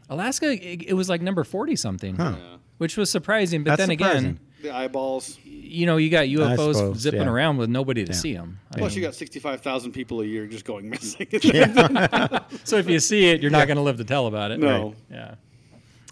Alaska 0.09 0.51
it, 0.51 0.83
it 0.83 0.93
was 0.93 1.07
like 1.07 1.21
number 1.21 1.43
40 1.43 1.75
something. 1.75 2.15
Huh. 2.15 2.35
Yeah. 2.37 2.57
Which 2.77 2.97
was 2.97 3.09
surprising, 3.09 3.63
but 3.63 3.77
That's 3.77 3.87
then 3.87 3.97
surprising. 3.97 4.25
again, 4.25 4.39
the 4.61 4.75
eyeballs. 4.75 5.39
You 5.45 5.85
know, 5.85 5.95
you 5.97 6.09
got 6.09 6.25
UFOs 6.25 6.73
suppose, 6.73 6.99
zipping 6.99 7.21
yeah. 7.21 7.29
around 7.29 7.57
with 7.57 7.69
nobody 7.69 8.03
to 8.03 8.11
yeah. 8.11 8.17
see 8.17 8.33
them. 8.33 8.59
I 8.73 8.79
Plus, 8.79 8.91
mean, 8.91 9.01
you 9.01 9.07
got 9.07 9.15
sixty-five 9.15 9.61
thousand 9.61 9.93
people 9.93 10.19
a 10.21 10.25
year 10.25 10.45
just 10.47 10.65
going 10.65 10.89
missing. 10.89 11.27
so 12.65 12.77
if 12.77 12.89
you 12.89 12.99
see 12.99 13.29
it, 13.29 13.41
you're 13.41 13.51
not 13.51 13.67
going 13.67 13.77
to 13.77 13.83
live 13.83 13.97
to 13.97 14.03
tell 14.03 14.27
about 14.27 14.51
it. 14.51 14.59
No. 14.59 14.87
Right? 14.87 14.95
Yeah. 15.11 15.35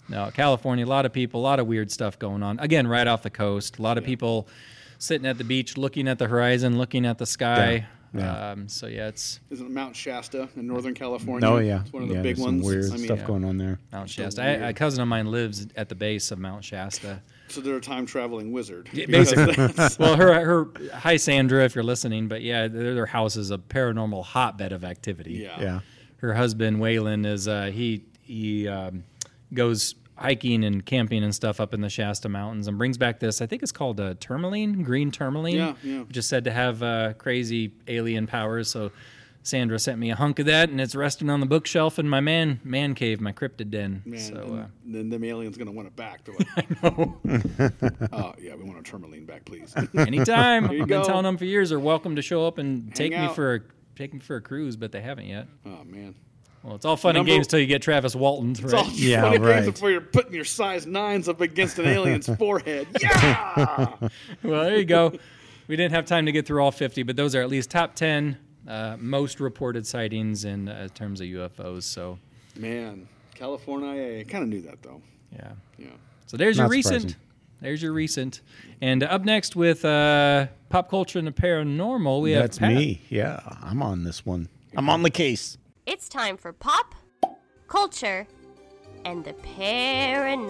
No, 0.09 0.29
California, 0.33 0.85
a 0.85 0.87
lot 0.87 1.05
of 1.05 1.13
people, 1.13 1.41
a 1.41 1.43
lot 1.43 1.59
of 1.59 1.67
weird 1.67 1.91
stuff 1.91 2.19
going 2.19 2.43
on. 2.43 2.59
Again, 2.59 2.87
right 2.87 3.07
off 3.07 3.23
the 3.23 3.29
coast, 3.29 3.79
a 3.79 3.81
lot 3.81 3.97
of 3.97 4.03
people 4.03 4.47
sitting 5.03 5.27
at 5.27 5.37
the 5.37 5.43
beach, 5.43 5.77
looking 5.77 6.07
at 6.07 6.17
the 6.17 6.27
horizon, 6.27 6.77
looking 6.77 7.05
at 7.05 7.17
the 7.17 7.25
sky. 7.25 7.73
Yeah. 7.73 7.85
Yeah. 8.15 8.51
Um, 8.51 8.69
so 8.69 8.85
yeah, 8.85 9.07
it's 9.07 9.39
Isn't 9.49 9.65
it 9.65 9.71
Mount 9.71 9.95
Shasta 9.95 10.47
in 10.55 10.67
Northern 10.67 10.93
California? 10.93 11.49
Oh 11.49 11.57
yeah, 11.57 11.81
it's 11.81 11.91
one 11.91 12.03
of 12.03 12.09
the 12.09 12.15
yeah, 12.15 12.21
big 12.21 12.35
there's 12.35 12.45
some 12.45 12.61
ones. 12.61 12.65
Weird 12.65 12.85
I 12.85 12.95
mean, 12.97 13.05
stuff 13.05 13.19
yeah. 13.19 13.25
going 13.25 13.43
on 13.43 13.57
there. 13.57 13.79
Mount 13.91 14.07
So 14.11 14.21
Shasta. 14.21 14.43
I, 14.43 14.45
a 14.69 14.73
cousin 14.73 15.01
of 15.01 15.07
mine 15.07 15.31
lives 15.31 15.65
at 15.75 15.89
the 15.89 15.95
base 15.95 16.29
of 16.29 16.37
Mount 16.37 16.63
Shasta. 16.63 17.23
so 17.47 17.59
they're 17.59 17.77
a 17.77 17.81
time 17.81 18.05
traveling 18.05 18.51
wizard. 18.51 18.87
Yeah, 18.93 19.07
basically. 19.07 19.55
well, 19.99 20.15
her 20.15 20.45
her 20.45 20.67
hi 20.93 21.17
Sandra, 21.17 21.65
if 21.65 21.73
you're 21.73 21.83
listening, 21.83 22.27
but 22.27 22.43
yeah, 22.43 22.67
their, 22.67 22.93
their 22.93 23.05
house 23.07 23.35
is 23.35 23.49
a 23.49 23.57
paranormal 23.57 24.23
hotbed 24.23 24.71
of 24.71 24.83
activity. 24.83 25.33
yeah. 25.33 25.59
Yeah. 25.59 25.79
her 26.17 26.35
husband 26.35 26.77
Waylon 26.77 27.25
is 27.25 27.47
uh, 27.47 27.71
he 27.73 28.03
he 28.21 28.67
um, 28.67 29.05
goes 29.55 29.95
hiking 30.15 30.63
and 30.63 30.85
camping 30.85 31.23
and 31.23 31.33
stuff 31.33 31.59
up 31.59 31.73
in 31.73 31.81
the 31.81 31.89
Shasta 31.89 32.29
Mountains 32.29 32.67
and 32.67 32.77
brings 32.77 32.97
back 32.97 33.19
this 33.19 33.41
I 33.41 33.45
think 33.47 33.63
it's 33.63 33.71
called 33.71 33.99
a 33.99 34.15
tourmaline, 34.15 34.83
green 34.83 35.11
tourmaline, 35.11 35.55
Yeah, 35.55 35.73
yeah. 35.83 36.01
which 36.01 36.17
is 36.17 36.27
said 36.27 36.43
to 36.45 36.51
have 36.51 36.83
uh, 36.83 37.13
crazy 37.13 37.73
alien 37.87 38.27
powers. 38.27 38.69
So 38.69 38.91
Sandra 39.45 39.77
sent 39.77 39.99
me 39.99 40.09
a 40.09 40.15
hunk 40.15 40.39
of 40.39 40.45
that, 40.45 40.69
and 40.69 40.79
it's 40.79 40.95
resting 40.95 41.29
on 41.29 41.41
the 41.41 41.45
bookshelf 41.45 41.99
in 41.99 42.07
my 42.07 42.21
man 42.21 42.61
man 42.63 42.95
cave, 42.95 43.19
my 43.19 43.33
cryptid 43.33 43.71
den. 43.71 44.01
Man, 44.05 44.19
so 44.19 44.35
uh, 44.63 44.67
then 44.85 45.09
them 45.09 45.21
aliens 45.25 45.57
gonna 45.57 45.71
want 45.71 45.87
it 45.89 45.95
back. 45.97 46.23
They're 46.23 46.35
like, 46.55 46.81
know. 46.81 47.17
oh 48.13 48.33
yeah, 48.39 48.55
we 48.55 48.63
want 48.63 48.77
our 48.77 48.83
tourmaline 48.83 49.25
back, 49.25 49.43
please. 49.43 49.73
anytime 49.97 50.63
I've 50.65 50.69
been 50.69 50.87
go. 50.87 51.03
telling 51.03 51.23
them 51.23 51.37
for 51.37 51.43
years 51.45 51.71
they're 51.71 51.79
welcome 51.79 52.15
to 52.15 52.21
show 52.21 52.47
up 52.47 52.57
and 52.57 52.95
take 52.95 53.11
me 53.11 53.27
for 53.33 53.55
a 53.55 53.59
take 53.97 54.13
me 54.13 54.19
for 54.21 54.37
a 54.37 54.41
cruise, 54.41 54.77
but 54.77 54.91
they 54.93 55.01
haven't 55.01 55.25
yet. 55.25 55.47
oh 55.65 55.83
man. 55.83 56.15
Well, 56.63 56.75
it's 56.75 56.85
all 56.85 56.95
fun 56.95 57.15
Number- 57.15 57.29
and 57.29 57.37
games 57.37 57.47
till 57.47 57.59
you 57.59 57.65
get 57.65 57.81
Travis 57.81 58.15
Walton. 58.15 58.51
It's 58.51 58.61
Right? 58.61 58.73
all 58.85 58.89
Yeah, 58.93 59.21
funny 59.21 59.37
right. 59.39 59.63
things 59.63 59.73
before 59.73 59.91
you're 59.91 59.99
putting 60.01 60.33
your 60.33 60.45
size 60.45 60.85
nines 60.87 61.27
up 61.27 61.41
against 61.41 61.77
an 61.79 61.85
alien's 61.87 62.27
forehead. 62.37 62.87
Yeah. 63.01 63.95
Well, 64.43 64.63
there 64.63 64.77
you 64.77 64.85
go. 64.85 65.13
We 65.67 65.75
didn't 65.75 65.93
have 65.93 66.05
time 66.05 66.25
to 66.25 66.31
get 66.31 66.45
through 66.45 66.61
all 66.63 66.71
50, 66.71 67.03
but 67.03 67.15
those 67.15 67.35
are 67.35 67.41
at 67.41 67.49
least 67.49 67.69
top 67.69 67.95
10 67.95 68.37
uh, 68.67 68.95
most 68.99 69.39
reported 69.41 69.85
sightings 69.87 70.45
in 70.45 70.69
uh, 70.69 70.87
terms 70.93 71.19
of 71.21 71.27
UFOs. 71.27 71.83
So, 71.83 72.17
Man, 72.57 73.07
California. 73.35 74.19
I 74.19 74.23
kind 74.23 74.43
of 74.43 74.49
knew 74.49 74.61
that 74.61 74.81
though. 74.81 75.01
yeah. 75.35 75.51
Yeah. 75.77 75.87
So 76.27 76.37
there's 76.37 76.57
your 76.57 76.65
Not 76.67 76.71
recent. 76.71 77.01
surprising. 77.01 77.19
There's 77.61 77.81
your 77.81 77.93
recent. 77.93 78.41
And 78.81 79.03
up 79.03 79.23
next 79.25 79.55
with 79.55 79.83
uh, 79.85 80.47
pop 80.69 80.89
culture 80.89 81.17
and 81.19 81.27
the 81.27 81.31
paranormal, 81.31 82.21
we 82.21 82.33
That's 82.33 82.57
have 82.57 82.69
Pat. 82.69 82.77
me. 82.77 83.01
Yeah, 83.09 83.39
I'm 83.61 83.81
on 83.81 84.03
this 84.03 84.25
one. 84.25 84.49
I'm 84.75 84.89
on 84.89 85.03
the 85.03 85.09
case. 85.09 85.57
It's 85.85 86.07
time 86.07 86.37
for 86.37 86.53
pop, 86.53 86.95
culture, 87.67 88.25
and 89.03 89.25
the 89.25 89.33
paranormal. 89.33 90.47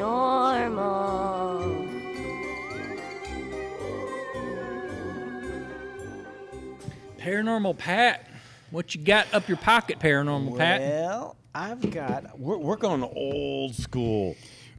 Paranormal 7.17 7.75
Pat. 7.79 8.29
What 8.69 8.93
you 8.93 9.01
got 9.01 9.25
up 9.33 9.47
your 9.47 9.57
pocket, 9.57 9.97
Paranormal 9.97 10.55
Pat? 10.55 10.81
Well, 10.81 11.35
I've 11.55 11.89
got. 11.89 12.39
We're, 12.39 12.57
we're 12.57 12.75
going 12.75 13.01
old 13.01 13.73
school. 13.73 14.35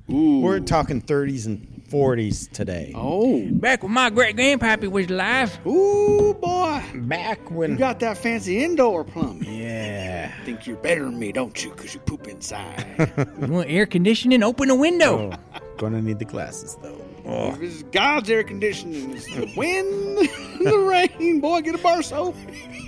Ooh. 0.09 0.39
We're 0.39 0.61
talking 0.61 1.03
30s 1.03 1.47
and 1.47 1.74
40s 1.89 2.51
today. 2.51 2.93
oh. 2.95 3.47
Back 3.53 3.83
when 3.83 3.93
my 3.93 4.11
great 4.11 4.37
grandpappy 4.37 4.91
was 4.91 5.09
alive. 5.11 5.59
Ooh 5.67 6.35
boy. 6.35 6.83
Back 6.95 7.51
when. 7.51 7.73
You 7.73 7.77
got 7.79 8.01
that 8.01 8.19
fancy 8.19 8.63
indoor 8.65 9.05
plumbing. 9.05 9.53
yeah. 9.53 10.33
Think 10.45 10.67
you're 10.67 10.77
better 10.77 11.05
than 11.05 11.19
me, 11.19 11.33
don't 11.33 11.63
you? 11.65 11.71
Because 11.71 11.95
you 11.95 12.01
poop 12.01 12.27
inside. 12.29 12.85
You 13.41 13.53
want 13.53 13.71
air 13.71 13.87
conditioning? 13.87 14.43
Open 14.43 14.71
a 14.71 14.75
window. 14.75 15.31
Oh, 15.55 15.61
gonna 15.77 16.01
need 16.03 16.19
the 16.19 16.25
glasses 16.25 16.77
though. 16.83 17.01
Oh. 17.27 17.55
This 17.57 17.77
is 17.77 17.83
God's 17.85 18.29
air 18.31 18.43
conditioning. 18.45 19.13
It's 19.17 19.27
the 19.27 19.51
wind, 19.57 20.29
the 20.65 20.79
rain. 20.79 21.41
Boy, 21.41 21.61
get 21.63 21.75
a 21.75 21.79
bar 21.79 22.03
soap. 22.03 22.37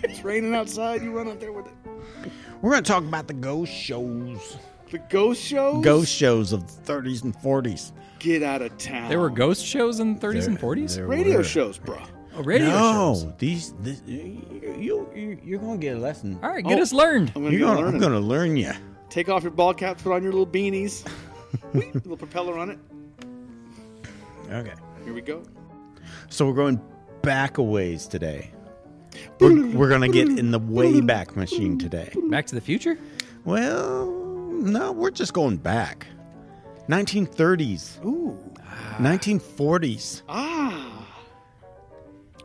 It's 0.05 0.23
raining 0.25 0.55
outside. 0.55 1.03
You 1.03 1.11
run 1.13 1.29
out 1.29 1.41
there 1.41 1.53
with 1.53 1.67
it. 1.67 1.73
We're 2.63 2.71
gonna 2.73 2.83
talk 2.83 3.03
about 3.05 3.29
the 3.29 3.35
ghost 3.35 3.73
shows. 3.73 4.57
The 4.91 4.99
ghost 4.99 5.43
shows. 5.43 5.85
Ghost 5.85 6.15
shows 6.15 6.53
of 6.53 6.67
the 6.85 6.93
30s 6.93 7.25
and 7.25 7.37
40s. 7.37 7.93
Get 8.19 8.43
out 8.43 8.63
of 8.63 8.77
town. 8.79 9.09
There 9.09 9.19
were 9.21 9.31
ghost 9.31 9.65
shows 9.65 10.01
in 10.01 10.15
the 10.15 10.27
30s 10.27 10.47
and 10.47 10.59
40s? 10.59 10.95
there 10.97 11.07
radio 11.07 11.37
were. 11.39 11.45
shows, 11.45 11.79
bro. 11.79 12.01
Oh, 12.35 12.43
radio 12.43 12.69
no, 12.69 13.15
shows. 13.15 13.33
these, 13.39 13.73
this, 13.81 14.03
you, 14.07 15.09
you, 15.15 15.39
you're 15.43 15.59
gonna 15.59 15.79
get 15.79 15.97
a 15.97 16.01
lesson. 16.01 16.39
All 16.43 16.51
right, 16.51 16.65
oh, 16.65 16.69
get 16.69 16.79
Oh. 16.79 16.83
us 16.83 16.93
learned. 16.93 17.33
I'm 17.35 17.43
gonna, 17.45 17.57
You're 17.57 17.61
be 17.61 17.65
gonna, 17.65 17.79
I'm 17.79 17.85
learning. 17.87 18.01
gonna 18.01 18.21
learn 18.21 18.57
you. 18.57 18.73
Take 19.11 19.29
off 19.29 19.43
your 19.43 19.53
ball 19.53 19.73
caps, 19.75 20.03
put 20.03 20.13
on 20.13 20.23
your 20.23 20.33
little 20.33 20.47
beanies. 20.47 21.07
Whee! 21.73 21.91
little 21.95 22.17
propeller 22.17 22.59
on 22.59 22.71
it. 22.71 22.79
Okay. 24.51 24.73
Here 25.05 25.15
we 25.15 25.21
go. 25.23 25.43
So 26.29 26.47
we're 26.47 26.55
going 26.55 26.81
back 27.23 27.59
a 27.59 27.63
ways 27.63 28.07
today. 28.07 28.51
We're, 29.41 29.67
we're 29.69 29.89
going 29.89 30.03
to 30.03 30.09
get 30.09 30.29
in 30.39 30.51
the 30.51 30.59
way 30.59 31.01
back 31.01 31.37
machine 31.37 31.79
today. 31.79 32.13
Back 32.29 32.47
to 32.47 32.55
the 32.55 32.61
Future? 32.61 32.99
Well, 33.45 34.26
no, 34.61 34.93
we're 34.93 35.11
just 35.11 35.33
going 35.33 35.57
back. 35.57 36.07
1930s, 36.89 38.05
Ooh. 38.05 38.39
1940s. 38.99 40.23
Ah. 40.29 40.93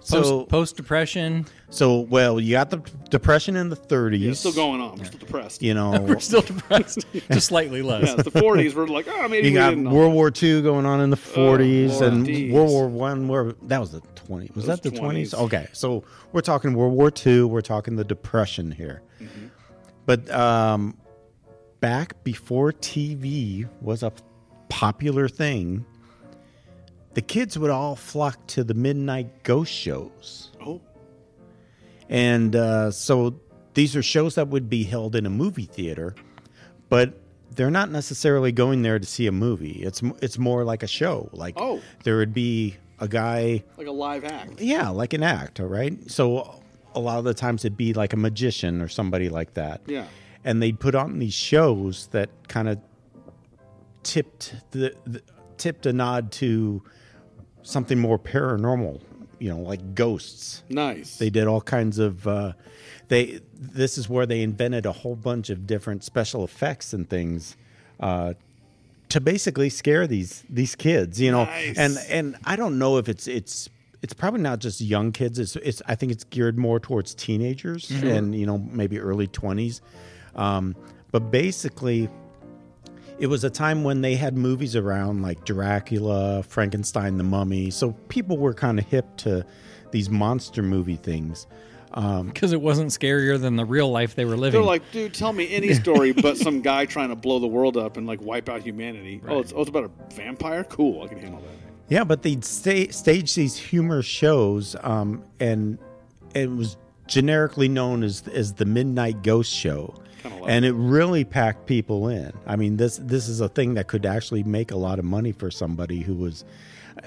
So, 0.04 0.22
Post, 0.22 0.50
Post 0.50 0.78
Depression. 0.78 1.46
so 1.70 2.00
well, 2.00 2.40
you 2.40 2.54
got 2.54 2.72
the 2.72 2.78
depression 3.12 3.56
in 3.56 3.70
the 3.70 3.76
30s. 3.76 4.20
Yeah, 4.20 4.32
it's 4.32 4.40
still 4.40 4.52
going 4.52 4.82
on. 4.82 4.98
We're 4.98 5.06
still 5.06 5.20
depressed. 5.20 5.62
You 5.62 5.76
know, 5.76 6.02
We're 6.02 6.20
still 6.20 6.42
depressed, 6.42 7.06
just 7.32 7.48
slightly 7.48 7.84
less. 7.84 8.08
Yeah, 8.08 8.16
the 8.16 8.32
40s. 8.32 8.74
We're 8.74 8.88
like, 8.88 9.06
oh, 9.08 9.28
maybe 9.28 9.48
you 9.50 9.54
we 9.54 9.60
got 9.60 9.70
didn't 9.70 9.84
know. 9.86 9.92
World 9.94 10.14
War 10.14 10.32
II 10.42 10.64
going 10.64 10.88
on 10.88 11.02
in 11.02 11.12
the 11.12 11.18
40s 11.18 11.92
Lord 12.00 12.04
and 12.14 12.26
D's. 12.26 12.52
World 12.52 12.70
War 12.72 12.88
One. 12.88 13.28
Where 13.28 13.54
that 13.64 13.80
was 13.80 13.92
the 13.92 14.02
20s. 14.02 14.56
Was 14.56 14.66
Those 14.66 14.80
that 14.82 14.82
the 14.82 14.90
20s? 14.90 15.34
20s. 15.36 15.40
Okay, 15.46 15.68
so 15.72 16.04
we're 16.32 16.42
talking 16.42 16.74
World 16.74 16.94
War 16.94 17.12
II. 17.26 17.44
We're 17.44 17.62
talking 17.62 17.96
the 17.96 18.04
Depression 18.04 18.72
here. 18.72 19.04
Mm-hmm. 19.22 19.48
But 20.08 20.30
um, 20.32 20.98
back 21.82 22.24
before 22.24 22.72
TV 22.72 23.68
was 23.82 24.04
a 24.04 24.12
popular 24.70 25.28
thing, 25.28 25.86
the 27.14 27.22
kids 27.22 27.58
would 27.60 27.70
all 27.70 27.96
flock 27.96 28.46
to 28.48 28.64
the 28.64 28.74
midnight 28.74 29.44
ghost 29.44 29.72
shows. 29.74 30.52
Oh, 30.66 30.80
And 32.10 32.56
uh, 32.56 32.92
so 32.92 33.36
these 33.74 33.96
are 33.96 34.04
shows 34.04 34.36
that 34.36 34.48
would 34.48 34.70
be 34.70 34.84
held 34.84 35.16
in 35.16 35.26
a 35.26 35.30
movie 35.30 35.66
theater, 35.66 36.16
but 36.90 37.14
they're 37.56 37.72
not 37.72 37.92
necessarily 37.92 38.52
going 38.54 38.82
there 38.82 38.98
to 39.00 39.06
see 39.06 39.28
a 39.28 39.32
movie. 39.32 39.82
It's 39.84 40.02
it's 40.22 40.38
more 40.38 40.64
like 40.64 40.84
a 40.84 40.88
show. 40.88 41.30
Like 41.34 41.56
Oh. 41.58 41.82
there 42.06 42.16
would 42.18 42.34
be 42.34 42.78
a 43.00 43.08
guy, 43.10 43.64
like 43.78 43.88
a 43.88 43.92
live 43.92 44.24
act. 44.24 44.62
yeah, 44.62 44.88
like 44.90 45.12
an 45.14 45.24
act, 45.24 45.60
all 45.60 45.66
right. 45.66 46.10
So 46.10 46.62
a 46.96 47.00
lot 47.00 47.18
of 47.18 47.26
the 47.26 47.34
times 47.34 47.66
it'd 47.66 47.76
be 47.78 47.94
like 47.94 48.14
a 48.14 48.18
magician 48.18 48.82
or 48.82 48.88
somebody 48.88 49.28
like 49.28 49.56
that. 49.56 49.82
Yeah. 49.86 50.06
And 50.44 50.62
they'd 50.62 50.80
put 50.80 50.96
on 50.96 51.20
these 51.20 51.34
shows 51.34 52.08
that 52.08 52.30
kind 52.48 52.68
of 52.70 52.80
tipped 54.04 54.56
the, 54.72 54.96
the 55.06 55.22
tipped 55.58 55.86
a 55.86 55.94
nod 55.94 56.32
to 56.34 56.82
something 57.64 58.00
more 58.00 58.18
paranormal. 58.20 59.02
You 59.40 59.50
know, 59.50 59.60
like 59.60 59.96
ghosts. 59.96 60.64
Nice. 60.70 61.18
They 61.18 61.32
did 61.32 61.48
all 61.48 61.62
kinds 61.62 61.98
of. 61.98 62.28
Uh, 62.28 62.54
they 63.08 63.40
this 63.56 63.98
is 63.98 64.08
where 64.08 64.28
they 64.28 64.42
invented 64.44 64.86
a 64.86 64.92
whole 64.92 65.16
bunch 65.16 65.50
of 65.50 65.66
different 65.66 66.04
special 66.04 66.44
effects 66.44 66.94
and 66.94 67.10
things 67.10 67.58
uh, 68.00 68.36
to 69.10 69.20
basically 69.20 69.70
scare 69.70 70.06
these 70.06 70.44
these 70.48 70.76
kids. 70.76 71.20
You 71.20 71.32
know, 71.32 71.46
Nice. 71.46 71.76
and 71.78 71.98
and 72.10 72.38
I 72.46 72.56
don't 72.56 72.78
know 72.78 72.98
if 72.98 73.10
it's 73.10 73.28
it's 73.28 73.68
it's 74.04 74.14
probably 74.14 74.42
not 74.42 74.60
just 74.60 74.80
young 74.80 75.12
kids. 75.12 75.40
It's 75.40 75.56
it's 75.56 75.82
I 75.88 75.96
think 75.96 76.12
it's 76.12 76.24
geared 76.26 76.60
more 76.60 76.80
towards 76.80 77.16
teenagers 77.16 77.90
and 77.90 78.36
you 78.36 78.46
know 78.46 78.60
maybe 78.60 79.00
early 79.00 79.26
twenties. 79.26 79.82
Um, 80.36 80.76
but 81.12 81.32
basically, 81.32 82.10
it 83.20 83.28
was 83.28 83.44
a 83.44 83.50
time 83.50 83.84
when 83.84 84.02
they 84.02 84.16
had 84.16 84.36
movies 84.36 84.76
around 84.76 85.22
like 85.22 85.46
Dracula, 85.46 86.44
Frankenstein, 86.44 87.18
the 87.18 87.24
Mummy. 87.24 87.70
So 87.70 87.92
people 88.10 88.38
were 88.38 88.54
kind 88.54 88.80
of 88.80 88.86
hip 88.86 89.06
to 89.18 89.46
these 89.92 90.10
monster 90.10 90.64
movie 90.64 90.96
things. 90.96 91.48
Because 91.94 92.54
it 92.54 92.62
wasn't 92.62 92.90
scarier 92.92 93.40
than 93.40 93.58
the 93.58 93.66
real 93.66 93.92
life 93.92 94.16
they 94.16 94.24
were 94.24 94.38
living. 94.38 94.60
They're 94.60 94.68
like, 94.68 94.90
dude, 94.92 95.14
tell 95.14 95.34
me 95.34 95.54
any 95.54 95.74
story 95.74 96.12
but 96.14 96.38
some 96.38 96.62
guy 96.62 96.86
trying 96.86 97.10
to 97.10 97.16
blow 97.16 97.40
the 97.40 97.48
world 97.48 97.76
up 97.76 97.98
and 97.98 98.08
like 98.08 98.22
wipe 98.22 98.48
out 98.48 98.62
humanity. 98.62 99.22
Oh, 99.28 99.40
it's, 99.40 99.52
oh, 99.54 99.60
it's 99.60 99.70
about 99.70 99.84
a 99.84 100.14
vampire? 100.14 100.64
Cool. 100.64 101.04
I 101.04 101.08
can 101.08 101.20
handle 101.20 101.42
that. 101.42 101.50
Yeah, 101.90 102.06
but 102.06 102.22
they'd 102.22 102.46
sta 102.46 102.88
stage 102.92 103.36
these 103.36 103.58
humor 103.58 104.02
shows, 104.02 104.78
um, 104.82 105.26
and 105.42 105.78
it 106.34 106.50
was 106.50 106.78
generically 107.12 107.68
known 107.68 108.04
as 108.04 108.26
as 108.30 108.54
the 108.54 108.66
Midnight 108.66 109.22
Ghost 109.22 109.54
Show, 109.54 109.94
and 110.48 110.64
it 110.66 110.72
really 110.74 111.24
packed 111.26 111.66
people 111.68 112.08
in. 112.08 112.32
I 112.48 112.56
mean 112.56 112.78
this 112.78 112.98
this 112.98 113.28
is 113.28 113.42
a 113.42 113.50
thing 113.50 113.74
that 113.76 113.88
could 113.88 114.06
actually 114.06 114.44
make 114.44 114.72
a 114.72 114.78
lot 114.78 114.98
of 114.98 115.06
money 115.06 115.32
for 115.34 115.52
somebody 115.52 116.02
who 116.02 116.16
was. 116.16 116.46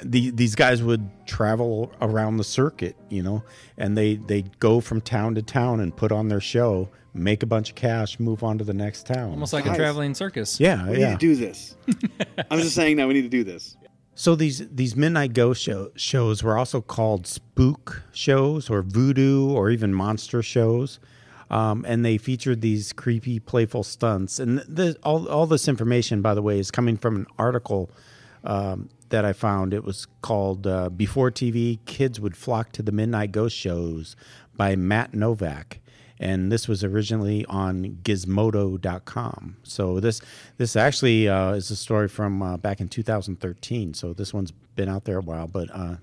The, 0.02 0.30
these 0.30 0.54
guys 0.56 0.82
would 0.82 1.08
travel 1.26 1.92
around 2.00 2.38
the 2.38 2.44
circuit, 2.44 2.96
you 3.10 3.22
know, 3.22 3.44
and 3.78 3.96
they 3.96 4.16
they'd 4.16 4.58
go 4.58 4.80
from 4.80 5.00
town 5.00 5.34
to 5.36 5.42
town 5.42 5.78
and 5.80 5.94
put 5.94 6.10
on 6.10 6.28
their 6.28 6.40
show, 6.40 6.88
make 7.12 7.42
a 7.42 7.46
bunch 7.46 7.68
of 7.68 7.76
cash, 7.76 8.18
move 8.18 8.42
on 8.42 8.58
to 8.58 8.64
the 8.64 8.72
next 8.74 9.06
town. 9.06 9.30
Almost 9.30 9.52
like 9.52 9.64
Guys. 9.66 9.74
a 9.74 9.76
traveling 9.78 10.14
circus. 10.14 10.58
yeah, 10.58 10.88
We 10.88 10.98
yeah. 10.98 11.10
need 11.10 11.20
to 11.20 11.26
do 11.26 11.36
this. 11.36 11.76
I'm 12.50 12.60
just 12.60 12.74
saying 12.74 12.96
that 12.96 13.06
we 13.06 13.14
need 13.14 13.22
to 13.22 13.28
do 13.28 13.44
this. 13.44 13.76
So 14.14 14.34
these 14.36 14.62
these 14.68 14.94
midnight 14.94 15.32
ghost 15.32 15.62
show, 15.62 15.90
shows 15.96 16.42
were 16.42 16.56
also 16.56 16.80
called 16.80 17.26
spook 17.26 18.02
shows 18.12 18.70
or 18.70 18.82
voodoo 18.82 19.50
or 19.50 19.70
even 19.70 19.92
monster 19.92 20.40
shows, 20.42 21.00
um, 21.50 21.84
and 21.88 22.04
they 22.04 22.16
featured 22.16 22.60
these 22.60 22.92
creepy, 22.92 23.40
playful 23.40 23.82
stunts. 23.82 24.38
And 24.38 24.96
all 25.02 25.28
all 25.28 25.46
this 25.46 25.66
information, 25.66 26.22
by 26.22 26.34
the 26.34 26.42
way, 26.42 26.60
is 26.60 26.70
coming 26.70 26.96
from 26.96 27.16
an 27.16 27.26
article 27.38 27.90
um, 28.44 28.88
that 29.08 29.24
I 29.24 29.32
found. 29.32 29.74
It 29.74 29.82
was 29.82 30.06
called 30.22 30.66
uh, 30.66 30.90
"Before 30.90 31.32
TV, 31.32 31.80
Kids 31.84 32.20
Would 32.20 32.36
Flock 32.36 32.70
to 32.72 32.82
the 32.82 32.92
Midnight 32.92 33.32
Ghost 33.32 33.56
Shows" 33.56 34.14
by 34.56 34.76
Matt 34.76 35.12
Novak. 35.12 35.80
And 36.20 36.50
this 36.52 36.68
was 36.68 36.84
originally 36.84 37.44
on 37.46 37.98
Gizmodo.com. 38.04 39.56
So 39.64 40.00
this 40.00 40.20
this 40.58 40.76
actually 40.76 41.28
uh, 41.28 41.52
is 41.52 41.70
a 41.70 41.76
story 41.76 42.08
from 42.08 42.42
uh, 42.42 42.56
back 42.56 42.80
in 42.80 42.88
2013. 42.88 43.94
So 43.94 44.12
this 44.12 44.32
one's 44.32 44.52
been 44.52 44.88
out 44.88 45.04
there 45.04 45.18
a 45.18 45.22
while, 45.22 45.48
but 45.48 45.68
uh, 45.72 45.96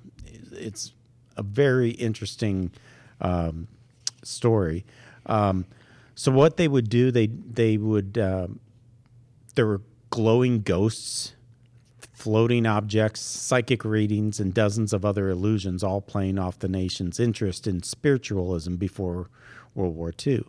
it's 0.52 0.94
a 1.38 1.44
very 1.44 1.92
interesting 1.92 2.72
um, 3.22 3.68
story. 4.24 4.86
Um, 5.26 5.66
so 6.16 6.32
what 6.32 6.58
they 6.58 6.68
would 6.68 6.90
do, 6.90 7.12
they 7.12 7.28
they 7.28 7.78
would 7.78 8.18
um 8.18 8.60
there 9.56 9.66
were 9.66 9.82
glowing 10.10 10.62
ghosts, 10.62 11.34
floating 12.14 12.66
objects, 12.66 13.22
psychic 13.22 13.84
readings, 13.84 14.40
and 14.40 14.54
dozens 14.54 14.94
of 14.94 15.06
other 15.06 15.30
illusions, 15.30 15.84
all 15.84 16.02
playing 16.02 16.38
off 16.38 16.60
the 16.60 16.68
nation's 16.68 17.20
interest 17.20 17.68
in 17.68 17.84
spiritualism 17.84 18.76
before 18.76 19.30
World 19.76 19.96
War 19.96 20.14
II. 20.26 20.44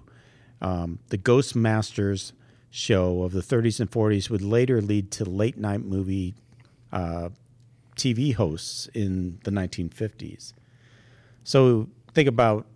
Um, 0.61 0.99
the 1.09 1.17
Ghost 1.17 1.57
Masters 1.57 2.33
show 2.71 3.23
of 3.23 3.33
the 3.33 3.41
30s 3.41 3.81
and 3.81 3.91
40s 3.91 4.31
would 4.31 4.43
later 4.43 4.81
lead 4.81 5.11
to 5.13 5.25
late 5.25 5.59
night 5.59 5.85
movie 5.85 6.35
uh, 6.93 7.29
TV 7.97 8.35
hosts 8.35 8.89
in 8.95 9.39
the 9.45 9.51
1950s. 9.51 10.53
So 11.45 11.89
think 12.15 12.29
about 12.29 12.67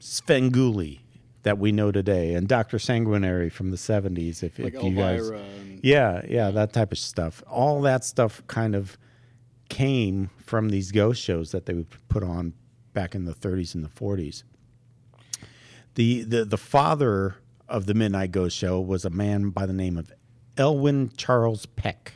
Svengoolie 0.00 1.00
that 1.42 1.58
we 1.58 1.72
know 1.72 1.90
today 1.90 2.34
and 2.34 2.48
Dr. 2.48 2.78
San 2.78 3.04
Guinary 3.04 3.50
from 3.50 3.70
the 3.70 3.76
70s. 3.76 4.42
If, 4.42 4.58
Like 4.58 4.74
if 4.74 4.82
you 4.82 4.94
guys, 4.94 5.30
yeah, 5.82 6.22
yeah, 6.28 6.50
that 6.50 6.72
type 6.72 6.92
of 6.92 6.98
stuff. 6.98 7.42
All 7.48 7.82
that 7.82 8.04
stuff 8.04 8.42
kind 8.46 8.74
of 8.74 8.96
came 9.68 10.30
from 10.38 10.68
these 10.68 10.92
ghost 10.92 11.20
shows 11.20 11.50
that 11.52 11.66
they 11.66 11.74
would 11.74 11.88
put 12.08 12.22
on 12.22 12.52
back 12.92 13.14
in 13.14 13.24
the 13.24 13.34
30s 13.34 13.74
and 13.74 13.84
the 13.84 13.88
40s. 13.88 14.44
The 15.94 16.22
the 16.22 16.44
the 16.44 16.58
father 16.58 17.36
of 17.68 17.86
the 17.86 17.94
Midnight 17.94 18.32
Ghost 18.32 18.56
Show 18.56 18.80
was 18.80 19.04
a 19.04 19.10
man 19.10 19.50
by 19.50 19.66
the 19.66 19.72
name 19.72 19.98
of 19.98 20.12
Elwin 20.56 21.10
Charles 21.16 21.66
Peck. 21.66 22.14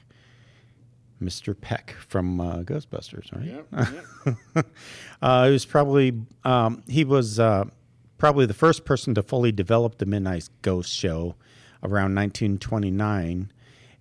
Mr. 1.22 1.58
Peck 1.58 1.92
from 1.92 2.40
uh, 2.40 2.58
Ghostbusters, 2.58 3.34
right? 3.34 3.64
yeah, 3.74 4.34
yeah. 4.54 4.62
Uh, 5.22 5.46
he 5.46 5.52
was 5.52 5.64
probably 5.64 6.12
um, 6.44 6.82
he 6.86 7.04
was 7.04 7.40
uh, 7.40 7.64
probably 8.18 8.44
the 8.44 8.54
first 8.54 8.84
person 8.84 9.14
to 9.14 9.22
fully 9.22 9.50
develop 9.50 9.96
the 9.96 10.04
Midnight 10.04 10.48
Ghost 10.60 10.92
Show 10.92 11.34
around 11.82 12.14
1929, 12.14 13.50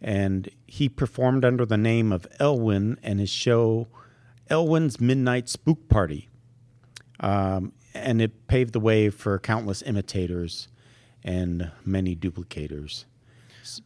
and 0.01 0.49
he 0.67 0.89
performed 0.89 1.45
under 1.45 1.65
the 1.65 1.77
name 1.77 2.11
of 2.11 2.27
Elwin 2.39 2.99
and 3.01 3.19
his 3.19 3.29
show 3.29 3.87
Elwin's 4.49 4.99
Midnight 4.99 5.47
Spook 5.49 5.87
Party, 5.87 6.29
um, 7.21 7.71
and 7.95 8.21
it 8.21 8.47
paved 8.47 8.73
the 8.73 8.79
way 8.79 9.09
for 9.09 9.39
countless 9.39 9.81
imitators 9.81 10.67
and 11.23 11.71
many 11.83 12.15
duplicators. 12.15 13.05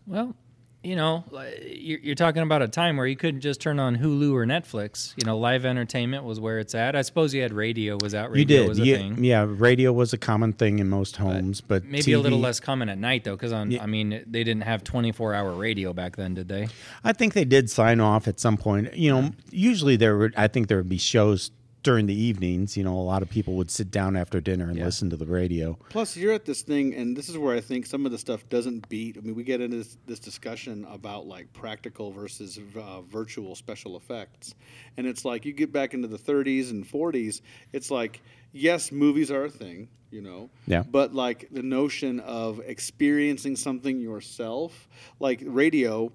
Well, 0.05 0.35
you 0.83 0.95
know, 0.95 1.25
uh, 1.33 1.43
you're, 1.61 1.99
you're 1.99 2.15
talking 2.15 2.41
about 2.41 2.61
a 2.61 2.67
time 2.67 2.95
where 2.95 3.05
you 3.05 3.17
couldn't 3.17 3.41
just 3.41 3.59
turn 3.59 3.79
on 3.79 3.97
Hulu 3.97 4.31
or 4.33 4.45
Netflix. 4.45 5.13
You 5.17 5.25
know, 5.25 5.37
live 5.37 5.65
entertainment 5.65 6.23
was 6.23 6.39
where 6.39 6.57
it's 6.59 6.73
at. 6.73 6.95
I 6.95 7.01
suppose 7.01 7.33
you 7.33 7.41
had 7.41 7.53
radio 7.53 7.97
was 8.01 8.15
out. 8.15 8.31
Radio 8.31 8.39
you 8.39 8.45
did, 8.45 8.69
was 8.69 8.79
a 8.79 8.85
yeah, 8.85 8.95
thing. 8.95 9.23
yeah. 9.23 9.45
Radio 9.47 9.91
was 9.91 10.13
a 10.13 10.17
common 10.17 10.53
thing 10.53 10.79
in 10.79 10.89
most 10.89 11.17
homes, 11.17 11.59
but, 11.59 11.83
Maybe 11.83 12.13
a 12.13 12.19
little 12.19 12.39
less 12.39 12.61
common 12.61 12.87
at 12.87 12.97
night 12.97 13.25
though, 13.25 13.35
because 13.35 13.51
I 13.51 13.65
mean 13.65 14.23
they 14.25 14.43
didn't 14.43 14.63
have 14.63 14.83
24 14.83 15.33
hour 15.33 15.51
radio 15.51 15.91
back 15.91 16.15
then, 16.15 16.33
did 16.33 16.47
they? 16.47 16.69
I 17.03 17.11
think 17.11 17.33
they 17.33 17.45
did 17.45 17.69
sign 17.69 17.99
off 17.99 18.27
at 18.27 18.39
some 18.39 18.55
point. 18.55 18.95
You 18.95 19.11
know, 19.11 19.31
usually 19.51 19.97
there 19.97 20.17
would. 20.17 20.33
I 20.37 20.47
think 20.47 20.69
there 20.69 20.77
would 20.77 20.89
be 20.89 20.97
shows 20.97 21.51
during 21.83 22.05
the 22.07 22.13
evenings. 22.13 22.75
You 22.75 22.83
know, 22.83 22.93
a 22.95 23.01
lot 23.01 23.21
of 23.21 23.29
people 23.29 23.55
would 23.55 23.71
sit 23.71 23.89
down 23.91 24.15
after 24.15 24.41
dinner 24.41 24.67
and 24.69 24.77
Yeah. 24.77 24.85
listen 24.85 25.09
to 25.11 25.17
the 25.17 25.25
radio. 25.25 25.77
Plus, 25.89 26.17
you're 26.17 26.33
at 26.33 26.45
this 26.45 26.61
thing, 26.61 26.93
and 26.93 27.15
this 27.15 27.29
is 27.29 27.37
where 27.37 27.55
I 27.55 27.61
think 27.61 27.85
some 27.85 28.05
of 28.05 28.11
the 28.11 28.17
stuff 28.17 28.47
doesn't 28.49 28.89
beat. 28.89 29.17
I 29.17 29.21
mean, 29.21 29.35
we 29.35 29.43
get 29.43 29.61
into 29.61 29.77
this, 29.77 29.97
this 30.05 30.19
discussion 30.19 30.85
about 30.89 31.27
like 31.27 31.51
practical 31.53 32.11
versus 32.11 32.59
uh, 32.75 33.01
virtual 33.01 33.55
special 33.55 33.95
effects, 33.97 34.55
and 34.97 35.07
it's 35.07 35.23
like 35.23 35.45
you 35.45 35.53
get 35.53 35.71
back 35.71 35.93
into 35.93 36.07
the 36.07 36.17
30s 36.17 36.71
and 36.71 36.85
40s. 36.85 37.41
It's 37.73 37.89
like 37.91 38.21
yes, 38.51 38.91
movies 38.91 39.29
are 39.29 39.45
a 39.45 39.49
thing, 39.49 39.87
you 40.09 40.21
know, 40.21 40.49
Yeah. 40.67 40.81
but 40.83 41.13
like 41.13 41.47
the 41.51 41.61
notion 41.61 42.19
of 42.21 42.59
experiencing 42.65 43.55
something 43.55 43.99
yourself, 44.01 44.87
like 45.19 45.41
radio. 45.45 46.11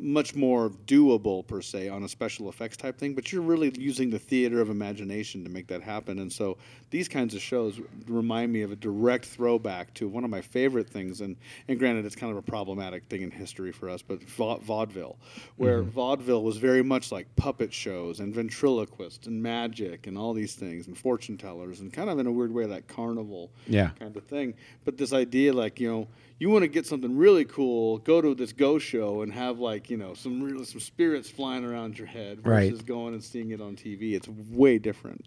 Much 0.00 0.34
more 0.36 0.70
doable 0.86 1.46
per 1.46 1.60
se 1.60 1.88
on 1.88 2.04
a 2.04 2.08
special 2.08 2.48
effects 2.48 2.76
type 2.76 2.96
thing, 2.96 3.14
but 3.14 3.32
you're 3.32 3.42
really 3.42 3.72
using 3.76 4.10
the 4.10 4.18
theater 4.18 4.60
of 4.60 4.70
imagination 4.70 5.42
to 5.42 5.50
make 5.50 5.66
that 5.66 5.82
happen. 5.82 6.20
And 6.20 6.32
so 6.32 6.56
these 6.90 7.08
kinds 7.08 7.34
of 7.34 7.40
shows 7.42 7.80
remind 8.06 8.52
me 8.52 8.62
of 8.62 8.70
a 8.70 8.76
direct 8.76 9.24
throwback 9.26 9.92
to 9.94 10.08
one 10.08 10.24
of 10.24 10.30
my 10.30 10.40
favorite 10.40 10.88
things. 10.88 11.20
And, 11.20 11.36
and 11.66 11.78
granted, 11.78 12.06
it's 12.06 12.14
kind 12.16 12.30
of 12.30 12.38
a 12.38 12.42
problematic 12.42 13.04
thing 13.06 13.22
in 13.22 13.30
history 13.30 13.72
for 13.72 13.88
us, 13.88 14.00
but 14.00 14.22
va- 14.22 14.58
vaudeville, 14.58 15.16
where 15.56 15.80
mm-hmm. 15.80 15.90
vaudeville 15.90 16.42
was 16.44 16.56
very 16.58 16.82
much 16.82 17.10
like 17.10 17.26
puppet 17.36 17.72
shows 17.72 18.20
and 18.20 18.32
ventriloquists 18.34 19.26
and 19.26 19.42
magic 19.42 20.06
and 20.06 20.16
all 20.16 20.32
these 20.32 20.54
things 20.54 20.86
and 20.86 20.96
fortune 20.96 21.36
tellers 21.36 21.80
and 21.80 21.92
kind 21.92 22.08
of 22.08 22.18
in 22.18 22.26
a 22.26 22.32
weird 22.32 22.52
way 22.52 22.66
that 22.66 22.86
carnival 22.86 23.50
Yeah. 23.66 23.90
kind 23.98 24.16
of 24.16 24.24
thing. 24.24 24.54
But 24.84 24.96
this 24.96 25.12
idea, 25.12 25.52
like 25.52 25.80
you 25.80 25.90
know, 25.90 26.08
you 26.38 26.50
want 26.50 26.62
to 26.62 26.68
get 26.68 26.86
something 26.86 27.16
really 27.16 27.44
cool, 27.44 27.98
go 27.98 28.20
to 28.20 28.34
this 28.34 28.52
Go 28.52 28.78
show 28.78 29.22
and 29.22 29.32
have 29.32 29.58
like 29.58 29.90
you 29.90 29.96
know 29.96 30.14
some 30.14 30.42
real 30.42 30.64
some 30.64 30.80
spirits 30.80 31.28
flying 31.30 31.64
around 31.64 31.98
your 31.98 32.06
head 32.06 32.46
Right. 32.46 32.70
versus 32.70 32.82
going 32.82 33.14
and 33.14 33.22
seeing 33.22 33.50
it 33.50 33.60
on 33.60 33.76
TV. 33.76 34.14
It's 34.14 34.28
way 34.28 34.78
different. 34.78 35.24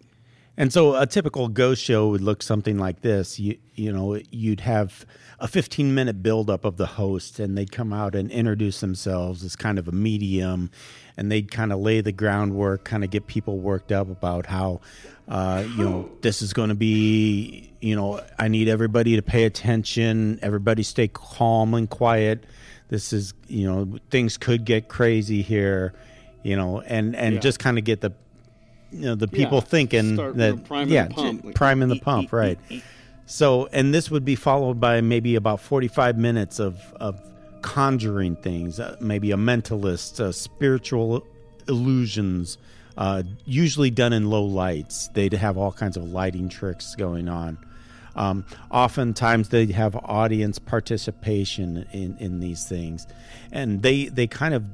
And 0.57 0.71
so 0.71 0.95
a 0.95 1.07
typical 1.07 1.47
ghost 1.47 1.81
show 1.81 2.09
would 2.09 2.21
look 2.21 2.43
something 2.43 2.77
like 2.77 3.01
this. 3.01 3.39
You, 3.39 3.57
you 3.73 3.91
know, 3.91 4.19
you'd 4.31 4.59
have 4.59 5.05
a 5.39 5.47
15 5.47 5.95
minute 5.95 6.21
buildup 6.21 6.65
of 6.65 6.77
the 6.77 6.85
host, 6.85 7.39
and 7.39 7.57
they'd 7.57 7.71
come 7.71 7.93
out 7.93 8.15
and 8.15 8.29
introduce 8.29 8.79
themselves 8.81 9.43
as 9.43 9.55
kind 9.55 9.79
of 9.79 9.87
a 9.87 9.91
medium, 9.93 10.69
and 11.17 11.31
they'd 11.31 11.49
kind 11.49 11.71
of 11.71 11.79
lay 11.79 12.01
the 12.01 12.11
groundwork, 12.11 12.83
kind 12.83 13.03
of 13.03 13.09
get 13.09 13.27
people 13.27 13.59
worked 13.59 13.91
up 13.93 14.09
about 14.09 14.45
how, 14.45 14.81
uh, 15.29 15.63
you 15.77 15.85
know, 15.85 16.11
this 16.21 16.41
is 16.41 16.51
going 16.53 16.69
to 16.69 16.75
be, 16.75 17.71
you 17.79 17.95
know, 17.95 18.21
I 18.37 18.49
need 18.49 18.67
everybody 18.67 19.15
to 19.15 19.21
pay 19.21 19.45
attention, 19.45 20.37
everybody 20.41 20.83
stay 20.83 21.07
calm 21.07 21.73
and 21.73 21.89
quiet. 21.89 22.43
This 22.89 23.13
is, 23.13 23.33
you 23.47 23.65
know, 23.71 23.97
things 24.11 24.37
could 24.37 24.65
get 24.65 24.89
crazy 24.89 25.41
here, 25.41 25.93
you 26.43 26.57
know, 26.57 26.81
and 26.81 27.15
and 27.15 27.35
Yeah. 27.35 27.39
just 27.39 27.57
kind 27.57 27.77
of 27.77 27.85
get 27.85 28.01
the 28.01 28.11
you 28.91 29.05
know 29.05 29.15
the 29.15 29.27
people 29.27 29.57
Yeah, 29.59 29.63
thinking 29.63 30.15
that 30.15 30.87
yeah 30.87 31.07
the 31.07 31.13
pump, 31.13 31.45
like, 31.45 31.55
priming 31.55 31.89
the 31.89 31.99
pump 31.99 32.31
right. 32.33 32.59
so 33.25 33.67
and 33.71 33.93
this 33.93 34.11
would 34.11 34.25
be 34.25 34.35
followed 34.35 34.79
by 34.79 35.01
maybe 35.01 35.35
about 35.35 35.59
45 35.61 36.17
minutes 36.17 36.59
of 36.59 36.79
of 36.99 37.19
conjuring 37.61 38.35
things 38.35 38.79
uh, 38.79 38.97
maybe 38.99 39.31
a 39.31 39.37
mentalist 39.37 40.19
uh, 40.19 40.31
spiritual 40.31 41.25
illusions 41.67 42.57
uh, 42.97 43.23
usually 43.45 43.89
done 43.89 44.13
in 44.13 44.29
low 44.29 44.43
lights. 44.43 45.07
They'd 45.13 45.33
have 45.33 45.57
all 45.57 45.71
kinds 45.71 45.95
of 45.97 46.11
lighting 46.11 46.49
tricks 46.49 46.93
going 46.95 47.29
on. 47.29 47.57
Um, 48.15 48.45
oftentimes 48.69 49.49
they 49.49 49.67
have 49.67 49.95
audience 49.95 50.59
participation 50.59 51.85
in, 51.93 52.17
in 52.17 52.39
these 52.41 52.67
things. 52.67 53.07
And 53.51 53.81
they 53.81 54.05
they 54.05 54.27
kind 54.27 54.53
of 54.53 54.65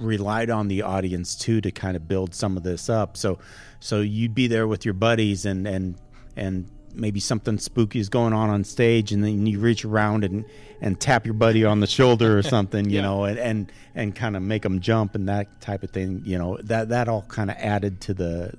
relied 0.00 0.50
on 0.50 0.68
the 0.68 0.82
audience 0.82 1.34
too 1.36 1.60
to 1.60 1.70
kind 1.70 1.96
of 1.96 2.08
build 2.08 2.34
some 2.34 2.56
of 2.56 2.62
this 2.62 2.88
up. 2.88 3.16
So 3.16 3.38
so 3.80 4.00
you'd 4.00 4.34
be 4.34 4.46
there 4.46 4.66
with 4.66 4.84
your 4.84 4.94
buddies 4.94 5.44
and 5.46 5.66
and 5.66 5.96
and 6.36 6.68
maybe 6.92 7.20
something 7.20 7.56
spooky 7.56 8.00
is 8.00 8.08
going 8.08 8.32
on 8.32 8.50
on 8.50 8.64
stage 8.64 9.12
and 9.12 9.22
then 9.22 9.46
you 9.46 9.60
reach 9.60 9.84
around 9.84 10.24
and 10.24 10.44
and 10.80 10.98
tap 10.98 11.24
your 11.24 11.34
buddy 11.34 11.64
on 11.64 11.80
the 11.80 11.86
shoulder 11.86 12.38
or 12.38 12.42
something, 12.56 12.88
you 12.90 12.96
Yeah. 12.96 13.02
know, 13.02 13.24
and 13.24 13.38
and, 13.38 13.72
and 13.94 14.14
kind 14.14 14.36
of 14.36 14.42
make 14.42 14.62
them 14.62 14.80
jump 14.80 15.14
and 15.14 15.28
that 15.28 15.60
type 15.60 15.82
of 15.82 15.90
thing, 15.90 16.22
you 16.24 16.38
know. 16.38 16.56
That 16.62 16.88
that 16.88 17.08
all 17.08 17.22
kind 17.22 17.50
of 17.50 17.56
added 17.58 18.00
to 18.02 18.14
the 18.14 18.54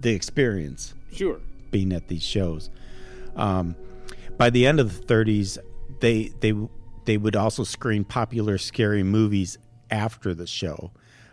the 0.00 0.10
experience 0.12 0.94
Sure. 1.12 1.40
being 1.70 1.92
at 1.92 2.08
these 2.08 2.22
shows. 2.22 2.70
Um, 3.36 3.76
by 4.36 4.50
the 4.50 4.66
end 4.66 4.80
of 4.80 5.06
the 5.06 5.14
30s, 5.14 5.58
they 6.00 6.28
they 6.40 6.54
they 7.04 7.16
would 7.16 7.36
also 7.36 7.64
screen 7.64 8.04
popular 8.04 8.58
scary 8.58 9.02
movies 9.02 9.58
after 9.92 10.34
the 10.34 10.46
show. 10.46 10.90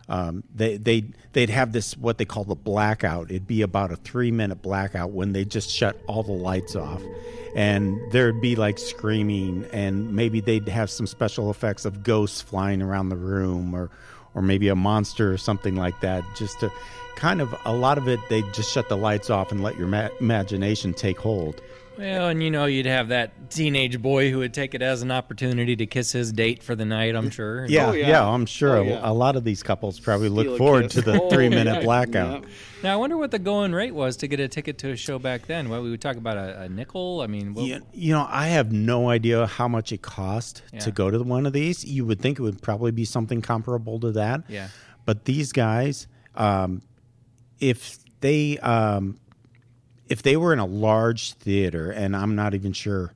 Um, 0.10 0.44
they 0.54 0.78
they 0.78 1.06
they'd 1.34 1.52
have 1.52 1.72
this 1.72 1.96
what 1.96 2.18
they 2.18 2.26
call 2.26 2.44
the 2.44 2.56
blackout. 2.56 3.30
It'd 3.30 3.48
be 3.48 3.62
about 3.62 3.92
a 3.92 3.96
three 3.96 4.32
minute 4.32 4.62
blackout 4.62 5.12
when 5.12 5.34
they 5.34 5.46
just 5.46 5.70
shut 5.70 6.00
all 6.08 6.24
the 6.24 6.32
lights 6.32 6.76
off, 6.76 7.02
and 7.56 8.00
there'd 8.12 8.42
be 8.42 8.56
like 8.56 8.80
screaming, 8.80 9.66
and 9.72 10.16
maybe 10.16 10.42
they'd 10.42 10.68
have 10.68 10.90
some 10.90 11.06
special 11.06 11.52
effects 11.52 11.86
of 11.86 12.04
ghosts 12.04 12.42
flying 12.42 12.82
around 12.82 13.10
the 13.10 13.18
room, 13.18 13.76
or 13.76 13.92
or 14.34 14.42
maybe 14.42 14.68
a 14.68 14.76
monster 14.76 15.32
or 15.32 15.38
something 15.38 15.76
like 15.76 16.00
that, 16.02 16.24
just 16.36 16.60
to 16.62 16.72
kind 17.16 17.40
of 17.40 17.54
a 17.66 17.74
lot 17.74 18.00
of 18.00 18.08
it. 18.08 18.20
They 18.30 18.42
just 18.52 18.72
shut 18.72 18.90
the 18.90 18.98
lights 18.98 19.30
off 19.30 19.52
and 19.52 19.62
let 19.62 19.78
your 19.78 19.88
ma- 19.88 20.10
imagination 20.20 20.96
take 20.96 21.20
hold. 21.20 21.62
Well, 22.00 22.30
and 22.30 22.42
you 22.42 22.50
know, 22.50 22.66
you'd 22.66 22.86
have 22.86 23.10
that 23.10 23.50
teenage 23.50 24.02
boy 24.02 24.32
who 24.32 24.38
would 24.40 24.54
take 24.54 24.74
it 24.74 24.82
as 24.82 25.02
an 25.02 25.12
opportunity 25.12 25.76
to 25.76 25.86
kiss 25.86 26.12
his 26.14 26.32
date 26.32 26.64
for 26.64 26.74
the 26.76 26.86
night, 26.86 27.16
I'm 27.16 27.30
sure. 27.30 27.66
Yeah, 27.68 27.88
Oh, 27.88 27.92
yeah, 27.94 28.08
yeah. 28.08 28.26
I'm 28.28 28.46
sure 28.46 28.78
Oh, 28.78 28.82
a- 28.84 28.86
yeah. 28.86 29.00
a 29.04 29.12
lot 29.14 29.36
of 29.36 29.44
these 29.44 29.62
couples 29.62 30.00
probably 30.00 30.30
look 30.30 30.46
Steal 30.46 30.56
a 30.56 30.58
forward 30.58 30.84
kiss. 30.84 30.94
to 30.94 31.02
the 31.02 31.22
Oh, 31.22 31.30
three 31.30 31.50
minute 31.50 31.76
yeah, 31.76 31.82
blackout. 31.84 32.44
yeah. 32.44 32.50
Now, 32.84 32.94
I 32.94 32.96
wonder 32.96 33.18
what 33.18 33.32
the 33.32 33.40
going 33.40 33.74
rate 33.74 33.94
was 33.94 34.16
to 34.18 34.28
get 34.28 34.40
a 34.40 34.48
ticket 34.48 34.78
to 34.78 34.92
a 34.92 34.96
show 34.96 35.20
back 35.20 35.48
then. 35.48 35.68
What 35.68 35.84
we 35.84 35.92
would 35.92 36.00
talk 36.02 36.16
about 36.16 36.38
a, 36.38 36.62
a 36.62 36.70
nickel? 36.70 37.20
I 37.22 37.28
mean, 37.28 37.54
what, 37.54 37.66
You, 37.66 37.82
you 37.94 38.14
know, 38.14 38.26
I 38.30 38.48
have 38.48 38.72
no 38.72 39.10
idea 39.10 39.46
how 39.48 39.68
much 39.68 39.92
it 39.92 40.02
cost 40.02 40.62
Yeah. 40.72 40.80
to 40.80 40.92
go 40.92 41.12
to 41.12 41.20
one 41.22 41.46
of 41.46 41.52
these. 41.52 41.84
You 41.84 42.06
would 42.06 42.22
think 42.22 42.40
it 42.40 42.42
would 42.42 42.62
probably 42.62 42.92
be 42.92 43.04
something 43.04 43.42
comparable 43.42 44.00
to 44.00 44.14
that. 44.14 44.44
Yeah. 44.48 44.70
But 45.06 45.26
these 45.26 45.52
guys, 45.52 46.08
um, 46.36 46.82
if 47.60 47.98
they 48.22 48.58
um, 48.60 49.20
if 50.10 50.22
they 50.24 50.36
were 50.36 50.52
in 50.54 50.60
a 50.60 50.66
large 50.66 51.34
theater, 51.34 51.92
and 51.92 52.16
I'm 52.16 52.36
not 52.36 52.54
even 52.54 52.74
sure 52.74 53.14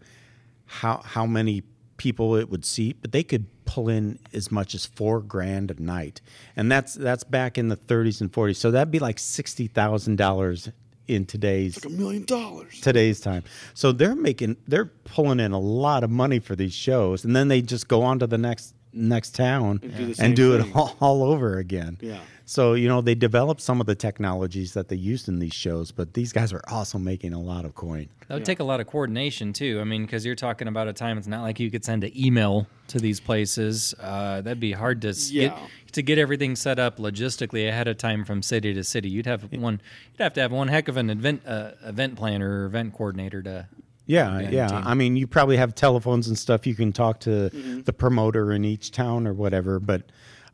how 0.66 1.02
how 1.04 1.26
many 1.26 1.64
people 1.98 2.36
it 2.36 2.50
would 2.50 2.66
seat, 2.66 2.98
but 3.02 3.12
they 3.12 3.24
could 3.24 3.46
pull 3.66 3.88
in 3.90 4.20
as 4.34 4.52
much 4.52 4.76
as 4.76 4.86
four 4.86 5.22
grand 5.22 5.72
a 5.72 5.82
night, 5.82 6.22
and 6.56 6.72
that's 6.72 6.94
that's 6.96 7.24
back 7.24 7.58
in 7.58 7.70
the 7.70 7.78
30s 7.78 8.22
and 8.22 8.32
40s. 8.32 8.56
So 8.58 8.72
that'd 8.72 8.92
be 8.92 9.00
like 9.00 9.20
sixty 9.20 9.68
thousand 9.68 10.18
dollars 10.18 10.70
in 11.08 11.26
today's 11.26 11.84
like 11.84 11.94
A 11.94 11.98
million 11.98 12.24
dollars. 12.26 12.80
today's 12.80 13.20
time. 13.20 13.44
So 13.74 13.92
they're 13.92 14.16
making 14.16 14.58
they're 14.68 14.86
pulling 14.86 15.40
in 15.40 15.52
a 15.52 15.60
lot 15.60 16.04
of 16.04 16.10
money 16.10 16.40
for 16.40 16.56
these 16.56 16.74
shows, 16.74 17.26
and 17.26 17.36
then 17.36 17.48
they 17.50 17.62
just 17.62 17.88
go 17.88 18.02
on 18.04 18.20
to 18.20 18.28
the 18.28 18.38
next 18.38 18.74
next 18.94 19.36
town 19.36 19.80
And 19.84 19.96
do 19.96 20.14
and 20.20 20.36
do 20.36 20.56
it 20.56 20.76
all, 20.76 20.96
all 21.02 21.24
over 21.24 21.58
again. 21.58 21.98
Yeah. 22.02 22.20
So 22.46 22.74
you 22.74 22.88
know 22.90 23.00
they 23.02 23.16
developed 23.16 23.62
some 23.62 23.80
of 23.80 23.88
the 23.88 23.96
technologies 23.96 24.74
that 24.74 24.90
they 24.90 24.98
used 24.98 25.28
in 25.30 25.40
these 25.40 25.54
shows, 25.54 25.92
but 25.92 26.14
these 26.14 26.34
guys 26.34 26.52
are 26.52 26.62
also 26.68 26.98
making 26.98 27.34
a 27.34 27.40
lot 27.40 27.64
of 27.64 27.74
coin. 27.74 28.10
that 28.28 28.34
would 28.36 28.46
take 28.46 28.60
a 28.60 28.64
lot 28.66 28.82
of 28.82 28.88
coordination 28.88 29.54
too. 29.54 29.80
I 29.80 29.86
mean, 29.86 30.02
because 30.06 30.26
you're 30.26 30.36
talking 30.36 30.68
about 30.68 30.88
a 30.90 30.94
time. 30.94 31.18
It's 31.18 31.28
not 31.28 31.42
like 31.42 31.60
you 31.60 31.72
could 31.72 31.86
send 31.86 32.04
an 32.04 32.12
email 32.18 32.68
to 32.90 33.00
these 33.00 33.20
places. 33.22 33.96
Uh, 34.00 34.42
that'd 34.42 34.60
be 34.60 34.74
hard 34.74 35.02
to 35.04 35.14
Yeah. 35.30 35.48
get 35.50 35.58
to 35.94 36.02
get 36.02 36.18
everything 36.18 36.56
set 36.56 36.80
up 36.80 36.98
logistically 36.98 37.70
ahead 37.70 37.88
of 37.88 37.98
time 37.98 38.26
from 38.26 38.42
city 38.42 38.74
to 38.74 38.84
city. 38.84 39.10
You'd 39.10 39.26
have 39.26 39.44
one. 39.54 39.80
You'd 40.12 40.24
have 40.24 40.34
to 40.34 40.42
have 40.42 40.52
one 40.52 40.68
heck 40.68 40.90
of 40.90 40.98
an 40.98 41.10
event 41.10 41.44
uh, 41.48 41.72
event 41.86 42.16
planner 42.18 42.64
or 42.64 42.66
event 42.66 42.94
coordinator 42.94 43.42
to. 43.44 43.68
Yeah, 44.06 44.40
Yeah, 44.42 44.50
yeah. 44.52 44.68
team. 44.68 44.82
I 44.86 44.94
mean, 44.96 45.16
you 45.16 45.28
probably 45.28 45.58
have 45.58 45.74
telephones 45.76 46.28
and 46.28 46.38
stuff. 46.38 46.68
You 46.68 46.76
can 46.76 46.92
talk 46.92 47.20
to 47.22 47.30
Mm-hmm. 47.54 47.82
the 47.84 47.94
promoter 47.94 48.52
in 48.52 48.66
each 48.66 48.92
town 48.92 49.26
or 49.28 49.34
whatever. 49.34 49.80
But 49.80 50.04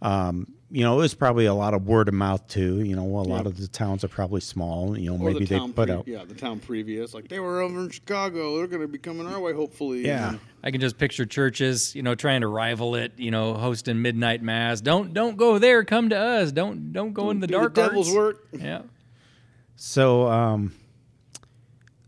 um, 0.02 0.54
you 0.72 0.84
know, 0.84 0.94
it 0.94 1.02
was 1.02 1.16
probably 1.16 1.46
a 1.48 1.54
lot 1.54 1.74
of 1.74 1.88
word 1.88 2.08
of 2.08 2.14
mouth 2.14 2.48
too. 2.48 2.82
You 2.84 2.96
know, 2.96 3.02
a 3.04 3.24
lot 3.24 3.28
Yeah. 3.44 3.48
of 3.50 3.58
the 3.58 3.68
towns 3.68 4.04
are 4.04 4.08
probably 4.08 4.40
small. 4.40 4.96
You 4.98 5.10
know, 5.10 5.16
Or 5.26 5.32
maybe 5.32 5.40
the 5.46 5.46
they 5.56 5.58
town 5.58 5.74
put 5.74 5.88
pre- 5.88 5.96
out. 5.98 6.08
yeah, 6.08 6.24
the 6.26 6.36
town 6.36 6.60
previous. 6.60 7.14
Like 7.16 7.28
they 7.28 7.40
were 7.40 7.60
over 7.62 7.80
in 7.80 7.90
Chicago. 7.90 8.58
They're 8.58 8.68
going 8.68 8.84
to 8.84 8.88
be 8.88 9.00
coming 9.00 9.26
our 9.26 9.40
way, 9.40 9.52
hopefully. 9.54 10.06
Yeah. 10.06 10.30
And 10.30 10.40
I 10.64 10.70
can 10.70 10.80
just 10.80 11.00
picture 11.00 11.26
churches, 11.26 11.96
you 11.96 12.04
know, 12.04 12.14
trying 12.14 12.42
to 12.42 12.48
rival 12.48 12.94
it, 12.96 13.14
you 13.18 13.32
know, 13.32 13.56
hosting 13.56 14.00
midnight 14.02 14.44
mass. 14.44 14.80
Don't 14.80 15.12
don't 15.12 15.38
go 15.38 15.58
there. 15.58 15.84
Come 15.84 16.10
to 16.10 16.18
us. 16.18 16.52
Don't 16.52 16.94
don't 16.94 17.14
go 17.14 17.32
in 17.32 17.40
the 17.40 17.48
do 17.48 17.54
dark 17.56 17.74
the 17.74 17.88
devil's 17.88 18.08
arts. 18.16 18.16
work. 18.18 18.48
Yeah. 18.62 18.84
So 19.76 20.28
um, 20.28 20.74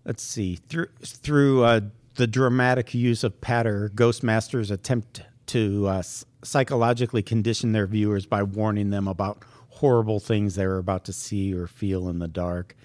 let's 0.05 0.23
see 0.23 0.55
through 0.55 0.87
through 1.01 1.63
uh, 1.63 1.81
the 2.15 2.27
dramatic 2.27 2.93
use 2.93 3.23
of 3.23 3.39
patter, 3.41 3.91
Ghostmasters 3.95 4.71
attempt 4.71 5.21
to 5.47 5.87
uh, 5.87 6.03
psychologically 6.43 7.23
condition 7.23 7.71
their 7.71 7.87
viewers 7.87 8.25
by 8.25 8.43
warning 8.43 8.89
them 8.89 9.07
about 9.07 9.43
horrible 9.69 10.19
things 10.19 10.55
they 10.55 10.67
were 10.67 10.77
about 10.77 11.05
to 11.05 11.13
see 11.13 11.53
or 11.53 11.67
feel 11.67 12.09
in 12.09 12.19
the 12.19 12.27
dark. 12.27 12.75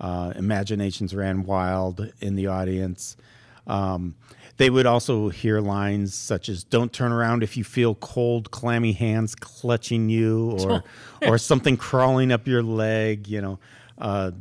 Uh, 0.00 0.32
imaginations 0.34 1.14
ran 1.14 1.44
wild 1.44 2.10
in 2.20 2.34
the 2.34 2.46
audience. 2.46 3.16
Um, 3.66 4.16
they 4.56 4.70
would 4.70 4.86
also 4.86 5.28
hear 5.28 5.60
lines 5.60 6.14
such 6.14 6.48
as 6.48 6.64
"Don't 6.64 6.92
turn 6.92 7.12
around 7.12 7.42
if 7.42 7.56
you 7.56 7.64
feel 7.64 7.94
cold, 7.94 8.50
clammy 8.50 8.92
hands 8.92 9.34
clutching 9.34 10.08
you," 10.08 10.52
or 10.60 10.84
or 11.26 11.38
something 11.38 11.76
crawling 11.76 12.32
up 12.32 12.46
your 12.46 12.62
leg. 12.62 13.28
You 13.28 13.42
know, 13.42 13.58
uh, 13.98 14.32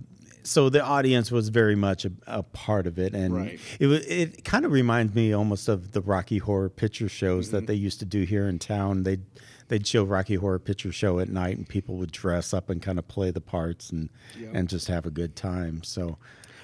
so 0.50 0.70
the 0.70 0.84
audience 0.84 1.32
was 1.32 1.50
very 1.50 1.76
much 1.76 2.06
a, 2.06 2.12
a 2.28 2.44
part 2.44 2.88
of 2.88 2.98
it, 2.98 3.14
and 3.14 3.34
Right. 3.36 3.60
it 3.80 3.88
was 3.88 4.06
it 4.06 4.44
kind 4.44 4.66
of 4.66 4.72
reminds 4.72 5.14
me 5.14 5.32
almost 5.34 5.68
of 5.68 5.92
the 5.92 6.02
Rocky 6.02 6.40
Horror 6.40 6.70
Picture 6.70 7.08
shows 7.10 7.48
Mm-hmm. 7.48 7.56
that 7.56 7.68
they 7.68 7.76
used 7.76 8.00
to 8.00 8.06
do 8.06 8.24
here 8.24 8.48
in 8.48 8.60
town. 8.60 9.04
They'd 9.04 9.22
they'd 9.68 9.86
show 9.86 10.04
Rocky 10.04 10.36
Horror 10.36 10.60
Picture 10.60 10.92
Show 10.92 11.20
at 11.20 11.30
night, 11.30 11.58
and 11.58 11.68
people 11.70 11.96
would 11.98 12.12
dress 12.12 12.54
up 12.54 12.70
and 12.70 12.82
kind 12.82 12.98
of 12.98 13.08
play 13.08 13.30
the 13.32 13.42
parts 13.42 13.92
and 13.92 14.10
Yep. 14.40 14.52
and 14.56 14.68
just 14.70 14.88
have 14.88 15.06
a 15.06 15.12
good 15.12 15.36
time. 15.36 15.84
So. 15.84 16.18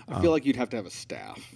I 0.07 0.21
feel 0.21 0.29
like 0.31 0.45
you'd 0.45 0.55
have 0.55 0.69
to 0.69 0.75
have 0.77 0.85
a 0.85 0.91
staff. 0.91 1.55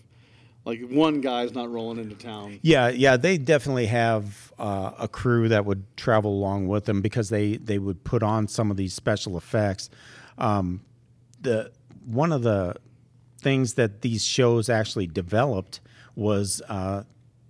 Like 0.65 0.82
one 0.89 1.22
guy's 1.22 1.54
not 1.54 1.72
rolling 1.72 2.00
into 2.00 2.15
town. 2.15 2.60
Yeah, 2.63 2.89
yeah, 2.89 3.15
they 3.15 3.38
definitely 3.38 3.86
have 3.88 4.52
uh, 4.60 4.92
a 5.00 5.08
crew 5.08 5.48
that 5.50 5.65
would 5.65 5.84
travel 5.98 6.32
along 6.32 6.68
with 6.68 6.86
them 6.86 7.02
because 7.02 7.30
they 7.30 7.58
they 7.58 7.78
would 7.80 8.04
put 8.04 8.24
on 8.24 8.48
some 8.48 8.70
of 8.72 8.78
these 8.78 8.94
special 8.94 9.38
effects. 9.38 9.89
Um, 10.39 10.82
the 11.42 11.72
one 12.10 12.32
of 12.32 12.41
the 12.41 12.76
things 13.39 13.76
that 13.76 14.02
these 14.02 14.26
shows 14.26 14.69
actually 14.69 15.08
developed 15.08 15.80
was 16.15 16.62
uh, 16.67 17.04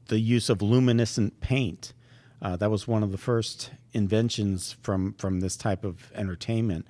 the 0.08 0.20
use 0.20 0.50
of 0.50 0.62
luminescent 0.62 1.40
paint. 1.40 1.94
Uh, 2.42 2.56
that 2.58 2.70
was 2.70 2.88
one 2.88 3.04
of 3.04 3.12
the 3.12 3.18
first 3.18 3.72
inventions 3.94 4.76
from 4.82 5.14
from 5.14 5.40
this 5.40 5.58
type 5.58 5.84
of 5.84 6.12
entertainment. 6.14 6.86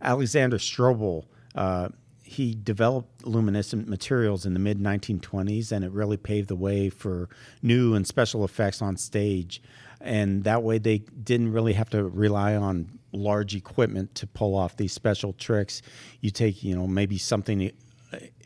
Alexander 0.00 0.58
Strobel. 0.58 1.24
Uh, 1.54 1.88
he 2.26 2.54
developed 2.54 3.24
luminescent 3.26 3.86
materials 3.86 4.46
in 4.46 4.54
the 4.54 4.58
mid 4.58 4.80
1920s, 4.80 5.70
and 5.70 5.84
it 5.84 5.92
really 5.92 6.16
paved 6.16 6.48
the 6.48 6.56
way 6.56 6.88
for 6.88 7.28
new 7.62 7.94
and 7.94 8.06
special 8.06 8.44
effects 8.44 8.80
on 8.80 8.96
stage. 8.96 9.62
And 10.00 10.42
that 10.44 10.62
way, 10.62 10.78
they 10.78 10.98
didn't 10.98 11.52
really 11.52 11.74
have 11.74 11.90
to 11.90 12.02
rely 12.02 12.56
on 12.56 12.93
large 13.14 13.54
equipment 13.54 14.14
to 14.16 14.26
pull 14.26 14.54
off 14.54 14.76
these 14.76 14.92
special 14.92 15.32
tricks. 15.32 15.82
You 16.20 16.30
take, 16.30 16.62
you 16.62 16.74
know, 16.74 16.86
maybe 16.86 17.18
something 17.18 17.70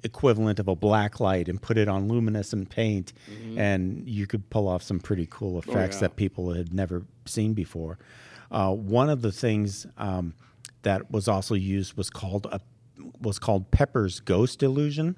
equivalent 0.04 0.58
of 0.58 0.68
a 0.68 0.76
black 0.76 1.20
light 1.20 1.48
and 1.48 1.60
put 1.60 1.76
it 1.76 1.88
on 1.88 2.08
luminescent 2.08 2.70
paint, 2.70 3.12
and 3.58 4.08
you 4.08 4.26
could 4.26 4.48
pull 4.50 4.68
off 4.68 4.82
some 4.82 5.00
pretty 5.00 5.26
cool 5.30 5.58
effects 5.58 5.96
yeah. 5.96 6.00
that 6.00 6.16
people 6.16 6.52
had 6.52 6.72
never 6.72 7.02
seen 7.26 7.54
before. 7.54 7.98
Uh, 8.50 8.72
one 8.72 9.10
of 9.10 9.22
the 9.22 9.32
things 9.32 9.86
um, 9.98 10.34
that 10.82 11.10
was 11.10 11.28
also 11.28 11.54
used 11.54 11.96
was 11.96 12.10
called 12.10 12.46
a 12.50 12.60
was 13.20 13.38
called 13.38 13.70
Pepper's 13.70 14.20
Ghost 14.20 14.62
Illusion. 14.62 15.16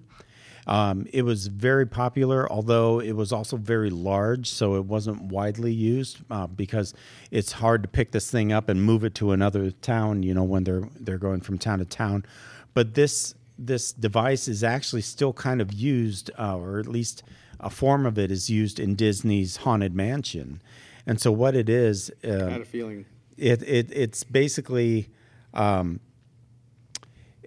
Um, 0.71 1.09
it 1.13 1.23
was 1.23 1.49
very 1.49 1.85
popular, 1.85 2.51
although 2.51 3.01
it 3.01 3.13
was 3.13 3.33
also 3.33 3.57
very 3.57 3.91
large, 3.91 4.49
so 4.49 4.77
it 4.77 4.85
wasn't 4.85 5.21
widely 5.23 5.73
used 5.73 6.21
uh, 6.31 6.47
because 6.47 6.95
it's 7.33 7.51
hard 7.51 7.83
to 7.83 7.89
pick 7.89 8.13
this 8.13 8.31
thing 8.31 8.53
up 8.53 8.69
and 8.69 8.81
move 8.81 9.03
it 9.03 9.17
to 9.17 9.33
another 9.33 9.73
town. 9.73 10.23
You 10.23 10.33
know, 10.33 10.45
when 10.45 10.63
they're 10.63 10.89
they're 10.99 11.19
going 11.19 11.41
from 11.41 11.59
town 11.59 11.81
to 11.81 11.85
town. 11.85 12.25
But 12.73 12.95
this 12.95 13.35
this 13.59 13.93
device 13.93 14.47
is 14.47 14.63
actually 14.63 15.03
still 15.03 15.33
kind 15.33 15.61
of 15.61 15.73
used, 15.73 16.31
uh, 16.39 16.57
or 16.57 16.79
at 16.79 16.87
least 16.87 17.25
a 17.59 17.69
form 17.69 18.07
of 18.07 18.17
it 18.17 18.31
is 18.31 18.49
used 18.49 18.79
in 18.79 18.95
Disney's 18.95 19.57
Haunted 19.59 19.93
Mansion. 19.93 20.63
And 21.05 21.21
so, 21.21 21.33
what 21.33 21.57
it 21.57 21.69
is, 21.69 22.13
uh, 22.23 22.47
had 22.47 22.61
a 22.61 22.65
feeling. 22.65 23.07
it, 23.37 23.61
it 23.63 23.91
it's 23.91 24.23
basically 24.23 25.09
um, 25.53 25.99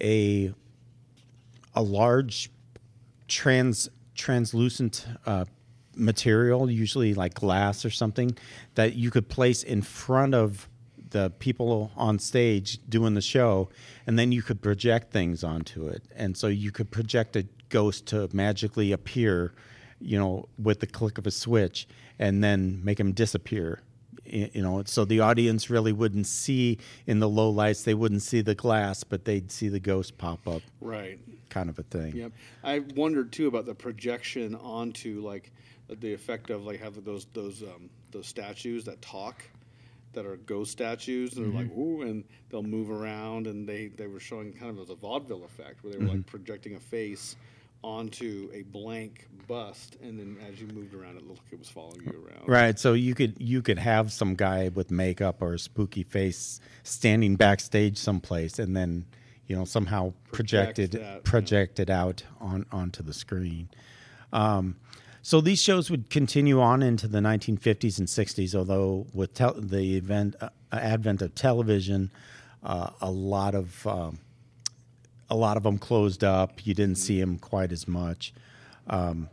a 0.02 0.54
a 1.74 1.82
large 1.82 2.52
trans 3.34 3.90
translucent 4.16 5.08
uh, 5.26 5.44
material, 5.96 6.70
usually 6.70 7.16
like 7.16 7.34
glass 7.34 7.84
or 7.84 7.90
something, 7.90 8.38
that 8.76 8.94
you 8.94 9.10
could 9.10 9.28
place 9.28 9.64
in 9.64 9.82
front 9.82 10.36
of 10.36 10.70
the 11.10 11.32
people 11.40 11.92
on 11.96 12.20
stage 12.20 12.80
doing 12.88 13.16
the 13.16 13.22
show, 13.22 13.70
and 14.06 14.18
then 14.20 14.32
you 14.32 14.44
could 14.44 14.62
project 14.62 15.12
things 15.12 15.44
onto 15.44 15.88
it, 15.88 16.04
and 16.16 16.38
so 16.38 16.48
you 16.48 16.72
could 16.72 16.92
project 16.92 17.36
a 17.36 17.46
ghost 17.70 18.06
to 18.06 18.30
magically 18.34 18.92
appear, 18.92 19.54
you 20.00 20.18
know, 20.18 20.48
with 20.60 20.80
the 20.80 20.88
click 20.88 21.18
of 21.18 21.26
a 21.26 21.32
switch, 21.32 21.88
and 22.20 22.44
then 22.44 22.80
make 22.84 23.00
him 23.00 23.14
disappear 23.14 23.82
you 24.34 24.62
know 24.62 24.82
so 24.86 25.06
the 25.06 25.20
audience 25.20 25.70
really 25.70 25.94
wouldn't 25.94 26.28
see 26.28 26.78
in 27.08 27.20
the 27.20 27.30
low 27.30 27.50
lights 27.50 27.84
they 27.84 27.94
wouldn't 27.94 28.22
see 28.22 28.42
the 28.42 28.56
glass 28.56 29.04
but 29.04 29.26
they'd 29.26 29.52
see 29.52 29.70
the 29.70 29.80
ghost 29.80 30.18
pop 30.18 30.48
up 30.48 30.62
Right. 30.82 31.20
kind 31.50 31.70
of 31.70 31.78
a 31.80 31.84
thing 31.84 32.16
Yep. 32.16 32.32
I 32.64 32.80
wondered 32.96 33.32
too 33.32 33.48
about 33.48 33.66
the 33.66 33.76
projection 33.76 34.56
onto 34.56 35.22
like 35.22 35.52
the 36.00 36.14
effect 36.14 36.50
of 36.50 36.64
like 36.66 36.80
having 36.82 37.04
those 37.04 37.26
those 37.34 37.62
um, 37.62 37.90
those 38.12 38.26
statues 38.28 38.84
that 38.86 39.02
talk, 39.02 39.44
that 40.14 40.26
are 40.26 40.38
ghost 40.38 40.72
statues. 40.72 41.36
and 41.36 41.46
They're 41.46 41.62
like 41.62 41.70
ooh, 41.78 42.02
and 42.04 42.24
they'll 42.50 42.64
move 42.64 42.90
around, 42.90 43.48
and 43.48 43.68
they 43.68 43.88
they 43.88 44.08
were 44.08 44.20
showing 44.20 44.54
kind 44.54 44.72
of 44.72 44.80
as 44.80 44.90
a 44.90 44.96
vaudeville 44.96 45.44
effect 45.44 45.84
where 45.84 45.92
they 45.94 46.00
were 46.00 46.08
like 46.08 46.26
projecting 46.26 46.76
a 46.76 46.80
face 46.80 47.36
onto 47.84 48.50
a 48.54 48.62
blank 48.64 49.28
bust, 49.48 49.98
and 50.02 50.18
then 50.18 50.38
as 50.50 50.60
you 50.62 50.68
moved 50.68 50.94
around, 50.94 51.18
it 51.18 51.28
looked 51.28 51.44
like 51.46 51.54
it 51.54 51.60
was 51.60 51.70
following 51.70 52.02
you 52.02 52.26
around. 52.26 52.48
right 52.48 52.80
so 52.80 52.94
you 52.94 53.14
could 53.14 53.36
you 53.40 53.62
could 53.62 53.78
have 53.78 54.12
some 54.12 54.36
guy 54.36 54.70
with 54.74 54.90
makeup 54.90 55.42
or 55.42 55.54
a 55.54 55.60
spooky 55.60 56.04
face 56.04 56.60
standing 56.84 57.36
backstage 57.36 57.98
someplace 57.98 58.58
and 58.60 58.76
then 58.76 59.06
you 59.48 59.56
know 59.56 59.66
somehow 59.66 60.14
Project 60.32 60.34
projected 60.34 60.92
that, 60.94 61.00
yeah. 61.02 61.20
projected 61.24 61.90
out 61.90 62.24
on 62.40 62.66
onto 62.72 63.04
the 63.04 63.14
screen 63.14 63.68
Um, 64.32 64.78
so 65.22 65.40
these 65.40 65.62
shows 65.62 65.90
would 65.90 66.10
continue 66.10 66.60
on 66.60 66.84
into 66.84 67.08
the 67.08 67.20
1950s 67.20 67.98
and 67.98 68.08
60s, 68.10 68.54
although 68.54 69.08
with 69.14 69.34
tel- 69.34 69.54
the 69.58 69.96
event 69.96 70.36
uh, 70.42 70.50
advent 70.74 71.22
of 71.22 71.34
television, 71.34 72.12
uh, 72.62 72.90
a 73.00 73.10
lot 73.10 73.56
of 73.56 73.88
um, 73.88 74.20
a 75.34 75.36
lot 75.36 75.58
of 75.58 75.64
them 75.64 75.78
closed 75.78 76.24
up. 76.24 76.66
You 76.66 76.74
didn't 76.74 77.00
see 77.00 77.20
them 77.20 77.38
quite 77.40 77.72
as 77.72 77.88
much. 77.88 78.34
Um, 78.88 79.30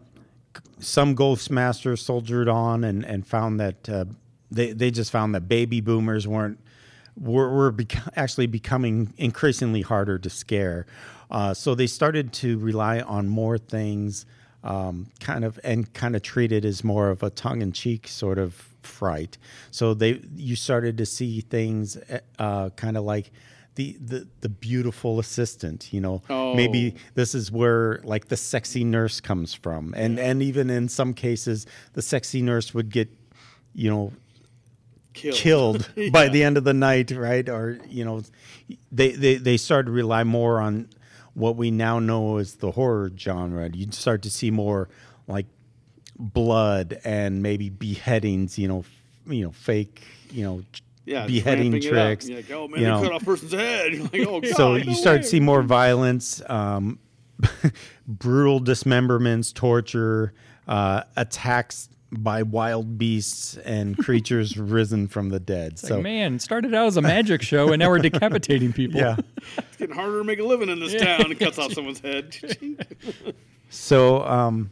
some 0.78 1.14
Ghostmasters 1.14 1.98
soldiered 1.98 2.48
on 2.48 2.84
and, 2.84 3.04
and 3.04 3.26
found 3.26 3.60
that 3.60 3.88
uh, 3.88 4.06
they 4.50 4.72
they 4.72 4.90
just 4.90 5.10
found 5.12 5.34
that 5.34 5.46
baby 5.48 5.80
boomers 5.80 6.26
weren't 6.26 6.58
were, 7.20 7.50
were 7.54 7.70
bec- 7.70 8.12
actually 8.16 8.46
becoming 8.46 9.12
increasingly 9.18 9.82
harder 9.82 10.18
to 10.18 10.30
scare. 10.30 10.86
Uh, 11.30 11.54
so 11.54 11.74
they 11.74 11.86
started 11.86 12.32
to 12.32 12.58
rely 12.58 13.00
on 13.00 13.28
more 13.28 13.58
things, 13.58 14.26
um, 14.64 15.06
kind 15.20 15.44
of, 15.44 15.60
and 15.62 15.92
kind 15.92 16.16
of 16.16 16.22
treat 16.22 16.50
it 16.50 16.64
as 16.64 16.82
more 16.82 17.10
of 17.10 17.22
a 17.22 17.30
tongue-in-cheek 17.30 18.08
sort 18.08 18.38
of 18.38 18.54
fright. 18.82 19.38
So 19.70 19.94
they, 19.94 20.20
you 20.34 20.56
started 20.56 20.98
to 20.98 21.06
see 21.06 21.42
things, 21.42 21.98
uh, 22.38 22.70
kind 22.70 22.96
of 22.96 23.04
like 23.04 23.30
the, 23.76 23.96
the 24.00 24.26
the 24.40 24.48
beautiful 24.48 25.18
assistant. 25.18 25.92
You 25.92 26.00
know, 26.00 26.22
Oh. 26.28 26.54
maybe 26.54 26.94
this 27.14 27.34
is 27.34 27.50
where 27.52 28.00
like 28.04 28.28
the 28.28 28.36
sexy 28.36 28.84
nurse 28.84 29.20
comes 29.20 29.54
from, 29.54 29.94
and 29.96 30.18
and 30.18 30.42
even 30.42 30.70
in 30.70 30.88
some 30.88 31.14
cases, 31.14 31.66
the 31.94 32.02
sexy 32.02 32.42
nurse 32.42 32.74
would 32.74 32.90
get, 32.90 33.08
you 33.74 33.88
know, 33.90 34.12
Killed. 35.12 35.34
killed 35.36 35.90
by 36.12 36.28
the 36.28 36.44
end 36.44 36.56
of 36.56 36.64
the 36.64 36.74
night, 36.74 37.10
right? 37.10 37.48
Or 37.48 37.78
you 37.88 38.04
know, 38.04 38.22
they 38.92 39.12
they 39.12 39.34
they 39.36 39.56
started 39.56 39.86
to 39.86 39.92
rely 39.92 40.24
more 40.24 40.60
on 40.60 40.88
what 41.34 41.56
we 41.56 41.70
now 41.70 41.98
know 41.98 42.36
as 42.38 42.56
the 42.56 42.72
horror 42.72 43.10
genre. 43.16 43.68
You'd 43.72 43.94
start 43.94 44.22
to 44.22 44.30
see 44.30 44.50
more 44.50 44.88
like 45.26 45.46
blood 46.18 47.00
and 47.04 47.42
maybe 47.42 47.70
beheadings. 47.70 48.58
You 48.58 48.68
know, 48.68 48.78
f- 48.80 49.02
you 49.26 49.44
know, 49.44 49.52
fake. 49.52 50.02
You 50.30 50.44
know, 50.44 50.62
Yeah, 51.06 51.26
beheading 51.26 51.72
tramping 51.72 51.82
it 51.82 51.86
up. 51.98 52.06
tricks. 52.06 52.28
You're 52.28 52.36
like, 52.38 52.50
oh 52.50 52.68
man, 52.68 52.80
you 52.80 52.86
they 52.86 52.90
know. 52.92 53.02
cut 53.02 53.12
off 53.12 53.22
a 53.22 53.24
person's 53.24 53.52
head. 53.52 53.92
You're 53.94 54.02
like, 54.04 54.26
oh 54.28 54.40
god. 54.42 54.54
so 54.54 54.76
no 54.76 54.76
you 54.76 54.94
start 54.94 55.18
way. 55.18 55.22
to 55.22 55.28
see 55.28 55.40
more 55.40 55.62
violence, 55.62 56.42
um, 56.48 56.98
brutal 58.06 58.60
dismemberments, 58.60 59.52
torture, 59.52 60.34
uh, 60.68 61.02
attacks 61.16 61.88
by 62.12 62.42
wild 62.42 62.98
beasts 62.98 63.56
and 63.58 63.96
creatures 63.96 64.56
risen 64.56 65.06
from 65.06 65.28
the 65.28 65.38
dead. 65.40 65.72
It's 65.72 65.82
so 65.82 65.94
like, 65.94 66.02
man, 66.02 66.38
started 66.40 66.74
out 66.74 66.86
as 66.88 66.96
a 66.96 67.02
magic 67.02 67.40
show, 67.40 67.68
and 67.72 67.78
now 67.78 67.88
we're 67.88 67.98
decapitating 68.00 68.72
people. 68.72 69.00
yeah. 69.00 69.16
It's 69.58 69.76
getting 69.76 69.94
harder 69.94 70.18
to 70.18 70.24
make 70.24 70.40
a 70.40 70.44
living 70.44 70.68
in 70.68 70.80
this 70.80 71.00
town. 71.00 71.30
It 71.30 71.38
cuts 71.38 71.58
off 71.58 71.72
someone's 71.72 72.00
head. 72.00 72.36
So, 73.68 74.24
um, 74.24 74.70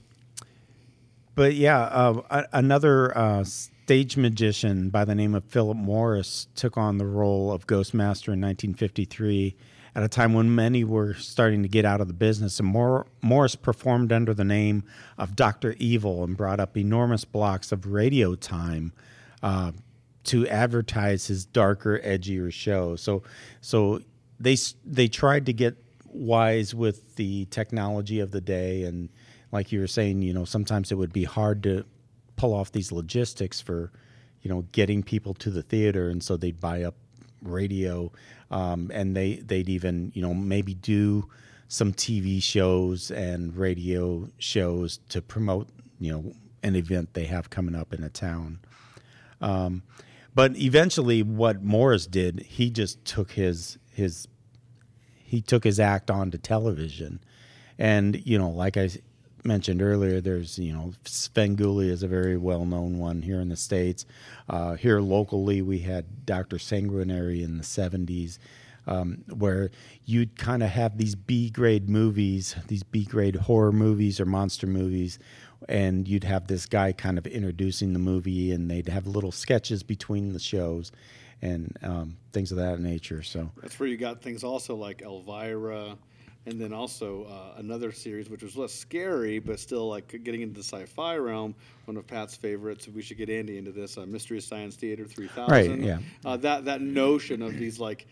but 1.37 1.55
yeah, 1.55 1.83
uh, 1.83 2.43
another 2.53 3.17
uh, 3.17 3.45
stage 3.89 4.19
magician 4.19 4.91
by 4.91 5.03
the 5.03 5.15
name 5.15 5.35
of 5.35 5.43
Philip 5.45 5.79
Morris 5.79 6.47
took 6.55 6.77
on 6.77 6.99
the 6.99 7.07
role 7.07 7.51
of 7.51 7.67
Ghostmaster 7.67 8.35
in 8.35 8.43
1953 8.43 9.57
at 9.95 10.03
a 10.03 10.09
time 10.09 10.35
when 10.35 10.55
many 10.55 10.85
were 10.85 11.15
starting 11.15 11.63
to 11.63 11.71
get 11.71 11.87
out 11.87 12.03
of 12.03 12.07
the 12.07 12.13
business. 12.13 12.61
And 12.61 12.69
Mor- 12.69 13.07
Morris 13.23 13.55
performed 13.55 14.13
under 14.13 14.35
the 14.35 14.45
name 14.45 14.85
of 15.17 15.35
Dr. 15.35 15.75
Evil 15.79 16.23
and 16.23 16.37
brought 16.37 16.61
up 16.61 16.77
enormous 16.77 17.25
blocks 17.25 17.73
of 17.73 17.87
radio 17.87 18.35
time. 18.35 18.93
Uh, 19.43 19.73
to 20.25 20.47
advertise 20.49 21.29
his 21.29 21.47
darker, 21.47 21.99
edgier 22.01 22.53
show. 22.53 22.95
So, 22.95 23.23
so 23.63 24.03
they 24.39 24.59
they 24.85 25.09
tried 25.09 25.47
to 25.47 25.55
get 25.55 25.83
wise 26.05 26.75
with 26.75 27.17
the 27.17 27.47
technology 27.47 28.21
of 28.21 28.33
the 28.33 28.43
day, 28.43 28.83
and 28.83 29.09
like 29.51 29.73
you 29.73 29.81
were 29.81 29.87
saying, 29.87 30.21
you 30.21 30.35
know, 30.35 30.45
sometimes 30.45 30.93
it 30.93 30.97
would 30.97 31.15
be 31.15 31.25
hard 31.25 31.63
to 31.63 31.87
pull 32.39 32.55
off 32.55 32.73
these 32.73 32.91
logistics 32.91 33.61
for, 33.61 33.93
you 34.41 34.49
know, 34.49 34.63
getting 34.73 35.03
people 35.03 35.35
to 35.35 35.51
the 35.51 35.63
theater, 35.63 36.09
and 36.09 36.23
so 36.23 36.39
they'd 36.39 36.59
buy 36.59 36.85
up 36.85 36.95
radio, 37.43 38.11
um, 38.51 38.91
and 38.95 39.15
they 39.15 39.37
they'd 39.37 39.69
even 39.69 40.11
you 40.15 40.23
know 40.23 40.33
maybe 40.33 40.73
do 40.73 41.29
some 41.69 41.93
TV 41.93 42.43
shows 42.43 43.11
and 43.11 43.55
radio 43.55 44.27
shows 44.39 45.01
to 45.11 45.21
promote, 45.21 45.69
you 46.01 46.11
know, 46.11 46.33
an 46.63 46.75
event 46.75 47.13
they 47.13 47.27
have 47.27 47.51
coming 47.51 47.75
up 47.75 47.93
in 47.93 48.03
a 48.03 48.09
town. 48.09 48.59
Um, 49.43 49.83
but 50.35 50.57
eventually, 50.57 51.23
what 51.23 51.63
Morris 51.63 52.07
did, 52.07 52.41
he 52.41 52.71
just 52.71 53.05
took 53.05 53.33
his 53.33 53.79
his 53.93 54.29
he 55.17 55.43
took 55.43 55.65
his 55.65 55.79
act 55.79 56.11
onto 56.11 56.39
television, 56.39 57.21
and 57.79 58.25
you 58.25 58.39
know, 58.39 58.51
like 58.51 58.77
I 58.77 58.89
mentioned 59.45 59.83
earlier, 59.83 60.21
there's 60.21 60.59
you 60.59 60.73
know 60.73 60.93
Svengoolie 61.05 61.89
is 61.91 62.03
a 62.03 62.09
very 62.09 62.37
well 62.37 62.65
known 62.65 62.99
one 62.99 63.23
here 63.23 63.41
in 63.41 63.49
the 63.49 63.57
states. 63.57 64.07
Uh, 64.49 64.75
here 64.75 65.01
locally, 65.01 65.63
we 65.63 65.81
had 65.81 66.27
Doctor 66.27 66.59
San 66.59 66.89
Guinary 66.89 67.43
in 67.43 67.59
the 67.59 67.65
'70s. 67.65 68.39
Um, 68.87 69.23
where 69.29 69.71
you'd 70.07 70.39
kind 70.39 70.63
of 70.63 70.71
have 70.71 70.97
these 70.97 71.15
B 71.15 71.51
grade 71.51 71.91
movies, 71.91 72.57
these 72.69 72.83
B 72.83 73.05
grade 73.05 73.37
horror 73.37 73.71
movies 73.71 74.19
or 74.19 74.25
monster 74.25 74.67
movies, 74.67 75.19
and 75.69 76.09
you'd 76.09 76.25
have 76.25 76.47
this 76.47 76.65
guy 76.65 76.93
kind 76.93 77.19
of 77.19 77.27
introducing 77.27 77.93
the 77.93 77.99
movie, 77.99 78.51
and 78.51 78.71
they'd 78.71 78.89
have 78.89 79.07
little 79.07 79.31
sketches 79.31 79.83
between 79.83 80.33
the 80.33 80.39
shows 80.39 80.91
and 81.43 81.77
um, 81.83 82.17
things 82.33 82.51
of 82.51 82.59
that 82.59 82.81
nature. 82.81 83.23
So, 83.23 83.51
That's 83.61 83.79
where 83.79 83.89
you 83.89 83.97
got 83.97 84.23
things 84.23 84.45
also 84.45 84.75
like 84.75 85.03
Elvira, 85.03 85.97
and 86.47 86.61
then 86.61 86.73
also 86.73 87.25
uh, 87.25 87.59
another 87.59 87.93
series 87.93 88.31
which 88.31 88.43
was 88.43 88.57
less 88.57 88.73
scary 88.73 89.39
but 89.39 89.61
still 89.61 89.89
like 89.89 90.09
getting 90.25 90.41
into 90.41 90.55
the 90.55 90.65
sci-fi 90.65 91.17
realm. 91.17 91.55
One 91.85 91.97
of 91.97 92.07
Pat's 92.07 92.37
favorites. 92.37 92.89
We 92.89 93.03
should 93.03 93.19
get 93.19 93.31
Andy 93.31 93.59
into 93.59 93.73
this. 93.73 93.97
Uh, 93.99 94.07
Mystery 94.07 94.41
Science 94.41 94.77
Theater 94.77 95.05
3000. 95.05 95.51
Right, 95.51 95.79
yeah. 95.79 95.99
Uh, 96.25 96.37
that 96.39 96.65
that 96.67 96.81
notion 96.81 97.43
of 97.43 97.57
these 97.57 97.79
like. 97.81 98.07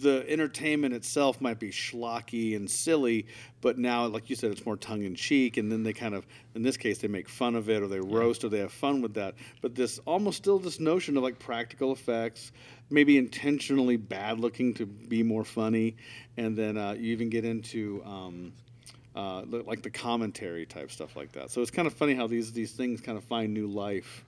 The 0.00 0.24
entertainment 0.28 0.94
itself 0.94 1.40
might 1.40 1.58
be 1.58 1.70
schlocky 1.70 2.56
and 2.56 2.70
silly, 2.70 3.26
but 3.60 3.78
now, 3.78 4.06
like 4.06 4.30
you 4.30 4.36
said, 4.36 4.50
it's 4.50 4.64
more 4.64 4.76
tongue 4.76 5.02
in 5.02 5.14
cheek. 5.14 5.56
And 5.56 5.70
then 5.70 5.82
they 5.82 5.92
kind 5.92 6.14
of, 6.14 6.26
in 6.54 6.62
this 6.62 6.76
case, 6.76 6.98
they 6.98 7.08
make 7.08 7.28
fun 7.28 7.54
of 7.54 7.68
it 7.68 7.82
or 7.82 7.88
they 7.88 8.00
roast 8.00 8.44
or 8.44 8.48
they 8.48 8.58
have 8.58 8.72
fun 8.72 9.02
with 9.02 9.14
that. 9.14 9.34
But 9.60 9.74
this 9.74 9.98
almost 10.06 10.38
still 10.38 10.58
this 10.58 10.80
notion 10.80 11.16
of 11.16 11.22
like 11.22 11.38
practical 11.38 11.92
effects, 11.92 12.52
maybe 12.90 13.18
intentionally 13.18 13.96
bad 13.96 14.40
looking 14.40 14.74
to 14.74 14.86
be 14.86 15.22
more 15.22 15.44
funny, 15.44 15.96
and 16.36 16.56
then 16.56 16.76
uh, 16.76 16.92
you 16.92 17.12
even 17.12 17.28
get 17.28 17.44
into 17.44 18.02
um, 18.04 18.52
uh, 19.14 19.42
like 19.46 19.82
the 19.82 19.90
commentary 19.90 20.66
type 20.66 20.90
stuff 20.90 21.16
like 21.16 21.32
that. 21.32 21.50
So 21.50 21.60
it's 21.60 21.70
kind 21.70 21.86
of 21.86 21.94
funny 21.94 22.14
how 22.14 22.26
these 22.26 22.52
these 22.52 22.72
things 22.72 23.00
kind 23.00 23.18
of 23.18 23.24
find 23.24 23.52
new 23.52 23.66
life 23.66 24.24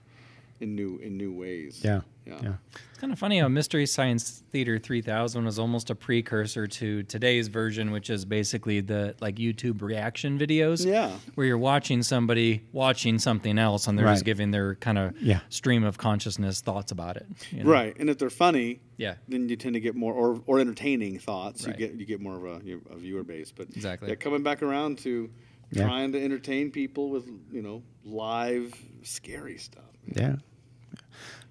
in 0.63 0.75
new 0.75 0.97
in 0.97 1.17
new 1.17 1.31
ways. 1.33 1.81
yeah, 1.83 2.01
Yeah. 2.25 2.39
yeah. 2.41 2.53
It's 2.91 2.99
kind 2.99 3.11
of 3.11 3.19
funny 3.19 3.39
how 3.39 3.49
Mystery 3.49 3.85
Science 3.85 4.43
Theater 4.49 4.79
3000 4.79 5.43
was 5.43 5.59
almost 5.59 5.89
a 5.89 5.95
precursor 5.95 6.67
to 6.67 7.03
today's 7.03 7.49
version, 7.49 7.91
which 7.91 8.09
is 8.09 8.23
basically 8.23 8.79
the 8.79 9.15
like 9.19 9.35
YouTube 9.35 9.81
reaction 9.81 10.39
videos. 10.39 10.85
Yeah. 10.85 11.11
Where 11.35 11.45
you're 11.45 11.57
watching 11.57 12.01
somebody 12.01 12.63
watching 12.71 13.19
something 13.19 13.57
else 13.59 13.87
and 13.87 13.99
they're 13.99 14.07
just 14.07 14.23
giving 14.25 14.51
their 14.51 14.75
kind 14.75 14.97
of 14.97 15.21
Yeah. 15.21 15.41
stream 15.49 15.83
of 15.83 15.97
consciousness 15.97 16.61
thoughts 16.61 16.91
about 16.91 17.17
it. 17.17 17.25
you 17.51 17.63
know? 17.63 17.69
Right, 17.69 17.95
and 17.99 18.09
if 18.09 18.17
they're 18.17 18.29
funny, 18.29 18.79
Yeah. 18.97 19.15
then 19.27 19.49
you 19.49 19.55
tend 19.57 19.73
to 19.73 19.81
get 19.81 19.95
more 19.95 20.13
or, 20.13 20.41
or 20.45 20.59
entertaining 20.59 21.19
thoughts. 21.19 21.67
Right. 21.67 21.77
You 21.77 21.87
get 21.87 21.99
you 21.99 22.05
get 22.05 22.21
more 22.21 22.37
of 22.37 22.45
a, 22.45 22.65
you 22.65 22.75
know, 22.75 22.95
a 22.95 22.97
viewer 22.97 23.23
base. 23.23 23.51
But 23.51 23.67
Exactly. 23.75 24.07
yeah, 24.09 24.15
coming 24.15 24.43
back 24.43 24.63
around 24.63 24.97
to 24.99 25.29
Yeah. 25.71 25.85
trying 25.87 26.11
to 26.13 26.23
entertain 26.23 26.71
people 26.71 27.09
with 27.09 27.25
you 27.51 27.61
know 27.61 27.83
live 28.05 28.73
scary 29.01 29.57
stuff. 29.57 29.83
Yeah. 30.05 30.35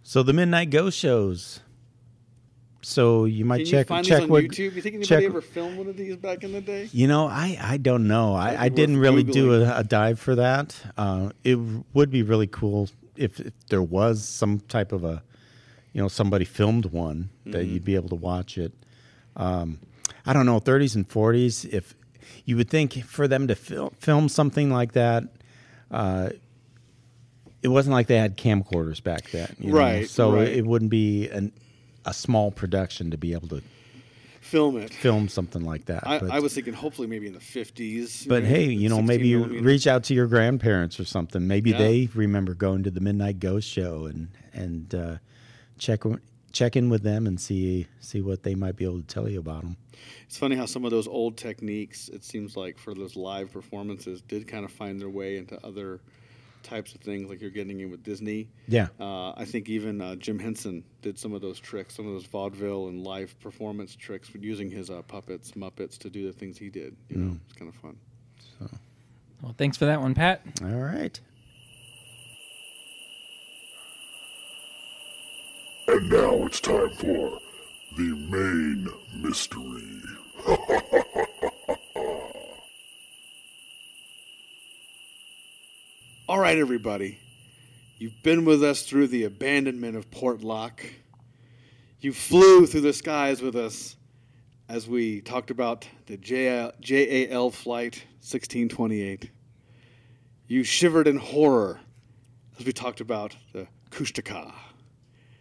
So 0.02 0.22
the 0.22 0.32
Midnight 0.32 0.70
Ghost 0.70 0.98
shows. 0.98 1.60
So 2.84 3.26
you 3.26 3.44
might 3.44 3.58
Can 3.58 3.66
check 3.66 3.86
you 3.86 3.94
find 3.94 4.06
check 4.06 4.28
what 4.28 4.42
YouTube? 4.44 4.74
You 4.74 4.82
think 4.82 4.94
anybody 4.96 5.06
check- 5.06 5.22
ever 5.24 5.40
filmed 5.40 5.78
one 5.78 5.86
of 5.86 5.96
these 5.96 6.16
back 6.16 6.42
in 6.42 6.52
the 6.52 6.60
day? 6.60 6.88
You 6.92 7.06
know, 7.06 7.28
I, 7.28 7.56
I 7.60 7.76
don't 7.76 8.08
know. 8.08 8.34
I, 8.34 8.64
I 8.64 8.68
didn't 8.68 8.96
really 8.96 9.22
do 9.22 9.54
a, 9.62 9.78
a 9.78 9.84
dive 9.84 10.18
for 10.18 10.34
that. 10.34 10.76
Uh, 10.96 11.30
it 11.44 11.56
would 11.94 12.10
be 12.10 12.22
really 12.24 12.48
cool 12.48 12.88
if, 13.16 13.38
if 13.38 13.52
there 13.68 13.82
was 13.82 14.24
some 14.28 14.58
type 14.60 14.90
of 14.90 15.04
a, 15.04 15.22
you 15.92 16.02
know, 16.02 16.08
somebody 16.08 16.44
filmed 16.44 16.86
one 16.86 17.28
that 17.46 17.58
Mm-hmm. 17.62 17.72
you'd 17.74 17.84
be 17.84 17.94
able 17.94 18.08
to 18.08 18.16
watch 18.16 18.58
it. 18.58 18.72
Um, 19.36 19.78
I 20.26 20.32
don't 20.32 20.46
know, 20.46 20.58
30s 20.58 20.96
and 20.96 21.08
40s. 21.08 21.64
If 21.72 21.94
you 22.44 22.56
would 22.56 22.68
think 22.68 22.94
for 23.04 23.28
them 23.28 23.46
to 23.46 23.54
fil- 23.54 23.92
film 24.00 24.28
something 24.28 24.70
like 24.72 24.92
that, 24.92 25.22
uh, 25.92 26.30
it 27.62 27.68
wasn't 27.68 27.92
like 27.94 28.06
they 28.08 28.16
had 28.16 28.36
camcorders 28.36 29.02
back 29.02 29.30
then, 29.30 29.54
you 29.58 29.70
know? 29.72 29.78
Right, 29.78 30.08
So 30.08 30.34
right. 30.34 30.48
it 30.48 30.66
wouldn't 30.66 30.90
be 30.90 31.28
an, 31.28 31.52
a 32.04 32.12
small 32.12 32.50
production 32.50 33.10
to 33.12 33.16
be 33.16 33.32
able 33.32 33.48
to 33.48 33.62
Film 34.40 34.76
it. 34.76 34.92
film 34.92 35.28
something 35.28 35.64
like 35.64 35.86
that. 35.86 36.06
I, 36.06 36.18
but- 36.18 36.30
I 36.30 36.40
was 36.40 36.52
thinking 36.52 36.74
hopefully 36.74 37.06
maybe 37.08 37.26
in 37.26 37.32
the 37.32 37.40
fifties. 37.40 38.26
but 38.28 38.42
hey, 38.42 38.64
you 38.64 38.88
know, 38.88 39.00
maybe 39.00 39.28
you 39.28 39.44
reach 39.60 39.86
out 39.86 40.04
to 40.04 40.14
your 40.14 40.26
grandparents 40.26 40.98
or 41.00 41.04
something. 41.04 41.46
Maybe 41.46 41.70
Yeah. 41.70 41.78
they 41.78 42.08
remember 42.14 42.52
going 42.54 42.82
to 42.82 42.90
the 42.90 43.00
Midnight 43.00 43.38
Ghost 43.40 43.68
show 43.68 44.06
and 44.06 44.28
and 44.52 44.94
uh, 44.94 45.16
check 45.78 46.02
check 46.50 46.76
in 46.76 46.90
with 46.90 47.02
them 47.02 47.26
and 47.26 47.40
see 47.40 47.86
see 48.00 48.20
what 48.20 48.42
they 48.42 48.54
might 48.54 48.76
be 48.76 48.84
able 48.84 49.00
to 49.00 49.06
tell 49.06 49.26
you 49.28 49.38
about 49.38 49.62
them. 49.62 49.76
It's 50.26 50.36
funny 50.36 50.56
how 50.56 50.66
some 50.66 50.84
of 50.84 50.90
those 50.90 51.06
old 51.08 51.36
techniques, 51.38 52.08
it 52.08 52.24
seems 52.24 52.54
like 52.56 52.76
for 52.76 52.92
those 52.94 53.16
live 53.16 53.52
performances, 53.52 54.20
did 54.22 54.48
kind 54.48 54.64
of 54.66 54.72
find 54.72 55.00
their 55.00 55.08
way 55.08 55.36
into 55.38 55.64
other 55.64 56.00
types 56.62 56.94
of 56.94 57.00
things, 57.00 57.28
like 57.28 57.40
you're 57.40 57.50
getting 57.50 57.80
in 57.80 57.90
with 57.90 58.02
Disney. 58.02 58.48
Yeah. 58.68 58.88
Uh, 58.98 59.32
I 59.32 59.44
think 59.44 59.68
even 59.68 60.00
uh, 60.00 60.14
Jim 60.16 60.38
Henson 60.38 60.84
did 61.02 61.18
some 61.18 61.32
of 61.32 61.40
those 61.40 61.58
tricks, 61.58 61.94
some 61.94 62.06
of 62.06 62.12
those 62.12 62.26
vaudeville 62.26 62.88
and 62.88 63.02
live 63.04 63.38
performance 63.40 63.94
tricks, 63.96 64.30
using 64.38 64.70
his 64.70 64.90
uh, 64.90 65.02
puppets, 65.02 65.52
Muppets, 65.52 65.98
to 65.98 66.10
do 66.10 66.26
the 66.26 66.32
things 66.32 66.58
he 66.58 66.70
did. 66.70 66.96
You 67.08 67.16
know, 67.18 67.36
it's 67.44 67.54
kind 67.54 67.68
of 67.68 67.74
fun. 67.76 67.96
Well, 69.42 69.54
thanks 69.58 69.76
for 69.76 69.86
that 69.86 70.00
one, 70.00 70.14
Pat. 70.14 70.40
All 70.62 70.68
right. 70.68 71.18
And 75.88 76.08
now 76.08 76.46
it's 76.46 76.60
time 76.60 76.90
for 76.90 77.40
the 77.96 78.14
main 78.30 78.88
mystery. 79.20 80.02
All 86.32 86.38
right, 86.38 86.56
everybody. 86.56 87.18
You've 87.98 88.22
been 88.22 88.46
with 88.46 88.64
us 88.64 88.84
through 88.84 89.08
the 89.08 89.24
abandonment 89.24 89.98
of 89.98 90.10
Portlock. 90.10 90.80
You 92.00 92.14
flew 92.14 92.64
through 92.64 92.80
the 92.80 92.94
skies 92.94 93.42
with 93.42 93.54
us 93.54 93.96
as 94.66 94.88
we 94.88 95.20
talked 95.20 95.50
about 95.50 95.86
the 96.06 96.16
JAL, 96.16 96.72
JAL 96.80 97.50
Flight 97.50 98.06
1628. 98.20 99.30
You 100.46 100.64
shivered 100.64 101.06
in 101.06 101.18
horror 101.18 101.80
as 102.58 102.64
we 102.64 102.72
talked 102.72 103.02
about 103.02 103.36
the 103.52 103.66
Kushtaka. 103.90 104.54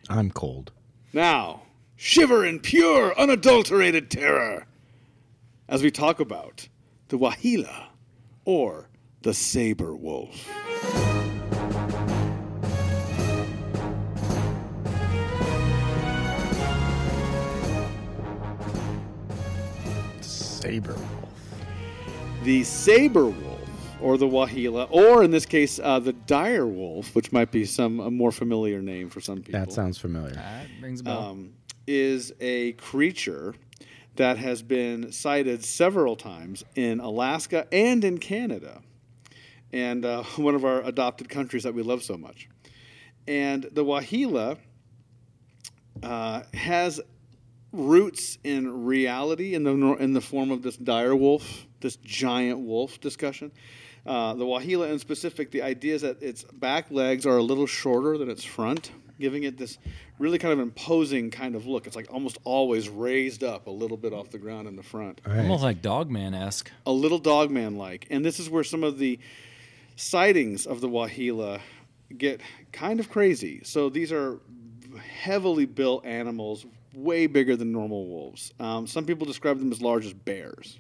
I'm 0.10 0.30
cold. 0.30 0.74
Now, 1.14 1.62
shiver 1.96 2.46
in 2.46 2.60
pure, 2.60 3.18
unadulterated 3.18 4.12
terror 4.12 4.68
as 5.70 5.84
we 5.84 5.90
talk 5.90 6.20
about 6.20 6.68
the 7.08 7.18
Waheela 7.18 7.86
or 8.44 8.90
the 9.22 9.34
Saber 9.34 9.96
Wolf. 9.96 10.48
Saber 20.22 20.94
wolf. 20.94 21.30
the 22.44 22.64
saber 22.64 23.26
wolf 23.26 23.60
or 24.00 24.18
the 24.18 24.28
waheela 24.28 24.88
or 24.92 25.24
in 25.24 25.32
this 25.32 25.46
case 25.46 25.80
uh, 25.80 26.00
the 26.00 26.14
dire 26.14 26.68
wolf 26.68 27.14
which 27.16 27.32
might 27.32 27.52
be 27.52 27.66
some 27.66 28.00
a 28.00 28.12
more 28.12 28.32
familiar 28.32 28.82
name 28.82 29.10
for 29.10 29.20
some 29.22 29.38
people 29.42 29.60
That 29.60 29.72
sounds 29.72 29.98
familiar. 29.98 30.36
That 30.36 30.66
rings 30.82 31.02
a 31.02 31.04
bell. 31.04 31.20
um, 31.20 31.54
is 31.88 32.32
a 32.40 32.74
creature 32.74 33.56
that 34.16 34.38
has 34.38 34.62
been 34.62 35.12
sighted 35.12 35.64
several 35.64 36.16
times 36.16 36.64
in 36.76 37.00
alaska 37.00 37.68
and 37.72 38.04
in 38.04 38.18
canada 38.18 38.82
and 39.74 40.06
uh, 40.06 40.24
one 40.36 40.56
of 40.56 40.66
our 40.66 40.82
adopted 40.82 41.30
countries 41.30 41.64
that 41.64 41.74
we 41.74 41.84
love 41.84 42.04
so 42.04 42.18
much 42.18 42.50
and 43.28 43.64
the 43.72 43.84
waheela 43.84 44.58
uh, 46.04 46.42
has 46.54 47.00
roots 47.72 48.38
in 48.44 48.86
reality 48.86 49.56
in 49.56 49.64
the 49.64 49.72
in 49.96 50.14
the 50.14 50.22
form 50.22 50.52
of 50.52 50.62
this 50.62 50.78
dire 50.78 51.16
wolf, 51.16 51.68
this 51.80 51.96
giant 51.98 52.60
wolf 52.60 53.00
discussion. 53.00 53.52
Uh, 54.04 54.34
the 54.34 54.44
Waheela, 54.44 54.92
in 54.92 54.98
specific, 54.98 55.52
the 55.52 55.62
idea 55.62 55.94
is 55.94 56.02
that 56.02 56.22
its 56.24 56.44
back 56.54 56.90
legs 56.90 57.26
are 57.28 57.38
a 57.38 57.44
little 57.44 57.68
shorter 57.68 58.18
than 58.18 58.32
its 58.32 58.44
front, 58.44 58.90
giving 59.20 59.44
it 59.44 59.60
this 59.60 59.78
really 60.18 60.40
kind 60.40 60.52
of 60.52 60.60
imposing 60.60 61.30
kind 61.30 61.54
of 61.54 61.68
look. 61.68 61.86
It's 61.86 61.96
like 61.96 62.12
almost 62.12 62.40
always 62.44 62.90
raised 62.90 63.44
up 63.44 63.68
a 63.68 63.72
little 63.72 63.98
bit 63.98 64.12
off 64.12 64.32
the 64.32 64.40
ground 64.40 64.68
in 64.68 64.76
the 64.76 64.82
front 64.82 65.22
All 65.24 65.34
right. 65.34 65.42
Almost 65.42 65.62
like 65.62 65.84
Dogman 65.84 66.34
esque. 66.34 66.72
a 66.88 66.92
little 66.92 67.20
dogman 67.20 67.78
like. 67.78 68.08
And 68.10 68.26
this 68.26 68.40
is 68.40 68.50
where 68.50 68.64
some 68.64 68.84
of 68.84 68.98
the 68.98 69.20
sightings 69.96 70.66
of 70.66 70.82
the 70.82 70.90
Waheela 70.90 71.62
get 72.18 72.42
kind 72.72 73.00
of 73.00 73.10
crazy. 73.10 73.62
So 73.64 73.90
these 73.90 74.12
are 74.12 74.40
heavily 74.98 75.66
built 75.66 76.06
animals, 76.06 76.66
way 76.94 77.28
bigger 77.28 77.56
than 77.56 77.72
normal 77.72 78.08
wolves. 78.08 78.54
Um, 78.60 78.88
some 78.88 79.06
people 79.06 79.26
describe 79.26 79.60
them 79.60 79.72
as 79.72 79.82
large 79.82 80.06
as 80.06 80.14
bears. 80.14 80.80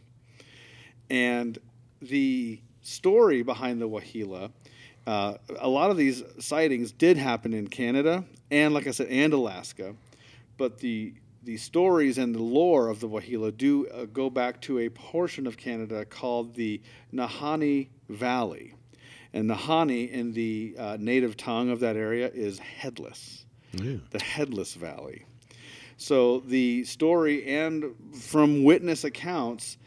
And 1.10 1.58
the 2.02 2.60
story 2.82 3.44
behind 3.44 3.82
the 3.82 3.88
Waheela, 3.88 4.52
uh, 5.08 5.36
a 5.60 5.70
lot 5.70 5.92
of 5.92 5.98
these 5.98 6.24
sightings 6.40 6.92
did 6.92 7.18
happen 7.18 7.54
in 7.54 7.68
Canada 7.68 8.24
and, 8.50 8.74
like 8.74 8.88
I 8.88 8.92
said, 8.92 9.08
and 9.08 9.34
Alaska. 9.34 9.96
But 10.58 10.80
the 10.80 11.14
the 11.44 11.58
stories 11.58 12.20
and 12.20 12.36
the 12.36 12.42
lore 12.42 12.88
of 12.88 13.00
the 13.00 13.10
Waheela 13.10 13.56
do 13.58 13.88
uh, 13.88 14.06
go 14.06 14.30
back 14.30 14.62
to 14.62 14.78
a 14.78 14.90
portion 14.90 15.48
of 15.48 15.58
Canada 15.58 16.06
called 16.06 16.54
the 16.54 16.80
Nahanni 17.12 17.88
Valley. 18.10 18.76
And 19.34 19.50
the 19.50 19.56
Hani 19.56 20.10
in 20.12 20.34
the 20.34 20.76
uh, 20.78 20.98
native 21.00 21.38
tongue 21.38 21.70
of 21.70 21.80
that 21.80 21.96
area 21.96 22.30
is 22.34 22.60
headless, 22.60 23.46
the 23.74 24.22
headless 24.22 24.74
valley. 24.74 25.26
So 25.98 26.40
the 26.42 26.84
story 26.84 27.46
and 27.48 27.96
from 28.20 28.64
witness 28.64 29.04
accounts 29.04 29.78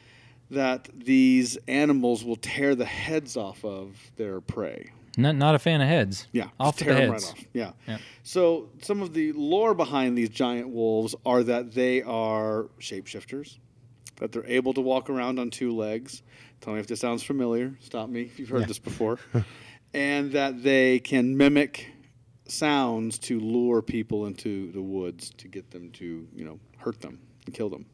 that 0.51 0.88
these 0.95 1.57
animals 1.68 2.24
will 2.24 2.36
tear 2.36 2.74
the 2.74 2.84
heads 2.84 3.36
off 3.36 3.64
of 3.64 4.12
their 4.16 4.40
prey. 4.40 4.92
Not 5.16 5.36
not 5.36 5.55
a 5.55 5.59
fan 5.59 5.80
of 5.80 5.88
heads. 5.88 6.26
Yeah, 6.32 6.49
off 6.59 6.76
just 6.76 6.78
the 6.78 6.84
tear 6.86 7.03
'em 7.03 7.12
heads. 7.12 7.24
right 7.24 7.32
off. 7.32 7.45
Yeah. 7.53 7.72
Yeah. 7.86 7.99
So 8.22 8.68
some 8.82 9.01
of 9.03 9.12
the 9.14 9.32
lore 9.32 9.74
behind 9.74 10.16
these 10.18 10.28
giant 10.28 10.70
wolves 10.70 11.14
are 11.26 11.42
that 11.45 11.72
they 11.72 12.03
are 12.03 12.64
shapeshifters, 12.80 13.59
that 14.16 14.32
they're 14.32 14.46
able 14.46 14.74
to 14.74 14.80
walk 14.80 15.10
around 15.10 15.38
on 15.38 15.50
two 15.50 15.74
legs. 15.74 16.22
Tell 16.60 16.74
me 16.74 16.80
if 16.80 16.86
this 16.86 17.00
sounds 17.00 17.22
familiar. 17.22 17.74
Stop 17.80 18.08
me 18.08 18.22
if 18.22 18.38
you've 18.38 18.48
heard 18.48 18.68
this 18.68 18.78
before. 18.78 19.18
and 19.94 20.32
that 20.32 20.62
they 20.62 20.98
can 20.98 21.36
mimic 21.36 21.88
sounds 22.46 23.18
to 23.18 23.40
lure 23.40 23.82
people 23.82 24.26
into 24.26 24.70
the 24.72 24.82
woods 24.82 25.30
to 25.30 25.48
get 25.48 25.70
them 25.70 25.90
to, 25.92 26.26
you 26.34 26.44
know, 26.44 26.58
hurt 26.78 27.00
them 27.00 27.18
and 27.46 27.54
kill 27.54 27.68
them. 27.68 27.86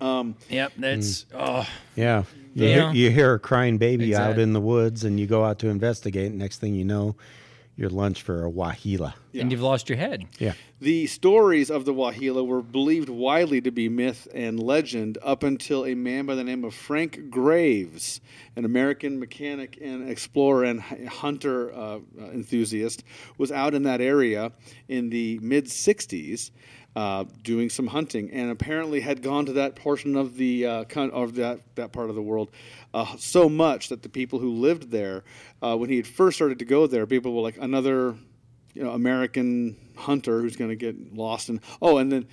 Um, 0.00 0.36
Yep, 0.48 0.72
that's 0.78 1.26
oh 1.32 1.66
Yeah. 1.94 2.24
You, 2.54 2.66
Yeah. 2.66 2.74
Hear, 2.74 2.92
you 2.92 3.10
hear 3.10 3.34
a 3.34 3.38
crying 3.38 3.78
baby 3.78 4.16
out 4.16 4.38
in 4.38 4.52
the 4.52 4.60
woods, 4.60 5.04
and 5.04 5.18
you 5.20 5.26
go 5.26 5.44
out 5.44 5.60
to 5.60 5.68
investigate. 5.68 6.32
Next 6.32 6.58
thing 6.58 6.74
you 6.74 6.84
know, 6.84 7.16
your 7.76 7.88
lunch 7.88 8.22
for 8.22 8.44
a 8.46 8.50
waheela. 8.50 9.14
Yeah. 9.32 9.42
and 9.42 9.50
you've 9.50 9.62
lost 9.62 9.88
your 9.88 9.96
head. 9.98 10.26
Yeah. 10.38 10.52
The 10.80 11.06
stories 11.06 11.70
of 11.70 11.84
the 11.84 11.94
Waheela 11.94 12.44
were 12.44 12.60
believed 12.60 13.08
widely 13.08 13.60
to 13.60 13.70
be 13.70 13.88
myth 13.88 14.26
and 14.34 14.60
legend 14.60 15.16
up 15.22 15.42
until 15.42 15.86
a 15.86 15.94
man 15.94 16.26
by 16.26 16.34
the 16.34 16.44
name 16.44 16.64
of 16.64 16.74
Frank 16.74 17.30
Graves, 17.30 18.20
an 18.56 18.64
American 18.64 19.18
mechanic 19.18 19.78
and 19.80 20.10
explorer 20.10 20.64
and 20.64 20.82
hunter 20.82 21.72
uh, 21.72 21.76
uh, 21.96 22.00
enthusiast, 22.32 23.04
was 23.38 23.52
out 23.52 23.74
in 23.74 23.84
that 23.84 24.00
area 24.00 24.52
in 24.88 25.10
the 25.10 25.38
mid 25.40 25.66
60s. 25.66 26.50
Uh, 26.94 27.24
doing 27.42 27.70
some 27.70 27.86
hunting, 27.86 28.30
and 28.32 28.50
apparently 28.50 29.00
had 29.00 29.22
gone 29.22 29.46
to 29.46 29.54
that 29.54 29.74
portion 29.74 30.14
of 30.14 30.36
the 30.36 30.66
uh, 30.66 30.84
of 30.94 31.36
that 31.36 31.58
that 31.74 31.90
part 31.90 32.10
of 32.10 32.14
the 32.14 32.20
world 32.20 32.50
uh, 32.92 33.16
so 33.16 33.48
much 33.48 33.88
that 33.88 34.02
the 34.02 34.08
people 34.10 34.38
who 34.38 34.52
lived 34.52 34.90
there, 34.90 35.24
uh, 35.62 35.74
when 35.74 35.88
he 35.88 35.96
had 35.96 36.06
first 36.06 36.36
started 36.36 36.58
to 36.58 36.66
go 36.66 36.86
there, 36.86 37.06
people 37.06 37.34
were 37.34 37.40
like 37.40 37.56
another 37.58 38.14
you 38.74 38.82
know, 38.82 38.90
American 38.90 39.76
hunter 39.96 40.40
who's 40.40 40.56
going 40.56 40.70
to 40.70 40.76
get 40.76 41.14
lost 41.14 41.48
and 41.48 41.60
Oh, 41.80 41.98
and 41.98 42.10
then 42.10 42.26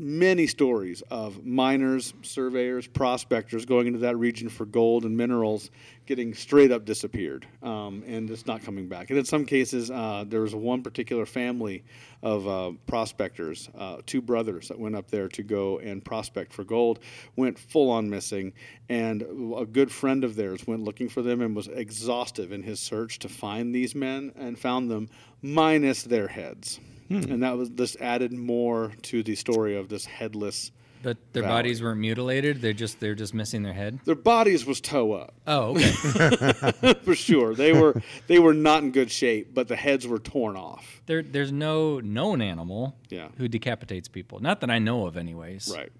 many 0.00 0.46
stories 0.46 1.02
of 1.10 1.44
miners, 1.44 2.14
surveyors, 2.22 2.86
prospectors 2.86 3.66
going 3.66 3.86
into 3.86 3.98
that 3.98 4.16
region 4.16 4.48
for 4.48 4.64
gold 4.64 5.04
and 5.04 5.14
minerals, 5.14 5.70
getting 6.06 6.32
straight 6.32 6.72
up 6.72 6.86
disappeared, 6.86 7.46
um, 7.62 8.02
and 8.06 8.26
just 8.26 8.46
not 8.46 8.62
coming 8.62 8.88
back. 8.88 9.10
And 9.10 9.18
in 9.18 9.26
some 9.26 9.44
cases, 9.44 9.90
uh, 9.90 10.24
there 10.26 10.40
was 10.40 10.54
one 10.54 10.82
particular 10.82 11.26
family 11.26 11.84
of 12.22 12.48
uh, 12.48 12.72
prospectors, 12.86 13.68
uh, 13.76 13.98
two 14.06 14.22
brothers 14.22 14.68
that 14.68 14.78
went 14.78 14.96
up 14.96 15.10
there 15.10 15.28
to 15.28 15.42
go 15.42 15.78
and 15.80 16.02
prospect 16.02 16.54
for 16.54 16.64
gold, 16.64 17.00
went 17.36 17.58
full 17.58 17.90
on 17.90 18.08
missing, 18.08 18.54
and 18.88 19.20
a 19.54 19.66
good 19.66 19.92
friend 19.92 20.24
of 20.24 20.34
theirs 20.34 20.66
went 20.66 20.82
looking 20.82 21.10
for 21.10 21.20
them 21.20 21.42
and 21.42 21.54
was 21.54 21.68
exhaustive 21.68 22.52
in 22.52 22.62
his 22.62 22.80
search 22.80 23.18
to 23.18 23.28
find 23.28 23.74
these 23.74 23.94
men 23.94 24.32
and 24.34 24.58
found 24.58 24.90
them 24.90 25.10
minus 25.42 26.02
their 26.04 26.28
heads. 26.28 26.80
And 27.10 27.42
that 27.42 27.56
was 27.56 27.70
this 27.70 27.96
added 28.00 28.32
more 28.32 28.92
to 29.02 29.22
the 29.22 29.34
story 29.34 29.76
of 29.76 29.88
this 29.88 30.04
headless. 30.04 30.70
But 31.02 31.16
their 31.32 31.42
Valley. 31.42 31.54
bodies 31.62 31.82
weren't 31.82 31.98
mutilated. 32.00 32.60
They're 32.60 32.72
just 32.74 33.00
they're 33.00 33.14
just 33.14 33.32
missing 33.34 33.62
their 33.62 33.72
head. 33.72 33.98
Their 34.04 34.14
bodies 34.14 34.66
was 34.66 34.80
toe 34.82 35.12
up 35.14 35.34
Oh, 35.46 35.74
okay. 35.76 36.94
for 37.02 37.14
sure. 37.14 37.54
They 37.54 37.72
were 37.72 38.00
they 38.26 38.38
were 38.38 38.52
not 38.54 38.82
in 38.82 38.92
good 38.92 39.10
shape, 39.10 39.54
but 39.54 39.66
the 39.66 39.76
heads 39.76 40.06
were 40.06 40.18
torn 40.18 40.56
off. 40.56 41.00
there 41.06 41.22
there's 41.22 41.52
no 41.52 42.00
known 42.00 42.40
animal 42.42 42.96
Yeah. 43.08 43.28
who 43.38 43.48
decapitates 43.48 44.08
people. 44.08 44.40
Not 44.40 44.60
that 44.60 44.70
I 44.70 44.78
know 44.78 45.06
of, 45.06 45.16
anyways. 45.16 45.72
Right. 45.74 45.90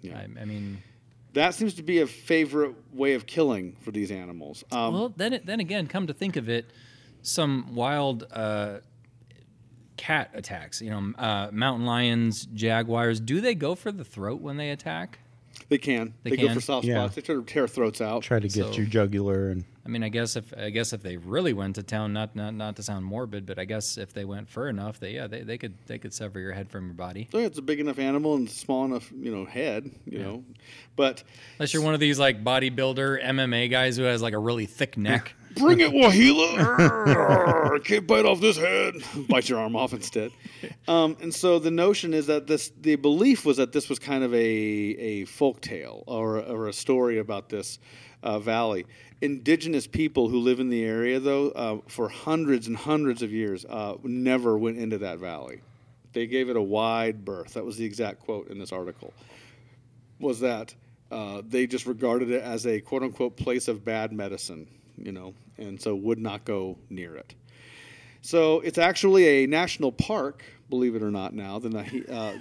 Yeah. 0.00 0.16
I, 0.18 0.40
I 0.42 0.44
mean, 0.44 0.80
That 1.32 1.54
seems 1.54 1.74
to 1.74 1.82
be 1.82 1.98
a 2.00 2.06
favorite 2.06 2.76
way 2.94 3.14
of 3.14 3.26
killing 3.26 3.76
for 3.82 3.90
these 3.90 4.12
animals. 4.12 4.62
Um, 4.70 4.94
well, 4.94 5.12
then 5.16 5.40
then 5.44 5.58
again, 5.60 5.88
come 5.88 6.06
to 6.06 6.14
think 6.14 6.36
of 6.36 6.48
it, 6.48 6.70
some 7.20 7.74
wild 7.74 8.24
uh, 8.30 8.78
cat 9.96 10.30
attacks. 10.34 10.80
You 10.80 10.90
know, 10.90 11.12
uh, 11.18 11.48
mountain 11.52 11.86
lions, 11.86 12.46
jaguars. 12.54 13.20
Do 13.20 13.40
they 13.40 13.54
go 13.54 13.74
for 13.74 13.92
the 13.92 14.04
throat 14.04 14.40
when 14.40 14.56
they 14.56 14.70
attack? 14.70 15.18
they 15.70 15.78
can. 15.78 16.12
They 16.22 16.30
They, 16.30 16.36
go 16.36 16.52
for 16.54 16.60
soft 16.60 16.86
Yeah. 16.86 16.94
spots. 17.04 17.14
They 17.16 17.22
try 17.22 17.34
to 17.34 17.42
tear 17.42 17.66
throats 17.66 18.00
out. 18.00 18.22
Try 18.22 18.38
to 18.38 18.46
get 18.46 18.66
So- 18.66 18.72
your 18.72 18.86
jugular 18.86 19.48
and 19.48 19.64
I 19.84 19.88
mean, 19.88 20.02
I 20.02 20.08
guess 20.08 20.34
if 20.34 20.52
I 20.58 20.70
guess 20.70 20.92
if 20.92 21.02
they 21.02 21.16
really 21.16 21.52
went 21.52 21.76
to 21.76 21.82
town, 21.84 22.12
not 22.12 22.34
not 22.34 22.54
not 22.54 22.74
to 22.76 22.82
sound 22.82 23.04
morbid, 23.06 23.46
but 23.46 23.56
I 23.58 23.64
guess 23.64 23.96
if 23.96 24.12
they 24.12 24.24
went 24.24 24.48
fur 24.48 24.68
enough, 24.68 24.98
they 24.98 25.12
yeah 25.14 25.28
they, 25.28 25.42
they 25.42 25.56
could 25.58 25.74
they 25.86 25.96
could 25.98 26.12
sever 26.12 26.40
your 26.40 26.52
head 26.52 26.68
from 26.68 26.86
your 26.86 26.94
body. 26.94 27.28
So 27.30 27.38
it's 27.38 27.56
a 27.58 27.62
big 27.62 27.78
enough 27.78 28.00
animal 28.00 28.34
and 28.34 28.50
small 28.50 28.84
enough, 28.84 29.12
you 29.16 29.32
know, 29.32 29.44
head. 29.44 29.88
You 30.04 30.18
know, 30.18 30.44
but 30.96 31.22
Unless 31.58 31.72
you're 31.72 31.84
one 31.84 31.94
of 31.94 32.00
these 32.00 32.18
like 32.18 32.42
bodybuilder 32.42 33.24
MMA 33.24 33.70
guys 33.70 33.96
who 33.96 34.02
has 34.02 34.20
like 34.20 34.34
a 34.34 34.38
really 34.40 34.66
thick 34.66 34.96
neck. 34.98 35.34
Bring 35.56 35.80
it, 35.80 35.90
Waheela! 35.94 37.84
Can't 37.84 38.06
bite 38.06 38.24
off 38.24 38.40
this 38.40 38.56
head. 38.56 38.94
Bite 39.28 39.48
your 39.48 39.58
arm 39.58 39.76
off 39.76 39.92
instead. 39.92 40.32
Um, 40.88 41.16
and 41.20 41.34
so 41.34 41.58
the 41.58 41.70
notion 41.70 42.14
is 42.14 42.26
that 42.26 42.46
this, 42.46 42.70
the 42.80 42.94
belief 42.94 43.44
was 43.44 43.56
that 43.56 43.72
this 43.72 43.88
was 43.88 43.98
kind 43.98 44.22
of 44.22 44.32
a, 44.32 44.36
a 44.38 45.24
folk 45.24 45.60
tale 45.60 46.04
or, 46.06 46.38
or 46.38 46.68
a 46.68 46.72
story 46.72 47.18
about 47.18 47.48
this 47.48 47.80
uh, 48.22 48.38
valley. 48.38 48.86
Indigenous 49.20 49.86
people 49.86 50.28
who 50.28 50.38
live 50.38 50.60
in 50.60 50.68
the 50.70 50.84
area, 50.84 51.18
though, 51.18 51.48
uh, 51.50 51.78
for 51.88 52.08
hundreds 52.08 52.68
and 52.68 52.76
hundreds 52.76 53.22
of 53.22 53.32
years, 53.32 53.64
uh, 53.64 53.96
never 54.04 54.56
went 54.56 54.78
into 54.78 54.98
that 54.98 55.18
valley. 55.18 55.60
They 56.12 56.26
gave 56.26 56.48
it 56.48 56.56
a 56.56 56.62
wide 56.62 57.24
berth. 57.24 57.54
That 57.54 57.64
was 57.64 57.76
the 57.76 57.84
exact 57.84 58.20
quote 58.20 58.48
in 58.48 58.58
this 58.58 58.72
article. 58.72 59.12
Was 60.20 60.40
that 60.40 60.74
uh, 61.10 61.42
they 61.46 61.66
just 61.66 61.86
regarded 61.86 62.30
it 62.30 62.42
as 62.42 62.66
a 62.66 62.80
quote 62.80 63.02
unquote 63.02 63.36
place 63.36 63.68
of 63.68 63.84
bad 63.84 64.12
medicine, 64.12 64.66
you 65.02 65.12
know, 65.12 65.34
and 65.58 65.80
so 65.80 65.94
would 65.94 66.18
not 66.18 66.44
go 66.44 66.76
near 66.90 67.16
it. 67.16 67.34
So 68.22 68.60
it's 68.60 68.78
actually 68.78 69.44
a 69.44 69.46
national 69.46 69.92
park, 69.92 70.42
believe 70.68 70.96
it 70.96 71.02
or 71.02 71.12
not. 71.12 71.32
Now 71.32 71.60
the 71.60 71.68
Nahi- 71.68 72.10
uh, 72.10 72.32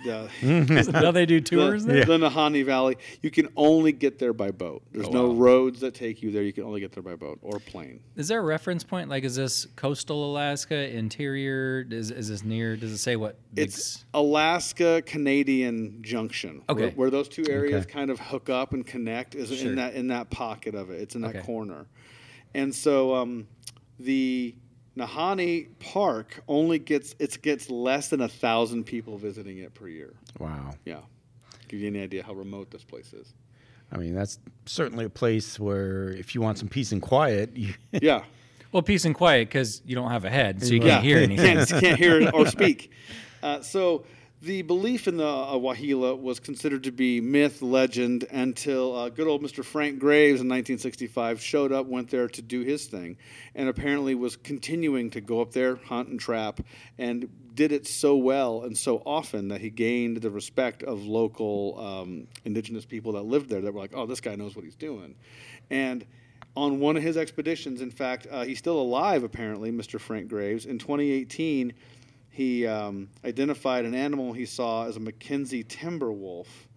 the, 0.42 0.90
now 0.92 1.12
they 1.12 1.28
do 1.28 1.40
tours 1.40 1.86
there. 1.86 2.04
the, 2.04 2.18
the 2.18 2.28
Nahanni 2.28 2.66
Valley, 2.66 2.98
you 3.22 3.30
can 3.30 3.50
only 3.56 3.92
get 3.92 4.18
there 4.18 4.34
by 4.34 4.50
boat. 4.50 4.82
There's 4.92 5.12
no 5.12 5.32
roads 5.36 5.82
that 5.82 5.94
take 5.94 6.24
you 6.24 6.32
there. 6.32 6.42
You 6.42 6.54
can 6.54 6.64
only 6.64 6.80
get 6.80 6.92
there 6.92 7.04
by 7.04 7.14
boat 7.16 7.38
or 7.44 7.60
plane. 7.60 8.00
Is 8.16 8.28
there 8.30 8.40
a 8.40 8.44
reference 8.44 8.84
point? 8.84 9.10
Like, 9.10 9.24
is 9.26 9.36
this 9.36 9.68
coastal 9.76 10.32
Alaska, 10.32 10.90
interior? 10.92 11.86
Is, 11.92 12.10
is 12.10 12.30
this 12.30 12.44
near? 12.44 12.76
Does 12.76 12.92
it 12.92 12.98
say 12.98 13.16
what? 13.16 13.38
It's 13.56 13.78
s- 13.98 14.06
Alaska 14.16 15.04
Canadian 15.06 16.00
Junction. 16.02 16.64
Where, 16.66 16.86
Okay. 16.88 16.96
where 16.96 17.12
those 17.12 17.30
two 17.30 17.46
areas 17.48 17.84
Okay. 17.86 17.94
kind 17.94 18.10
of 18.10 18.20
hook 18.20 18.50
up 18.50 18.74
and 18.74 18.88
connect 18.88 19.36
is 19.36 19.56
Sure. 19.56 19.70
in 19.70 19.76
that 19.76 19.94
in 19.94 20.08
that 20.08 20.32
pocket 20.32 20.74
of 20.74 20.90
it. 20.90 21.00
It's 21.00 21.14
in 21.14 21.22
that 21.22 21.36
Okay. 21.36 21.46
corner. 21.46 21.86
And 22.56 22.74
so 22.74 23.14
um, 23.14 23.48
the 24.00 24.56
Nahanni 24.98 25.68
Park 25.80 26.42
only 26.48 26.80
gets 26.80 27.14
it 27.20 27.42
gets 27.42 27.70
less 27.70 28.08
than 28.08 28.22
a 28.22 28.30
thousand 28.30 28.86
people 28.86 29.18
visiting 29.18 29.58
it 29.60 29.74
per 29.74 29.88
year. 29.88 30.14
wow. 30.40 30.72
Yeah. 30.86 31.00
Give 31.68 31.80
you 31.82 31.88
any 31.88 32.02
idea 32.02 32.24
how 32.24 32.34
remote 32.34 32.72
this 32.72 32.84
place 32.84 33.12
is. 33.12 33.34
I 33.92 33.98
mean, 33.98 34.16
that's 34.16 34.40
certainly 34.66 35.06
a 35.06 35.10
place 35.10 35.60
where 35.60 36.10
if 36.10 36.34
you 36.34 36.42
want 36.42 36.58
some 36.58 36.70
peace 36.70 36.92
and 36.92 37.02
quiet, 37.02 37.56
you, 37.58 37.74
Yeah. 37.92 38.24
well, 38.72 38.82
peace 38.84 39.04
and 39.06 39.14
quiet 39.14 39.50
because 39.50 39.82
you 39.86 39.96
don't 39.96 40.12
have 40.12 40.26
a 40.26 40.30
head, 40.30 40.64
so 40.64 40.74
you 40.74 40.82
yeah. 40.82 40.90
can't 40.94 41.04
hear 41.04 41.18
anything. 41.30 41.58
Can't, 41.58 41.70
can't 41.70 42.00
hear 42.00 42.30
or 42.34 42.48
speak. 42.58 42.92
Uh, 43.44 43.62
so 43.62 44.06
the 44.42 44.62
belief 44.64 45.08
in 45.08 45.18
the 45.18 45.26
uh, 45.26 45.54
Waheela 45.54 46.20
was 46.20 46.40
considered 46.40 46.84
to 46.84 46.92
be 46.92 47.22
myth, 47.22 47.62
legend, 47.62 48.26
until 48.32 48.96
uh, 48.96 49.10
good 49.10 49.28
old 49.28 49.42
Mr. 49.42 49.64
Frank 49.64 50.00
Graves 50.00 50.42
in 50.42 50.48
1965 50.48 51.42
showed 51.42 51.72
up, 51.72 51.88
went 51.88 52.10
there 52.10 52.28
to 52.28 52.42
do 52.42 52.62
his 52.62 52.86
thing, 52.86 53.18
and 53.56 53.70
apparently 53.70 54.14
was 54.14 54.36
continuing 54.36 55.10
to 55.12 55.22
go 55.22 55.42
up 55.42 55.52
there, 55.52 55.78
hunt 55.78 56.10
and 56.10 56.20
trap, 56.20 56.60
and 56.98 57.30
did 57.56 57.72
it 57.72 57.88
so 57.88 58.18
well 58.18 58.64
and 58.64 58.78
so 58.78 59.02
often 59.06 59.48
that 59.48 59.62
he 59.62 59.70
gained 59.70 60.18
the 60.18 60.30
respect 60.30 60.84
of 60.84 61.06
local 61.06 61.80
um, 61.80 62.28
indigenous 62.44 62.86
people 62.86 63.14
that 63.14 63.24
lived 63.24 63.50
there 63.50 63.62
that 63.62 63.74
were 63.74 63.80
like, 63.80 63.94
oh, 63.94 64.06
this 64.06 64.20
guy 64.20 64.36
knows 64.36 64.56
what 64.56 64.66
he's 64.66 64.76
doing. 64.76 65.16
And 65.70 66.06
on 66.58 66.80
one 66.80 66.98
of 66.98 67.04
his 67.04 67.18
expeditions, 67.18 67.82
in 67.82 67.92
fact, 67.92 68.28
uh, 68.30 68.44
he's 68.44 68.60
still 68.60 68.80
alive 68.80 69.24
apparently, 69.24 69.72
Mr. 69.72 70.00
Frank 70.00 70.28
Graves. 70.28 70.66
In 70.66 70.78
2018, 70.78 71.74
he 72.36 72.68
um, 72.68 73.08
identified 73.24 73.86
an 73.86 73.96
animal 73.96 74.34
he 74.34 74.46
saw 74.46 74.86
as 74.88 74.98
a 74.98 75.00
Mackenzie 75.00 75.64
timber 75.64 76.12
wolf 76.12 76.68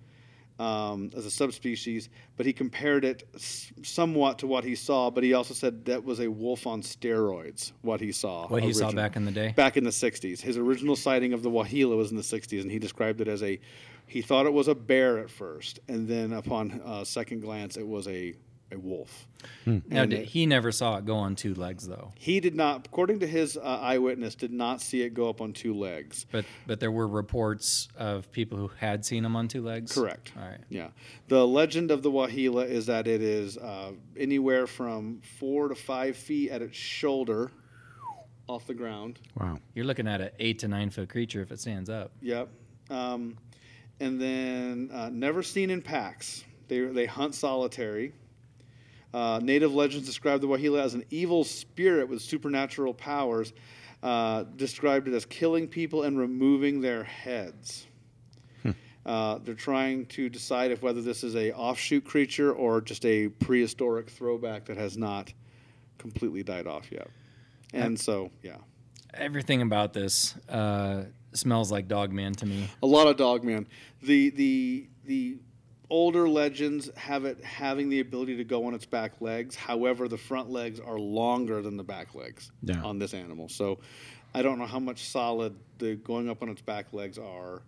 um, 0.60 1.10
as 1.16 1.24
a 1.26 1.30
subspecies, 1.30 2.08
but 2.36 2.46
he 2.46 2.52
compared 2.52 3.04
it 3.04 3.28
s- 3.34 3.72
somewhat 3.82 4.38
to 4.38 4.46
what 4.46 4.62
he 4.64 4.74
saw. 4.74 5.10
But 5.10 5.24
he 5.24 5.32
also 5.34 5.54
said 5.54 5.84
that 5.86 6.04
was 6.04 6.20
a 6.20 6.28
wolf 6.28 6.66
on 6.66 6.82
steroids. 6.82 7.72
What 7.82 8.00
he 8.00 8.12
saw, 8.12 8.46
What 8.48 8.62
he 8.62 8.72
saw 8.72 8.90
back 8.92 9.16
in 9.16 9.24
the 9.24 9.30
day? 9.32 9.52
back 9.56 9.76
in 9.76 9.82
the 9.84 9.90
60s. 9.90 10.40
His 10.40 10.56
original 10.56 10.94
sighting 10.96 11.32
of 11.32 11.42
the 11.42 11.50
Waheela 11.50 11.96
was 11.96 12.10
in 12.10 12.16
the 12.16 12.22
60s, 12.22 12.60
and 12.62 12.70
he 12.70 12.78
described 12.78 13.20
it 13.20 13.26
as 13.28 13.42
a. 13.42 13.58
He 14.06 14.22
thought 14.22 14.46
it 14.46 14.52
was 14.52 14.68
a 14.68 14.74
bear 14.74 15.18
at 15.18 15.28
first, 15.30 15.80
and 15.88 16.08
then 16.08 16.32
upon 16.32 16.80
uh, 16.84 17.04
second 17.04 17.40
glance, 17.40 17.76
it 17.76 17.86
was 17.86 18.08
a 18.08 18.34
a 18.70 18.78
wolf. 18.78 19.26
Now, 19.64 20.04
did, 20.04 20.26
he 20.26 20.46
never 20.46 20.72
saw 20.72 20.96
it 20.98 21.06
go 21.06 21.16
on 21.16 21.36
two 21.36 21.54
legs, 21.54 21.86
though. 21.86 22.12
He 22.16 22.40
did 22.40 22.54
not, 22.54 22.86
according 22.86 23.20
to 23.20 23.26
his 23.26 23.56
uh, 23.56 23.60
eyewitness, 23.60 24.34
did 24.34 24.52
not 24.52 24.80
see 24.80 25.02
it 25.02 25.14
go 25.14 25.28
up 25.28 25.40
on 25.40 25.52
two 25.52 25.74
legs. 25.74 26.26
But 26.30 26.44
but 26.66 26.80
there 26.80 26.90
were 26.90 27.06
reports 27.06 27.88
of 27.96 28.30
people 28.32 28.58
who 28.58 28.68
had 28.78 29.04
seen 29.04 29.24
him 29.24 29.36
on 29.36 29.48
two 29.48 29.62
legs. 29.62 29.92
Correct. 29.92 30.32
All 30.36 30.46
right. 30.46 30.58
Yeah. 30.68 30.88
The 31.28 31.46
legend 31.46 31.90
of 31.90 32.02
the 32.02 32.10
Waheela 32.10 32.68
is 32.68 32.86
that 32.86 33.06
it 33.06 33.22
is 33.22 33.56
uh, 33.56 33.92
anywhere 34.16 34.66
from 34.66 35.20
four 35.38 35.68
to 35.68 35.74
five 35.74 36.16
feet 36.16 36.50
at 36.50 36.60
its 36.60 36.76
shoulder 36.76 37.50
off 38.48 38.66
the 38.66 38.74
ground. 38.74 39.20
Wow. 39.38 39.58
You're 39.74 39.84
looking 39.84 40.08
at 40.08 40.20
an 40.20 40.30
eight 40.38 40.58
to 40.60 40.68
nine 40.68 40.90
foot 40.90 41.08
creature 41.08 41.42
if 41.42 41.52
it 41.52 41.60
stands 41.60 41.88
up. 41.88 42.12
Yep. 42.22 42.48
Um, 42.90 43.36
and 44.00 44.20
then 44.20 44.90
uh, 44.92 45.10
never 45.12 45.42
seen 45.42 45.70
in 45.70 45.82
packs. 45.82 46.44
They, 46.68 46.80
they 46.80 47.06
hunt 47.06 47.34
solitary. 47.34 48.12
Uh, 49.14 49.40
native 49.42 49.74
legends 49.74 50.06
describe 50.06 50.40
the 50.40 50.46
Waheela 50.46 50.82
as 50.82 50.94
an 50.94 51.04
evil 51.10 51.44
spirit 51.44 52.08
with 52.08 52.20
supernatural 52.20 52.92
powers, 52.94 53.52
uh, 54.02 54.44
described 54.56 55.08
it 55.08 55.14
as 55.14 55.24
killing 55.24 55.66
people 55.66 56.02
and 56.02 56.18
removing 56.18 56.80
their 56.80 57.04
heads. 57.04 57.86
Uh, 59.06 59.38
they're 59.42 59.54
trying 59.54 60.04
to 60.04 60.28
decide 60.28 60.70
if 60.70 60.82
whether 60.82 61.00
this 61.00 61.24
is 61.24 61.34
a 61.34 61.50
offshoot 61.54 62.04
creature 62.04 62.52
or 62.52 62.82
just 62.82 63.06
a 63.06 63.28
prehistoric 63.28 64.10
throwback 64.10 64.66
that 64.66 64.76
has 64.76 64.98
not 64.98 65.32
completely 65.96 66.42
died 66.42 66.66
off 66.66 66.92
yet. 66.92 67.08
And 67.72 67.98
so, 67.98 68.30
yeah. 68.42 68.56
Everything 69.14 69.62
about 69.62 69.94
this 69.94 70.36
uh, 70.50 71.04
smells 71.32 71.72
like 71.72 71.88
Dogman 71.88 72.34
to 72.34 72.44
me. 72.44 72.68
A 72.82 72.86
lot 72.86 73.06
of 73.06 73.16
Dogman. 73.16 73.66
The 74.02 74.28
the 74.28 74.88
the 75.06 75.38
older 75.90 76.28
legends 76.28 76.90
have 76.96 77.24
it 77.24 77.42
having 77.42 77.88
the 77.88 78.00
ability 78.00 78.36
to 78.36 78.44
go 78.44 78.66
on 78.66 78.74
its 78.74 78.84
back 78.86 79.20
legs. 79.20 79.54
However, 79.54 80.08
the 80.08 80.18
front 80.18 80.50
legs 80.50 80.80
are 80.80 80.98
longer 80.98 81.62
than 81.62 81.76
the 81.76 81.84
back 81.84 82.14
legs 82.14 82.50
Yeah. 82.62 82.82
on 82.82 82.98
this 82.98 83.14
animal. 83.14 83.48
So 83.48 83.78
I 84.34 84.42
don't 84.42 84.58
know 84.58 84.66
how 84.66 84.78
much 84.80 85.04
solid 85.08 85.54
the 85.78 85.94
going 85.96 86.28
up 86.28 86.42
on 86.42 86.48
its 86.50 86.60
back 86.62 86.92
legs 86.92 87.18
are. 87.18 87.62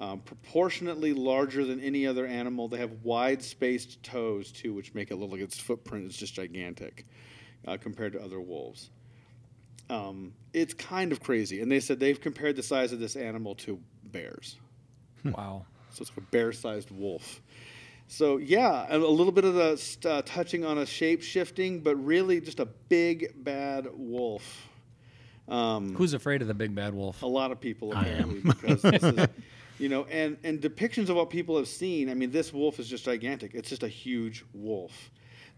Um, 0.00 0.20
proportionately 0.20 1.12
larger 1.12 1.64
than 1.64 1.78
any 1.80 2.04
other 2.04 2.26
animal. 2.26 2.66
They 2.66 2.78
have 2.78 2.90
wide 3.04 3.40
spaced 3.42 4.02
toes 4.02 4.50
too, 4.50 4.74
which 4.74 4.92
make 4.92 5.12
it 5.12 5.16
look 5.16 5.30
like 5.30 5.40
its 5.40 5.58
footprint 5.58 6.06
is 6.06 6.16
just 6.16 6.34
gigantic 6.34 7.06
uh, 7.66 7.76
compared 7.76 8.12
to 8.14 8.20
other 8.22 8.40
wolves. 8.40 8.90
Um, 9.90 10.32
it's 10.52 10.74
kind 10.74 11.12
of 11.12 11.20
crazy, 11.20 11.60
and 11.60 11.70
they 11.70 11.78
said 11.78 12.00
they've 12.00 12.20
compared 12.20 12.56
the 12.56 12.62
size 12.62 12.92
of 12.92 12.98
this 12.98 13.14
animal 13.16 13.54
to 13.56 13.78
bears. 14.04 14.56
Wow. 15.24 15.66
So 15.94 16.02
it's 16.02 16.10
like 16.10 16.18
a 16.18 16.30
bear-sized 16.30 16.90
wolf. 16.90 17.40
So 18.08 18.36
yeah, 18.36 18.86
a 18.90 18.98
a 18.98 18.98
little 18.98 19.32
bit 19.32 19.44
of 19.44 19.54
the 19.54 19.76
st- 19.76 20.06
uh, 20.06 20.22
touching 20.22 20.64
on 20.64 20.78
a 20.78 20.86
shape 20.86 21.22
shifting, 21.22 21.80
but 21.80 21.96
really 21.96 22.40
just 22.40 22.60
a 22.60 22.66
big 22.66 23.32
bad 23.42 23.88
wolf. 23.94 24.68
Um, 25.48 25.94
Who's 25.94 26.14
afraid 26.14 26.40
of 26.42 26.48
the 26.48 26.54
big 26.54 26.74
bad 26.74 26.94
wolf? 26.94 27.22
a 27.22 27.26
lot 27.26 27.50
of 27.52 27.60
people 27.60 27.92
apparently 27.92 28.40
because 28.40 28.80
this 28.82 29.02
is, 29.02 29.28
you 29.78 29.88
know, 29.88 30.04
and 30.04 30.36
and 30.44 30.60
depictions 30.60 31.08
of 31.08 31.16
what 31.16 31.30
people 31.30 31.56
have 31.56 31.68
seen. 31.68 32.08
I 32.10 32.14
mean, 32.14 32.30
this 32.30 32.52
wolf 32.52 32.78
is 32.80 32.88
just 32.88 33.04
gigantic. 33.04 33.52
It's 33.54 33.68
just 33.68 33.82
a 33.82 33.88
huge 33.88 34.44
wolf. 34.52 35.10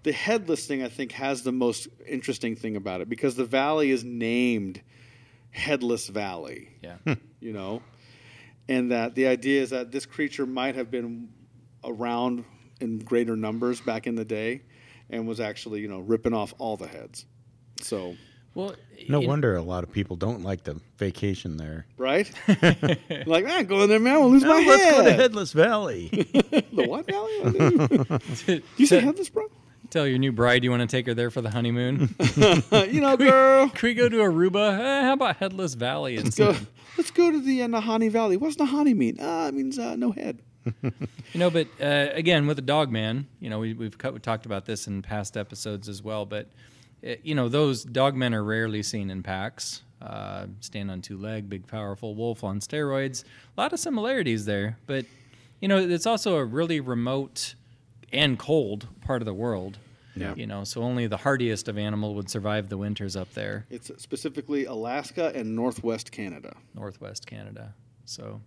The 0.03 0.13
headless 0.13 0.67
thing, 0.67 0.83
I 0.85 0.89
think, 0.89 1.13
has 1.13 1.43
the 1.43 1.53
most 1.53 1.89
interesting 2.07 2.55
thing 2.55 2.77
about 2.77 3.01
it 3.01 3.09
because 3.09 3.35
the 3.35 3.45
valley 3.45 3.91
is 3.91 4.05
named 4.05 4.81
Headless 5.51 6.07
Valley 6.09 6.69
Yeah. 6.83 6.97
you 7.41 7.53
know, 7.53 7.83
and 8.69 8.91
that 8.93 9.15
the 9.15 9.27
idea 9.27 9.63
is 9.63 9.71
that 9.71 9.93
this 9.93 10.07
creature 10.07 10.47
might 10.47 10.75
have 10.75 10.91
been 10.91 11.29
around 11.85 12.45
in 12.81 12.99
greater 12.99 13.37
numbers 13.37 13.81
back 13.81 14.07
in 14.07 14.15
the 14.17 14.25
day, 14.25 14.63
and 15.11 15.27
was 15.27 15.41
actually 15.41 15.81
you 15.81 15.89
know 15.89 16.01
ripping 16.01 16.33
off 16.35 16.55
all 16.59 16.77
the 16.77 16.87
heads. 16.89 17.25
So 17.81 18.17
well, 18.55 18.75
No 19.09 19.21
you- 19.21 19.29
wonder 19.29 19.55
a 19.57 19.63
lot 19.63 19.85
of 19.85 19.93
people 19.93 20.17
don't 20.17 20.43
like 20.43 20.65
the 20.65 20.81
vacation 20.99 21.57
there. 21.59 21.87
right, 21.99 22.31
like 23.27 23.45
man, 23.45 23.67
go 23.67 23.83
in 23.83 23.89
there, 23.91 24.01
man, 24.01 24.21
we'll 24.21 24.31
lose 24.31 24.45
my 24.45 24.51
Oh, 24.67 24.69
let's 24.69 24.91
go 24.91 25.05
to. 25.05 25.13
Headless 25.13 25.53
Valley. 25.53 26.09
the 26.73 26.87
what 26.89 27.07
valley? 27.07 28.63
you 28.77 28.87
say 28.87 29.01
headless, 29.01 29.29
bro? 29.29 29.49
Tell 29.91 30.07
your 30.07 30.19
new 30.19 30.33
bride 30.33 30.65
you 30.65 30.71
want 30.71 30.83
to 30.83 30.87
take 30.87 31.07
her 31.07 31.15
there 31.15 31.31
for 31.31 31.41
the 31.41 31.51
honeymoon. 31.51 32.15
you 32.91 33.01
know, 33.01 33.17
girl. 33.17 33.69
Can 33.69 33.89
we 33.89 33.95
go 33.95 34.09
to 34.09 34.17
Aruba? 34.17 34.79
Eh, 34.79 35.03
how 35.03 35.13
about 35.13 35.37
Headless 35.37 35.75
Valley? 35.75 36.19
Let's 36.19 36.37
go. 36.37 36.55
Let's 36.97 37.11
go 37.11 37.31
to 37.31 37.41
the 37.41 37.63
uh, 37.63 37.69
Nahanni 37.69 38.11
Valley. 38.11 38.37
What's 38.37 38.57
Nahanni 38.57 38.95
mean? 38.95 39.21
Uh, 39.21 39.47
it 39.49 39.55
means 39.55 39.79
uh, 39.79 39.97
no 39.97 40.13
head. 40.13 40.41
You 41.33 41.41
know, 41.41 41.51
but 41.51 41.69
uh, 41.81 42.09
again, 42.15 42.47
with 42.47 42.57
the 42.57 42.63
dog 42.63 42.91
man, 42.91 43.27
you 43.41 43.51
know, 43.51 43.59
we, 43.59 43.75
we've 43.75 43.99
cut, 43.99 44.15
we 44.15 44.21
talked 44.21 44.47
about 44.47 44.65
this 44.65 44.87
in 44.87 45.03
past 45.03 45.37
episodes 45.37 45.87
as 45.87 46.03
well. 46.03 46.25
But 46.25 46.49
uh, 47.07 47.17
you 47.23 47.35
know, 47.35 47.49
those 47.49 47.85
dog 47.85 48.15
men 48.15 48.33
are 48.33 48.43
rarely 48.43 48.83
seen 48.83 49.11
in 49.11 49.23
packs. 49.23 49.83
Uh, 50.01 50.47
stand 50.61 50.91
on 50.91 51.03
two 51.03 51.19
leg, 51.19 51.51
big, 51.51 51.67
powerful 51.67 52.15
wolf 52.15 52.43
on 52.43 52.61
steroids. 52.61 53.25
A 53.57 53.61
lot 53.61 53.73
of 53.73 53.81
similarities 53.81 54.47
there, 54.47 54.79
but 54.87 55.05
you 55.61 55.69
know, 55.69 55.79
it's 55.79 56.07
also 56.07 56.37
a 56.37 56.45
really 56.45 56.81
remote 56.81 57.55
and 58.17 58.39
cold 58.39 58.89
part 59.03 59.23
of 59.23 59.27
the 59.27 59.35
world. 59.35 59.79
Yeah. 60.15 60.35
You 60.35 60.47
know, 60.47 60.65
so 60.65 60.83
only 60.83 61.07
the 61.07 61.19
hardiest 61.19 61.69
of 61.69 61.77
animal 61.77 62.15
would 62.15 62.31
survive 62.31 62.71
the 62.71 62.79
winters 62.79 63.17
up 63.17 63.35
there, 63.35 63.67
It's 63.69 63.91
specifically 63.99 64.65
Alaska 64.65 65.31
and 65.35 65.55
Northwest 65.55 66.11
Canada. 66.11 66.57
northwest 66.75 67.27
Canada. 67.27 67.75
So, 68.07 68.41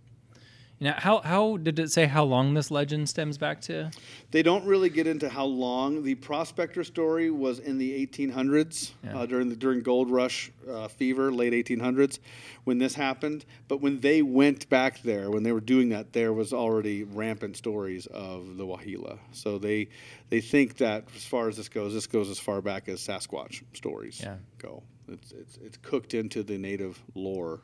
you 0.80 0.86
know, 0.88 0.94
how 0.96 1.20
how 1.20 1.58
did 1.58 1.78
it 1.78 1.90
say 1.92 2.06
how 2.06 2.24
long 2.24 2.54
this 2.54 2.70
legend 2.70 3.06
stems 3.08 3.36
back 3.36 3.60
to? 3.62 3.90
They 4.30 4.42
don't 4.42 4.64
really 4.64 4.88
get 4.88 5.06
into 5.06 5.28
how 5.28 5.44
long 5.44 6.02
the 6.04 6.14
prospector 6.14 6.82
story 6.84 7.30
was 7.30 7.58
in 7.58 7.76
the 7.76 8.06
1800s 8.06 8.92
Yeah. 9.04 9.18
uh, 9.18 9.26
during 9.26 9.50
the 9.50 9.56
during 9.56 9.82
gold 9.82 10.10
rush 10.10 10.50
uh, 10.68 10.88
fever, 10.88 11.30
late 11.30 11.52
1800s, 11.52 12.18
when 12.64 12.78
this 12.78 12.94
happened. 12.94 13.44
But 13.68 13.82
when 13.82 14.00
they 14.00 14.22
went 14.22 14.70
back 14.70 15.02
there, 15.02 15.30
when 15.30 15.42
they 15.42 15.52
were 15.52 15.60
doing 15.60 15.90
that, 15.90 16.14
there 16.14 16.32
was 16.32 16.50
already 16.54 17.04
rampant 17.04 17.58
stories 17.58 18.06
of 18.06 18.56
the 18.56 18.64
Wahila. 18.64 19.18
So 19.32 19.58
they 19.58 19.88
they 20.30 20.40
think 20.40 20.78
that 20.78 21.04
as 21.14 21.26
far 21.26 21.48
as 21.48 21.58
this 21.58 21.68
goes, 21.68 21.92
this 21.92 22.06
goes 22.06 22.30
as 22.30 22.38
far 22.38 22.62
back 22.62 22.88
as 22.88 23.00
Sasquatch 23.06 23.62
stories 23.74 24.20
Yeah. 24.22 24.36
go. 24.56 24.82
It's, 25.08 25.32
it's 25.32 25.58
it's 25.58 25.76
cooked 25.82 26.14
into 26.14 26.42
the 26.42 26.56
native 26.56 27.02
lore. 27.14 27.60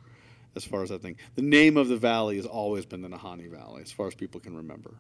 As 0.57 0.65
far 0.65 0.83
as 0.83 0.89
that 0.89 1.03
thing, 1.03 1.17
the 1.35 1.43
name 1.43 1.77
of 1.77 1.89
the 1.89 1.97
valley 1.97 2.37
has 2.37 2.47
always 2.47 2.87
been 2.87 3.03
the 3.03 3.09
Nahanni 3.09 3.51
Valley, 3.51 3.83
as 3.83 3.93
far 3.93 4.09
as 4.09 4.15
people 4.15 4.41
can 4.41 4.57
remember. 4.57 4.95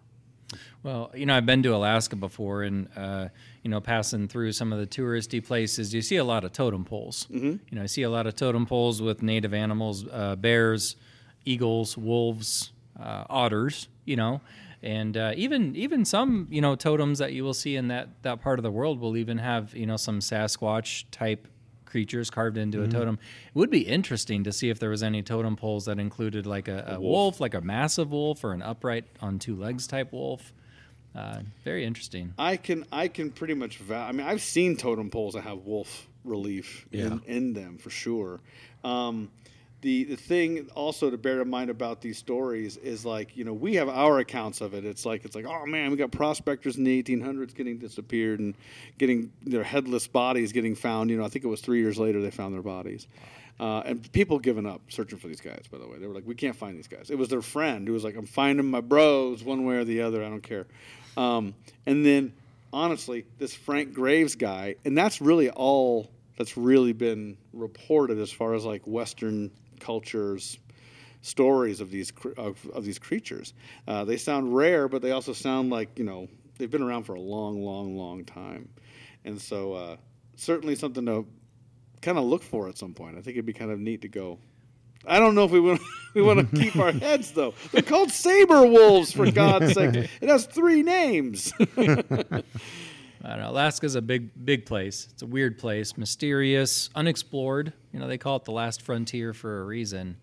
Well, 0.82 1.10
you 1.14 1.26
know, 1.26 1.36
I've 1.36 1.46
been 1.46 1.62
to 1.64 1.74
Alaska 1.74 2.14
before, 2.14 2.62
and 2.62 2.88
uh, 2.96 3.28
you 3.62 3.70
know, 3.70 3.80
passing 3.80 4.28
through 4.28 4.52
some 4.52 4.72
of 4.72 4.78
the 4.78 4.86
touristy 4.86 5.44
places, 5.44 5.92
you 5.92 6.02
see 6.02 6.16
a 6.16 6.24
lot 6.24 6.44
of 6.44 6.52
totem 6.52 6.84
poles. 6.84 7.26
Mm-hmm. 7.32 7.46
You 7.46 7.60
know, 7.72 7.82
I 7.82 7.86
see 7.86 8.02
a 8.02 8.10
lot 8.10 8.26
of 8.26 8.36
totem 8.36 8.66
poles 8.66 9.02
with 9.02 9.22
native 9.22 9.54
animals, 9.54 10.06
uh, 10.12 10.36
bears, 10.36 10.96
eagles, 11.44 11.96
wolves, 11.96 12.72
uh, 13.00 13.24
otters. 13.28 13.88
You 14.04 14.16
know, 14.16 14.40
and 14.82 15.16
uh, 15.16 15.32
even 15.36 15.74
even 15.74 16.04
some 16.04 16.46
you 16.50 16.60
know 16.60 16.76
totems 16.76 17.18
that 17.18 17.32
you 17.32 17.42
will 17.42 17.54
see 17.54 17.76
in 17.76 17.88
that 17.88 18.08
that 18.22 18.40
part 18.40 18.58
of 18.58 18.62
the 18.62 18.70
world 18.70 19.00
will 19.00 19.16
even 19.16 19.38
have 19.38 19.74
you 19.74 19.86
know 19.86 19.96
some 19.96 20.20
Sasquatch 20.20 21.04
type 21.10 21.48
creatures 21.86 22.28
carved 22.30 22.58
into 22.58 22.82
a 22.82 22.88
totem. 22.88 23.18
It 23.48 23.54
would 23.58 23.70
be 23.70 23.80
interesting 23.86 24.44
to 24.44 24.52
see 24.52 24.68
if 24.68 24.78
there 24.78 24.90
was 24.90 25.02
any 25.02 25.22
totem 25.22 25.56
poles 25.56 25.86
that 25.86 25.98
included 25.98 26.46
like 26.46 26.68
a, 26.68 26.96
a 26.96 27.00
wolf. 27.00 27.40
like 27.40 27.54
a 27.54 27.60
massive 27.60 28.10
wolf, 28.10 28.44
or 28.44 28.52
an 28.52 28.62
upright 28.62 29.04
on 29.20 29.38
two 29.38 29.56
legs 29.56 29.86
type 29.86 30.12
wolf. 30.12 30.52
Uh, 31.14 31.40
very 31.64 31.84
interesting. 31.86 32.34
I 32.38 32.56
can 32.58 32.84
I 32.92 33.08
can 33.08 33.30
pretty 33.30 33.54
much 33.54 33.78
vou- 33.78 33.94
I 33.94 34.12
mean 34.12 34.26
I've 34.26 34.42
seen 34.42 34.76
totem 34.76 35.08
poles 35.08 35.32
that 35.32 35.44
have 35.44 35.60
wolf 35.64 36.06
relief 36.24 36.86
in, 36.92 37.22
in 37.26 37.54
them 37.54 37.78
for 37.78 37.88
sure. 37.88 38.40
Um, 38.84 39.30
the 39.82 40.04
the 40.04 40.16
thing 40.16 40.68
also 40.74 41.10
to 41.10 41.18
bear 41.18 41.40
in 41.42 41.50
mind 41.50 41.70
about 41.70 42.00
these 42.00 42.18
stories 42.18 42.76
is 42.78 43.04
like 43.04 43.36
you 43.36 43.44
know 43.44 43.52
we 43.52 43.74
have 43.74 43.88
our 43.88 44.18
accounts 44.18 44.60
of 44.60 44.74
it. 44.74 44.84
It's 44.84 45.04
like 45.04 45.24
it's 45.24 45.36
like 45.36 45.46
oh 45.46 45.66
man 45.66 45.90
we 45.90 45.96
got 45.96 46.10
prospectors 46.10 46.76
in 46.76 46.84
the 46.84 47.02
1800s 47.02 47.54
getting 47.54 47.78
disappeared 47.78 48.40
and 48.40 48.54
getting 48.98 49.32
their 49.42 49.62
headless 49.62 50.06
bodies 50.06 50.52
getting 50.52 50.74
found. 50.74 51.10
You 51.10 51.18
know 51.18 51.24
I 51.24 51.28
think 51.28 51.44
it 51.44 51.48
was 51.48 51.60
three 51.60 51.80
years 51.80 51.98
later 51.98 52.22
they 52.22 52.30
found 52.30 52.54
their 52.54 52.62
bodies. 52.62 53.06
Uh, 53.58 53.82
and 53.86 54.12
people 54.12 54.38
giving 54.38 54.66
up 54.66 54.82
searching 54.88 55.18
for 55.18 55.28
these 55.28 55.40
guys. 55.40 55.64
By 55.70 55.78
the 55.78 55.88
way, 55.88 55.96
they 55.98 56.06
were 56.06 56.12
like, 56.12 56.26
"We 56.26 56.34
can't 56.34 56.54
find 56.54 56.76
these 56.76 56.88
guys." 56.88 57.08
It 57.08 57.16
was 57.16 57.30
their 57.30 57.40
friend 57.40 57.88
who 57.88 57.94
was 57.94 58.04
like, 58.04 58.14
"I'm 58.14 58.26
finding 58.26 58.66
my 58.66 58.82
bros 58.82 59.42
one 59.42 59.64
way 59.64 59.76
or 59.76 59.84
the 59.84 60.02
other. 60.02 60.22
I 60.22 60.28
don't 60.28 60.42
care." 60.42 60.66
Um, 61.16 61.54
and 61.86 62.04
then, 62.04 62.34
honestly, 62.70 63.24
this 63.38 63.54
Frank 63.54 63.94
Graves 63.94 64.34
guy, 64.34 64.74
and 64.84 64.96
that's 64.96 65.22
really 65.22 65.48
all 65.48 66.10
that's 66.36 66.58
really 66.58 66.92
been 66.92 67.38
reported 67.54 68.18
as 68.18 68.30
far 68.30 68.54
as 68.54 68.64
like 68.64 68.86
Western 68.86 69.50
cultures 69.80 70.58
stories 71.26 71.80
of 71.80 71.90
these 71.90 72.12
of, 72.36 72.64
of 72.72 72.84
these 72.84 72.98
creatures. 72.98 73.52
Uh, 73.86 74.04
they 74.04 74.16
sound 74.16 74.54
rare, 74.54 74.88
but 74.88 75.02
they 75.02 75.10
also 75.10 75.32
sound 75.32 75.70
like 75.70 75.98
you 75.98 76.04
know 76.04 76.28
they've 76.58 76.70
been 76.70 76.82
around 76.82 77.04
for 77.04 77.14
a 77.14 77.20
long, 77.20 77.62
long, 77.62 77.96
long 77.96 78.24
time, 78.24 78.68
and 79.24 79.40
so 79.40 79.72
uh, 79.72 79.96
certainly 80.36 80.74
something 80.74 81.04
to 81.06 81.26
kind 82.00 82.18
of 82.18 82.24
look 82.24 82.42
for 82.42 82.68
at 82.68 82.78
some 82.78 82.94
point. 82.94 83.16
I 83.18 83.20
think 83.20 83.36
it'd 83.36 83.46
be 83.46 83.52
kind 83.52 83.70
of 83.70 83.80
neat 83.80 84.02
to 84.02 84.08
go. 84.08 84.38
I 85.06 85.18
don't 85.18 85.34
know 85.34 85.44
if 85.44 85.50
we 85.50 85.60
want 85.60 85.80
we 86.14 86.22
want 86.22 86.50
to 86.50 86.56
keep 86.56 86.76
our 86.76 86.92
heads 87.06 87.32
though. 87.32 87.54
They're 87.72 87.82
called 87.82 88.10
saber 88.10 88.64
wolves 88.66 89.12
for 89.12 89.30
God's 89.30 89.74
sake. 89.74 89.94
It 89.94 90.28
has 90.28 90.46
three 90.46 90.82
names. 90.82 91.52
I 93.24 93.30
don't 93.30 93.40
know. 93.40 93.50
Alaska's 93.50 93.94
a 93.94 94.02
big, 94.02 94.30
big 94.44 94.66
place. 94.66 95.08
It's 95.12 95.22
a 95.22 95.26
weird 95.26 95.58
place, 95.58 95.96
mysterious, 95.96 96.90
unexplored. 96.94 97.72
You 97.92 98.00
know, 98.00 98.06
they 98.06 98.18
call 98.18 98.36
it 98.36 98.44
the 98.44 98.52
last 98.52 98.82
frontier 98.82 99.32
for 99.32 99.62
a 99.62 99.64
reason. 99.64 100.16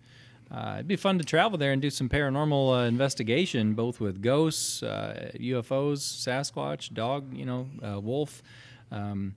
Uh, 0.50 0.74
it'd 0.76 0.88
be 0.88 0.96
fun 0.96 1.18
to 1.18 1.24
travel 1.24 1.58
there 1.58 1.72
and 1.72 1.82
do 1.82 1.90
some 1.90 2.08
paranormal 2.08 2.84
uh, 2.84 2.86
investigation, 2.86 3.74
both 3.74 4.00
with 4.00 4.22
ghosts, 4.22 4.82
uh, 4.82 5.32
UFOs, 5.36 5.98
Sasquatch, 5.98 6.92
dog, 6.92 7.34
you 7.34 7.44
know, 7.44 7.68
uh, 7.82 7.98
wolf. 8.00 8.42
Um, 8.92 9.34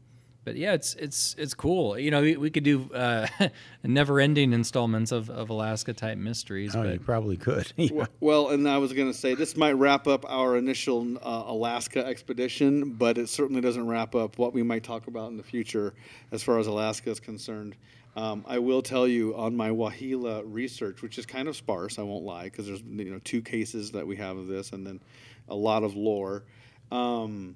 but 0.47 0.55
yeah, 0.55 0.71
it's 0.71 0.95
it's 0.95 1.35
it's 1.37 1.53
cool. 1.53 1.99
You 1.99 2.09
know, 2.09 2.21
we, 2.21 2.37
we 2.37 2.49
could 2.49 2.63
do 2.63 2.89
uh, 2.93 3.27
never-ending 3.83 4.53
installments 4.53 5.11
of, 5.11 5.29
of 5.29 5.49
Alaska 5.49 5.91
type 5.91 6.17
mysteries. 6.17 6.73
Oh, 6.73 6.83
but 6.83 6.93
you 6.93 6.99
probably 6.99 7.35
could. 7.35 7.73
Yeah. 7.77 8.05
Well, 8.21 8.51
and 8.51 8.65
I 8.65 8.77
was 8.77 8.93
going 8.93 9.11
to 9.11 9.17
say 9.17 9.35
this 9.35 9.57
might 9.57 9.73
wrap 9.73 10.07
up 10.07 10.23
our 10.29 10.55
initial 10.55 11.17
uh, 11.17 11.43
Alaska 11.47 12.05
expedition, 12.05 12.91
but 12.93 13.17
it 13.17 13.27
certainly 13.27 13.59
doesn't 13.59 13.85
wrap 13.85 14.15
up 14.15 14.37
what 14.37 14.53
we 14.53 14.63
might 14.63 14.85
talk 14.85 15.07
about 15.07 15.31
in 15.31 15.35
the 15.35 15.43
future 15.43 15.93
as 16.31 16.43
far 16.43 16.59
as 16.59 16.67
Alaska 16.67 17.09
is 17.09 17.19
concerned. 17.19 17.75
Um, 18.15 18.45
I 18.47 18.59
will 18.59 18.81
tell 18.81 19.05
you 19.05 19.35
on 19.35 19.53
my 19.53 19.69
Waheela 19.69 20.43
research, 20.45 21.01
which 21.01 21.17
is 21.17 21.25
kind 21.25 21.49
of 21.49 21.57
sparse, 21.57 21.99
I 21.99 22.03
won't 22.03 22.23
lie, 22.23 22.45
because 22.45 22.67
there's 22.67 22.83
you 22.83 23.11
know 23.11 23.19
two 23.25 23.41
cases 23.41 23.91
that 23.91 24.07
we 24.07 24.15
have 24.15 24.37
of 24.37 24.47
this, 24.47 24.71
and 24.71 24.87
then 24.87 25.01
a 25.49 25.55
lot 25.55 25.83
of 25.83 25.97
lore. 25.97 26.45
Um, 26.89 27.55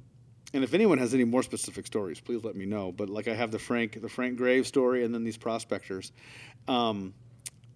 and 0.54 0.64
if 0.64 0.74
anyone 0.74 0.98
has 0.98 1.14
any 1.14 1.24
more 1.24 1.44
specific 1.44 1.88
stories, 1.88 2.20
please 2.20 2.44
let 2.44 2.56
me 2.56 2.66
know. 2.66 2.92
But 2.92 3.10
like 3.10 3.28
I 3.28 3.34
have 3.34 3.52
the 3.52 3.60
Frank 3.60 4.02
the 4.02 4.10
Frank 4.10 4.38
Grave 4.38 4.68
story, 4.68 5.04
and 5.04 5.14
then 5.14 5.24
these 5.24 5.38
prospectors. 5.38 6.12
Um, 6.68 7.14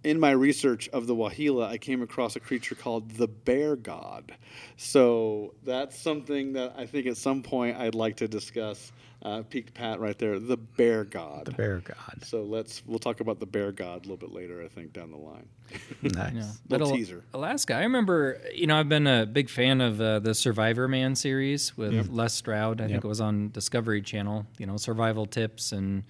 in 0.04 0.20
my 0.20 0.30
research 0.30 0.88
of 0.90 1.08
the 1.08 1.14
Waheela, 1.16 1.66
I 1.66 1.78
came 1.78 2.00
across 2.00 2.36
a 2.36 2.40
creature 2.40 2.76
called 2.76 3.10
the 3.12 3.26
Bear 3.26 3.74
God. 3.74 4.36
So 4.76 5.54
that's 5.64 5.98
something 5.98 6.52
that 6.52 6.74
I 6.76 6.86
think 6.86 7.08
at 7.08 7.16
some 7.16 7.42
point 7.42 7.76
I'd 7.76 7.96
like 7.96 8.18
to 8.18 8.28
discuss. 8.28 8.92
Uh, 9.22 9.42
peaked 9.42 9.74
Pat 9.74 9.98
right 9.98 10.18
there, 10.18 10.38
the 10.38 10.56
Bear 10.56 11.02
God. 11.04 11.46
The 11.46 11.52
bear 11.52 11.80
god. 11.80 12.22
So 12.22 12.42
let's 12.42 12.82
we'll 12.86 12.98
talk 12.98 13.20
about 13.20 13.40
the 13.40 13.46
Bear 13.46 13.72
God 13.72 13.98
a 14.04 14.08
little 14.08 14.16
bit 14.16 14.30
later. 14.32 14.62
I 14.62 14.68
think 14.68 14.92
down 14.92 15.10
the 15.10 15.16
line. 15.16 15.48
Nice. 16.02 16.34
Yeah. 16.34 16.44
Little 16.68 16.88
Al- 16.88 16.94
teaser. 16.94 17.24
Alaska. 17.34 17.74
I 17.74 17.80
remember, 17.80 18.40
you 18.54 18.68
know, 18.68 18.78
I've 18.78 18.88
been 18.88 19.06
a 19.08 19.26
big 19.26 19.50
fan 19.50 19.80
of 19.80 20.00
uh, 20.00 20.20
the 20.20 20.30
Survivorman 20.30 21.16
series 21.16 21.76
with 21.76 22.08
Les 22.08 22.32
Stroud. 22.34 22.80
I 22.80 22.86
think 22.86 23.04
it 23.04 23.08
was 23.08 23.20
on 23.20 23.50
Discovery 23.50 24.02
Channel. 24.02 24.46
You 24.58 24.66
know, 24.66 24.76
survival 24.76 25.26
tips, 25.26 25.72
and 25.72 26.04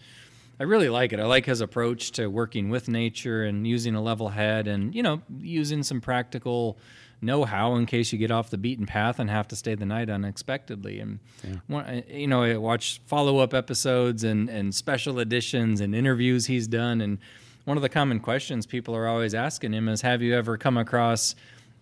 I 0.60 0.64
really 0.64 0.88
like 0.90 1.12
it. 1.14 1.20
I 1.20 1.24
like 1.24 1.46
his 1.46 1.60
approach 1.62 2.12
to 2.12 2.26
working 2.26 2.68
with 2.68 2.88
nature 2.88 3.44
and 3.44 3.66
using 3.66 3.94
a 3.94 4.02
level 4.02 4.28
head, 4.28 4.68
and 4.68 4.94
you 4.94 5.02
know, 5.02 5.22
using 5.40 5.82
some 5.82 6.00
practical 6.02 6.76
know-how 7.20 7.74
in 7.76 7.86
case 7.86 8.12
you 8.12 8.18
get 8.18 8.30
off 8.30 8.50
the 8.50 8.58
beaten 8.58 8.86
path 8.86 9.18
and 9.18 9.30
have 9.30 9.48
to 9.48 9.56
stay 9.56 9.74
the 9.74 9.86
night 9.86 10.10
unexpectedly. 10.10 11.00
And 11.00 11.18
one, 11.66 11.84
I- 11.84 12.04
you 12.10 12.26
know, 12.26 12.42
I 12.42 12.56
watch 12.56 13.00
follow-up 13.06 13.54
episodes 13.54 14.22
and 14.24 14.48
and 14.50 14.74
special 14.74 15.18
editions 15.18 15.80
and 15.80 15.94
interviews 15.94 16.46
he's 16.46 16.66
done, 16.68 17.00
and 17.00 17.18
one 17.64 17.76
of 17.76 17.82
the 17.82 17.88
common 17.88 18.20
questions 18.20 18.66
people 18.66 18.94
are 18.94 19.06
always 19.08 19.34
asking 19.34 19.72
him 19.72 19.88
is, 19.88 20.02
"Have 20.02 20.22
you 20.22 20.34
ever 20.34 20.56
come 20.58 20.76
across 20.76 21.34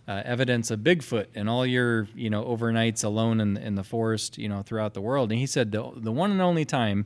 uh, 0.07 0.21
evidence 0.23 0.69
of 0.71 0.79
Bigfoot 0.81 1.25
in 1.33 1.47
all 1.47 1.65
your, 1.65 2.07
you 2.15 2.29
know, 2.29 2.43
overnights 2.45 3.03
alone 3.03 3.39
in 3.41 3.57
in 3.57 3.75
the 3.75 3.83
forest, 3.83 4.37
you 4.37 4.47
know, 4.47 4.61
throughout 4.61 4.93
the 4.93 5.01
world?" 5.01 5.31
And 5.31 5.39
he 5.39 5.45
said 5.45 5.71
the 5.71 5.91
the 5.95 6.11
one 6.11 6.31
and 6.31 6.41
only 6.41 6.63
time 6.65 7.05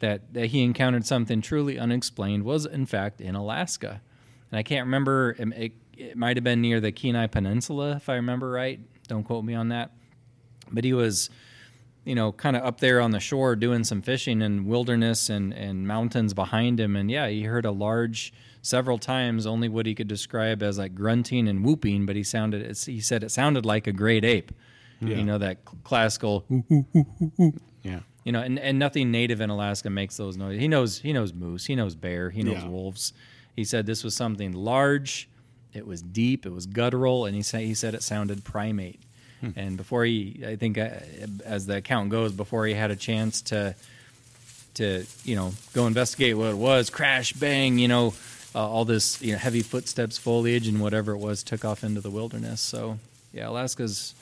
that 0.00 0.34
that 0.34 0.46
he 0.46 0.62
encountered 0.62 1.06
something 1.06 1.40
truly 1.40 1.78
unexplained 1.78 2.42
was, 2.44 2.66
in 2.66 2.84
fact, 2.86 3.20
in 3.20 3.34
Alaska. 3.34 4.00
And 4.50 4.58
I 4.58 4.62
can't 4.62 4.84
remember. 4.86 5.34
It, 5.38 5.72
it, 6.02 6.10
it 6.10 6.16
might 6.16 6.36
have 6.36 6.44
been 6.44 6.60
near 6.60 6.80
the 6.80 6.92
Kenai 6.92 7.26
Peninsula, 7.28 7.92
if 7.96 8.08
I 8.08 8.14
remember 8.16 8.50
right. 8.50 8.80
Don't 9.08 9.24
quote 9.24 9.44
me 9.44 9.54
on 9.54 9.68
that. 9.68 9.92
But 10.70 10.84
he 10.84 10.92
was 10.92 11.30
you 12.04 12.16
know, 12.16 12.32
kind 12.32 12.56
of 12.56 12.64
up 12.64 12.80
there 12.80 13.00
on 13.00 13.12
the 13.12 13.20
shore 13.20 13.54
doing 13.54 13.84
some 13.84 14.02
fishing 14.02 14.42
in 14.42 14.64
wilderness 14.64 15.30
and, 15.30 15.52
and 15.54 15.86
mountains 15.86 16.34
behind 16.34 16.80
him. 16.80 16.96
And 16.96 17.08
yeah, 17.08 17.28
he 17.28 17.44
heard 17.44 17.64
a 17.64 17.70
large, 17.70 18.32
several 18.60 18.98
times, 18.98 19.46
only 19.46 19.68
what 19.68 19.86
he 19.86 19.94
could 19.94 20.08
describe 20.08 20.64
as 20.64 20.78
like 20.78 20.96
grunting 20.96 21.46
and 21.46 21.64
whooping, 21.64 22.04
but 22.06 22.16
he 22.16 22.24
sounded, 22.24 22.76
he 22.76 23.00
said 23.00 23.22
it 23.22 23.30
sounded 23.30 23.64
like 23.64 23.86
a 23.86 23.92
great 23.92 24.24
ape. 24.24 24.50
You 25.00 25.22
know, 25.22 25.38
that 25.38 25.58
cl- 25.64 25.78
classical, 25.84 26.44
Yeah. 27.84 28.00
you 28.24 28.32
know, 28.32 28.40
and, 28.40 28.58
and 28.58 28.78
nothing 28.78 29.10
native 29.10 29.40
in 29.40 29.50
Alaska 29.50 29.90
makes 29.90 30.16
those 30.16 30.36
noises. 30.36 30.60
He 30.60 30.68
knows, 30.68 30.98
he 30.98 31.12
knows 31.12 31.32
moose, 31.32 31.66
he 31.66 31.74
knows 31.76 31.94
bear, 31.94 32.30
he 32.30 32.42
knows 32.42 32.62
Yeah. 32.62 32.68
wolves. 32.68 33.12
He 33.56 33.64
said 33.64 33.86
this 33.86 34.02
was 34.04 34.14
something 34.14 34.52
large, 34.52 35.28
it 35.74 35.86
was 35.86 36.02
deep, 36.02 36.44
it 36.46 36.52
was 36.52 36.66
guttural, 36.66 37.24
and 37.26 37.34
he 37.34 37.42
said, 37.42 37.62
he 37.62 37.74
said 37.74 37.94
it 37.94 38.02
sounded 38.02 38.44
primate. 38.44 39.00
And 39.56 39.76
before 39.76 40.04
he, 40.04 40.44
I 40.46 40.54
think, 40.54 40.78
uh, 40.78 40.90
as 41.44 41.66
the 41.66 41.78
account 41.78 42.10
goes, 42.10 42.30
before 42.30 42.64
he 42.64 42.74
had 42.74 42.92
a 42.92 42.96
chance 42.96 43.42
to, 43.42 43.74
to 44.74 45.04
you 45.24 45.34
know, 45.34 45.52
go 45.74 45.88
investigate 45.88 46.36
what 46.36 46.50
it 46.50 46.56
was, 46.56 46.90
crash, 46.90 47.32
bang, 47.32 47.76
you 47.76 47.88
know, 47.88 48.14
uh, 48.54 48.60
all 48.64 48.84
this 48.84 49.20
you 49.20 49.32
know, 49.32 49.38
heavy 49.38 49.62
footsteps, 49.62 50.16
foliage, 50.16 50.68
and 50.68 50.80
whatever 50.80 51.10
it 51.10 51.18
was, 51.18 51.42
took 51.42 51.64
off 51.64 51.82
into 51.82 52.00
the 52.00 52.08
wilderness. 52.08 52.60
So, 52.60 53.00
yeah, 53.32 53.48
Alaska's 53.48 54.14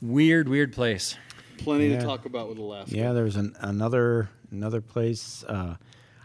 weird, 0.00 0.48
weird 0.48 0.72
place. 0.72 1.16
Plenty 1.58 1.88
Yeah. 1.88 1.98
to 1.98 2.06
talk 2.06 2.24
about 2.24 2.48
with 2.48 2.56
Alaska. 2.56 2.96
Yeah, 2.96 3.12
there's 3.12 3.36
an, 3.36 3.54
another 3.60 4.30
another 4.50 4.80
place. 4.80 5.44
Uh, 5.44 5.76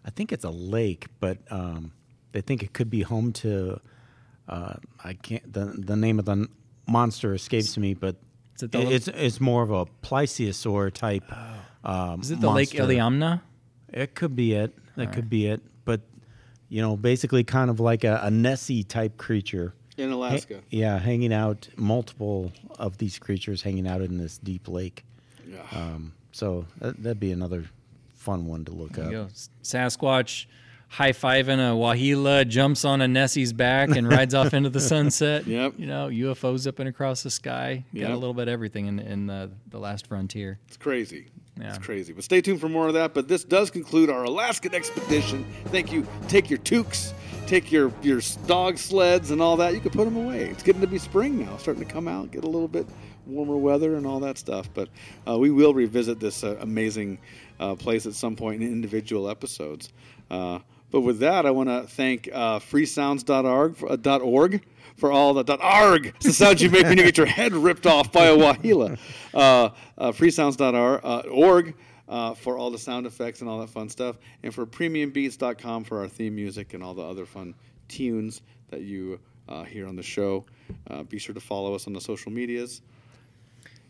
I 0.06 0.10
think 0.12 0.32
it's 0.32 0.45
a 0.45 0.49
lake, 0.49 1.08
but 1.20 1.39
um, 1.49 1.91
they 2.32 2.39
think 2.39 2.64
it 2.64 2.72
could 2.72 2.89
be 2.89 3.01
home 3.01 3.34
to. 3.34 3.82
Uh, 4.48 4.74
I 5.04 5.14
can't. 5.14 5.52
The 5.52 5.66
the 5.66 5.96
name 5.96 6.20
of 6.20 6.26
the 6.26 6.48
monster 6.88 7.34
escapes 7.34 7.78
me, 7.78 7.94
but 7.94 8.16
Is 8.58 8.64
it 8.64 8.72
the 8.72 8.82
it- 8.82 8.91
it's 8.91 9.08
it's 9.08 9.39
more 9.41 9.64
of 9.64 9.72
a 9.72 9.86
plesiosaur 10.02 10.91
type. 10.91 11.24
Um, 11.84 12.22
Is 12.22 12.32
it 12.32 12.39
the 12.41 12.50
Lake. 12.50 12.70
Iliamna? 12.72 13.41
It 13.91 14.16
could 14.16 14.36
be 14.36 14.54
it. 14.54 14.74
That 14.96 15.12
could 15.14 15.30
be 15.30 15.48
it. 15.48 15.62
But 15.86 16.02
you 16.70 16.82
know, 16.82 16.96
basically, 16.98 17.44
kind 17.44 17.70
of 17.70 17.80
like 17.80 18.04
a, 18.04 18.20
a 18.24 18.32
Nessie 18.32 18.84
type 18.84 19.18
creature. 19.18 19.74
in 19.98 20.10
Ha- 20.10 20.16
Alaska. 20.16 20.62
yeah, 20.72 20.98
hanging 21.00 21.34
out 21.34 21.68
multiple 21.78 22.52
of 22.80 22.98
these 22.98 23.20
creatures 23.20 23.62
hanging 23.62 23.88
out 23.88 24.02
in 24.02 24.18
this 24.18 24.38
deep 24.39 24.68
lake. 24.68 25.06
Yeah. 25.48 25.62
Um, 25.72 26.14
so 26.32 26.66
that, 26.80 27.02
that'd 27.04 27.20
be 27.20 27.32
another 27.32 27.66
fun 28.16 28.48
one 28.48 28.66
to 28.66 28.72
look 28.72 28.94
There 28.94 29.06
up. 29.06 29.12
go. 29.12 29.28
Sasquatch 29.62 30.46
high 30.94 31.12
fiving 31.12 31.58
a 31.58 31.74
Waheela, 31.74 32.48
jumps 32.48 32.86
on 32.86 33.02
a 33.02 33.08
Nessie's 33.08 33.52
back 33.52 33.89
and 33.89 34.08
rides 34.12 34.36
off 34.36 34.54
into 34.54 34.70
the 34.70 34.80
sunset. 34.80 35.48
Yep. 35.48 35.74
You 35.78 35.88
know, 35.88 36.08
UFO 36.08 36.56
zipping 36.56 36.86
across 36.86 37.24
the 37.24 37.32
sky. 37.32 37.84
Got 37.96 38.12
a 38.12 38.14
little 38.14 38.36
bit 38.36 38.44
of 38.44 38.50
everything 38.50 38.86
in, 38.86 39.00
in 39.00 39.26
the, 39.26 39.50
the 39.70 39.80
last 39.80 40.06
frontier. 40.06 40.60
It's 40.68 40.78
crazy. 40.78 41.32
Yeah. 41.60 41.70
It's 41.70 41.84
crazy. 41.84 42.14
But 42.14 42.24
stay 42.24 42.41
tuned 42.41 42.62
for 42.62 42.70
more 42.70 42.88
of 42.88 42.94
that. 42.94 43.16
But 43.16 43.28
this 43.28 43.44
does 43.44 43.72
conclude 43.72 44.12
our 44.12 44.24
Alaskan 44.24 44.76
expedition. 44.76 45.46
Thank 45.66 45.91
you. 45.91 46.06
Take 46.28 46.52
your 46.52 46.60
toques, 46.60 47.14
take 47.48 47.72
your 47.72 47.91
your 48.04 48.22
dog 48.46 48.78
sleds 48.78 49.32
and 49.32 49.41
all 49.41 49.58
that. 49.58 49.74
You 49.74 49.80
can 49.80 49.91
put 49.91 50.06
them 50.06 50.16
away. 50.16 50.44
It's 50.44 50.62
getting 50.62 50.82
to 50.82 50.88
be 50.88 51.00
spring 51.00 51.44
now, 51.44 51.58
starting 51.58 51.84
to 51.84 51.91
come 51.91 52.08
out, 52.08 52.30
get 52.30 52.44
a 52.44 52.50
little 52.50 52.68
bit 52.68 52.86
warmer 53.26 53.58
weather 53.58 53.96
and 53.96 54.06
all 54.06 54.20
that 54.20 54.38
stuff. 54.38 54.70
But 54.76 54.89
uh, 55.28 55.39
we 55.39 55.50
will 55.50 55.74
revisit 55.74 56.20
this 56.20 56.44
uh, 56.44 56.58
amazing 56.60 57.18
uh, 57.60 57.74
place 57.76 58.06
at 58.06 58.14
some 58.14 58.36
point 58.36 58.62
in 58.62 58.72
individual 58.72 59.28
episodes. 59.28 59.91
But 60.94 61.02
with 61.02 61.18
that, 61.20 61.48
I 61.48 61.50
want 61.50 61.70
to 61.70 61.88
thank 61.88 62.30
uh, 62.32 62.60
freesounds.org 62.60 63.78
for, 63.78 63.91
uh, 63.91 64.18
.org 64.20 64.64
for 64.96 65.12
all 65.12 65.34
the 65.34 65.58
.arg. 65.58 66.14
It's 66.18 66.28
the 66.28 66.34
sound 66.34 66.62
you 66.62 66.70
make 66.70 66.84
when 66.84 67.00
you 67.00 67.04
get 67.04 67.18
your 67.18 67.26
head 67.26 67.52
ripped 67.54 67.88
off 67.88 68.12
by 68.12 68.28
a 68.28 68.38
waheela. 68.38 69.00
Uh, 69.34 69.70
uh, 69.98 70.12
freesounds.org 70.12 71.76
uh, 72.08 72.34
for 72.36 72.60
all 72.60 72.70
the 72.70 72.78
sound 72.78 73.08
effects 73.08 73.41
and 73.41 73.50
all 73.50 73.60
that 73.62 73.72
fun 73.72 73.89
stuff. 73.89 74.18
And 74.44 74.54
for 74.54 74.68
premiumbeats.com 74.68 75.84
for 75.84 76.02
our 76.02 76.08
theme 76.08 76.36
music 76.36 76.76
and 76.76 76.84
all 76.84 76.94
the 76.94 77.02
other 77.02 77.26
fun 77.26 77.56
tunes 77.88 78.44
that 78.70 78.82
you 78.82 79.20
uh, 79.50 79.64
hear 79.64 79.88
on 79.88 79.96
the 79.96 80.04
show. 80.04 80.46
Uh, 80.91 81.02
be 81.02 81.18
sure 81.18 81.34
to 81.34 81.41
follow 81.41 81.74
us 81.74 81.88
on 81.88 81.94
the 81.94 82.02
social 82.02 82.32
medias. 82.32 82.84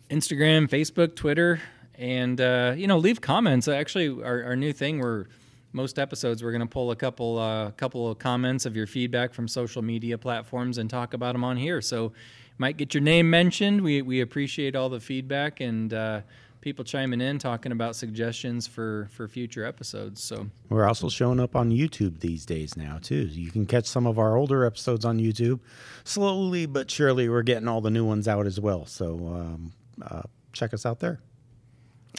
Instagram, 0.10 0.70
Facebook, 0.70 1.18
Twitter, 1.18 1.60
and 1.96 2.40
uh, 2.40 2.74
you 2.78 2.88
know, 2.88 2.98
leave 2.98 3.20
comments. 3.20 3.68
Actually, 3.68 4.24
our, 4.24 4.42
our 4.46 4.56
new 4.56 4.72
thing 4.72 5.02
where 5.02 5.28
most 5.74 6.00
episodes 6.00 6.44
we're 6.44 6.52
going 6.52 6.62
to 6.62 6.68
pull 6.68 6.92
a 6.92 6.96
couple 6.96 7.40
uh, 7.40 7.72
couple 7.72 8.10
of 8.10 8.20
comments 8.20 8.66
of 8.66 8.76
your 8.76 8.88
feedback 8.88 9.34
from 9.34 9.48
social 9.48 9.82
media 9.82 10.18
platforms 10.18 10.78
and 10.78 10.90
talk 10.90 11.14
about 11.14 11.34
them 11.34 11.44
on 11.44 11.58
here. 11.58 11.82
So, 11.82 12.14
might 12.58 12.78
get 12.78 12.94
your 12.94 13.02
name 13.02 13.30
mentioned. 13.30 13.82
We 13.82 14.02
we 14.02 14.22
appreciate 14.22 14.76
all 14.76 14.90
the 14.90 15.00
feedback 15.00 15.60
and 15.60 15.94
uh, 15.94 16.22
people 16.62 16.86
chiming 16.86 17.20
in, 17.20 17.40
talking 17.40 17.72
about 17.72 17.96
suggestions 17.96 18.66
for 18.68 19.10
for 19.12 19.28
future 19.28 19.66
episodes. 19.66 20.24
So 20.24 20.48
We're 20.70 20.88
also 20.88 21.10
showing 21.10 21.40
up 21.40 21.56
on 21.56 21.72
YouTube 21.72 22.22
these 22.22 22.46
days 22.46 22.78
now 22.78 23.00
too. 23.02 23.26
You 23.26 23.52
can 23.52 23.66
catch 23.66 23.86
some 23.86 24.08
of 24.08 24.18
our 24.18 24.38
older 24.38 24.66
episodes 24.66 25.04
on 25.06 25.20
YouTube. 25.20 25.60
Slowly 26.06 26.66
but 26.66 26.90
surely, 26.90 27.28
we're 27.30 27.44
getting 27.44 27.68
all 27.68 27.82
the 27.82 27.92
new 27.92 28.06
ones 28.06 28.28
out 28.28 28.48
as 28.48 28.60
well. 28.60 28.86
So 28.86 29.16
um, 29.28 29.74
uh, 30.02 30.22
check 30.54 30.74
us 30.74 30.86
out 30.86 31.00
there. 31.00 31.20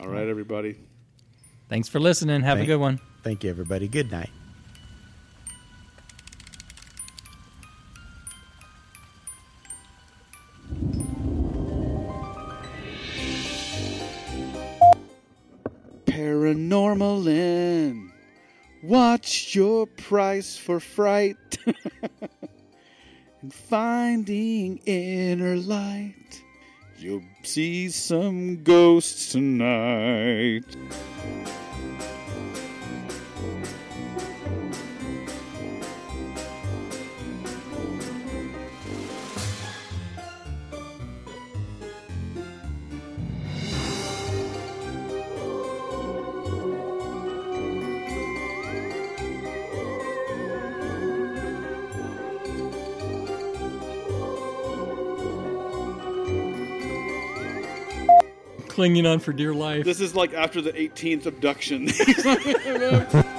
All 0.00 0.09
right, 0.09 0.26
everybody. 0.26 0.76
thanks 1.68 1.88
for 1.88 2.00
listening. 2.00 2.42
Have 2.42 2.59
a 2.61 2.66
good 2.66 2.80
one. 2.80 3.00
Thank 3.25 3.43
you, 3.43 3.49
everybody. 3.49 3.89
Good 3.89 4.12
night. 4.12 4.29
Paranormalin. 16.05 18.11
Watch 18.83 19.55
your 19.55 19.87
price 19.87 20.59
for 20.59 20.79
fright. 20.79 21.39
and 23.41 23.55
finding 23.55 24.83
inner 24.85 25.57
light. 25.57 26.43
You'll 26.99 27.25
see 27.43 27.89
some 27.89 28.62
ghosts 28.62 29.33
tonight. 29.33 30.77
Clinging 58.75 59.07
on 59.07 59.20
for 59.20 59.33
dear 59.33 59.55
life. 59.55 59.85
This 59.85 60.01
is 60.01 60.16
like 60.16 60.35
after 60.35 60.61
the 60.61 60.72
18th 60.72 61.27
abduction. 61.27 61.87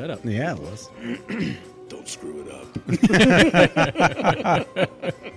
setup. 0.00 0.24
Yeah, 0.24 0.54
it 0.54 0.60
was. 0.60 0.88
Don't 1.90 2.08
screw 2.08 2.40
it 2.40 2.48
up. 2.50 2.66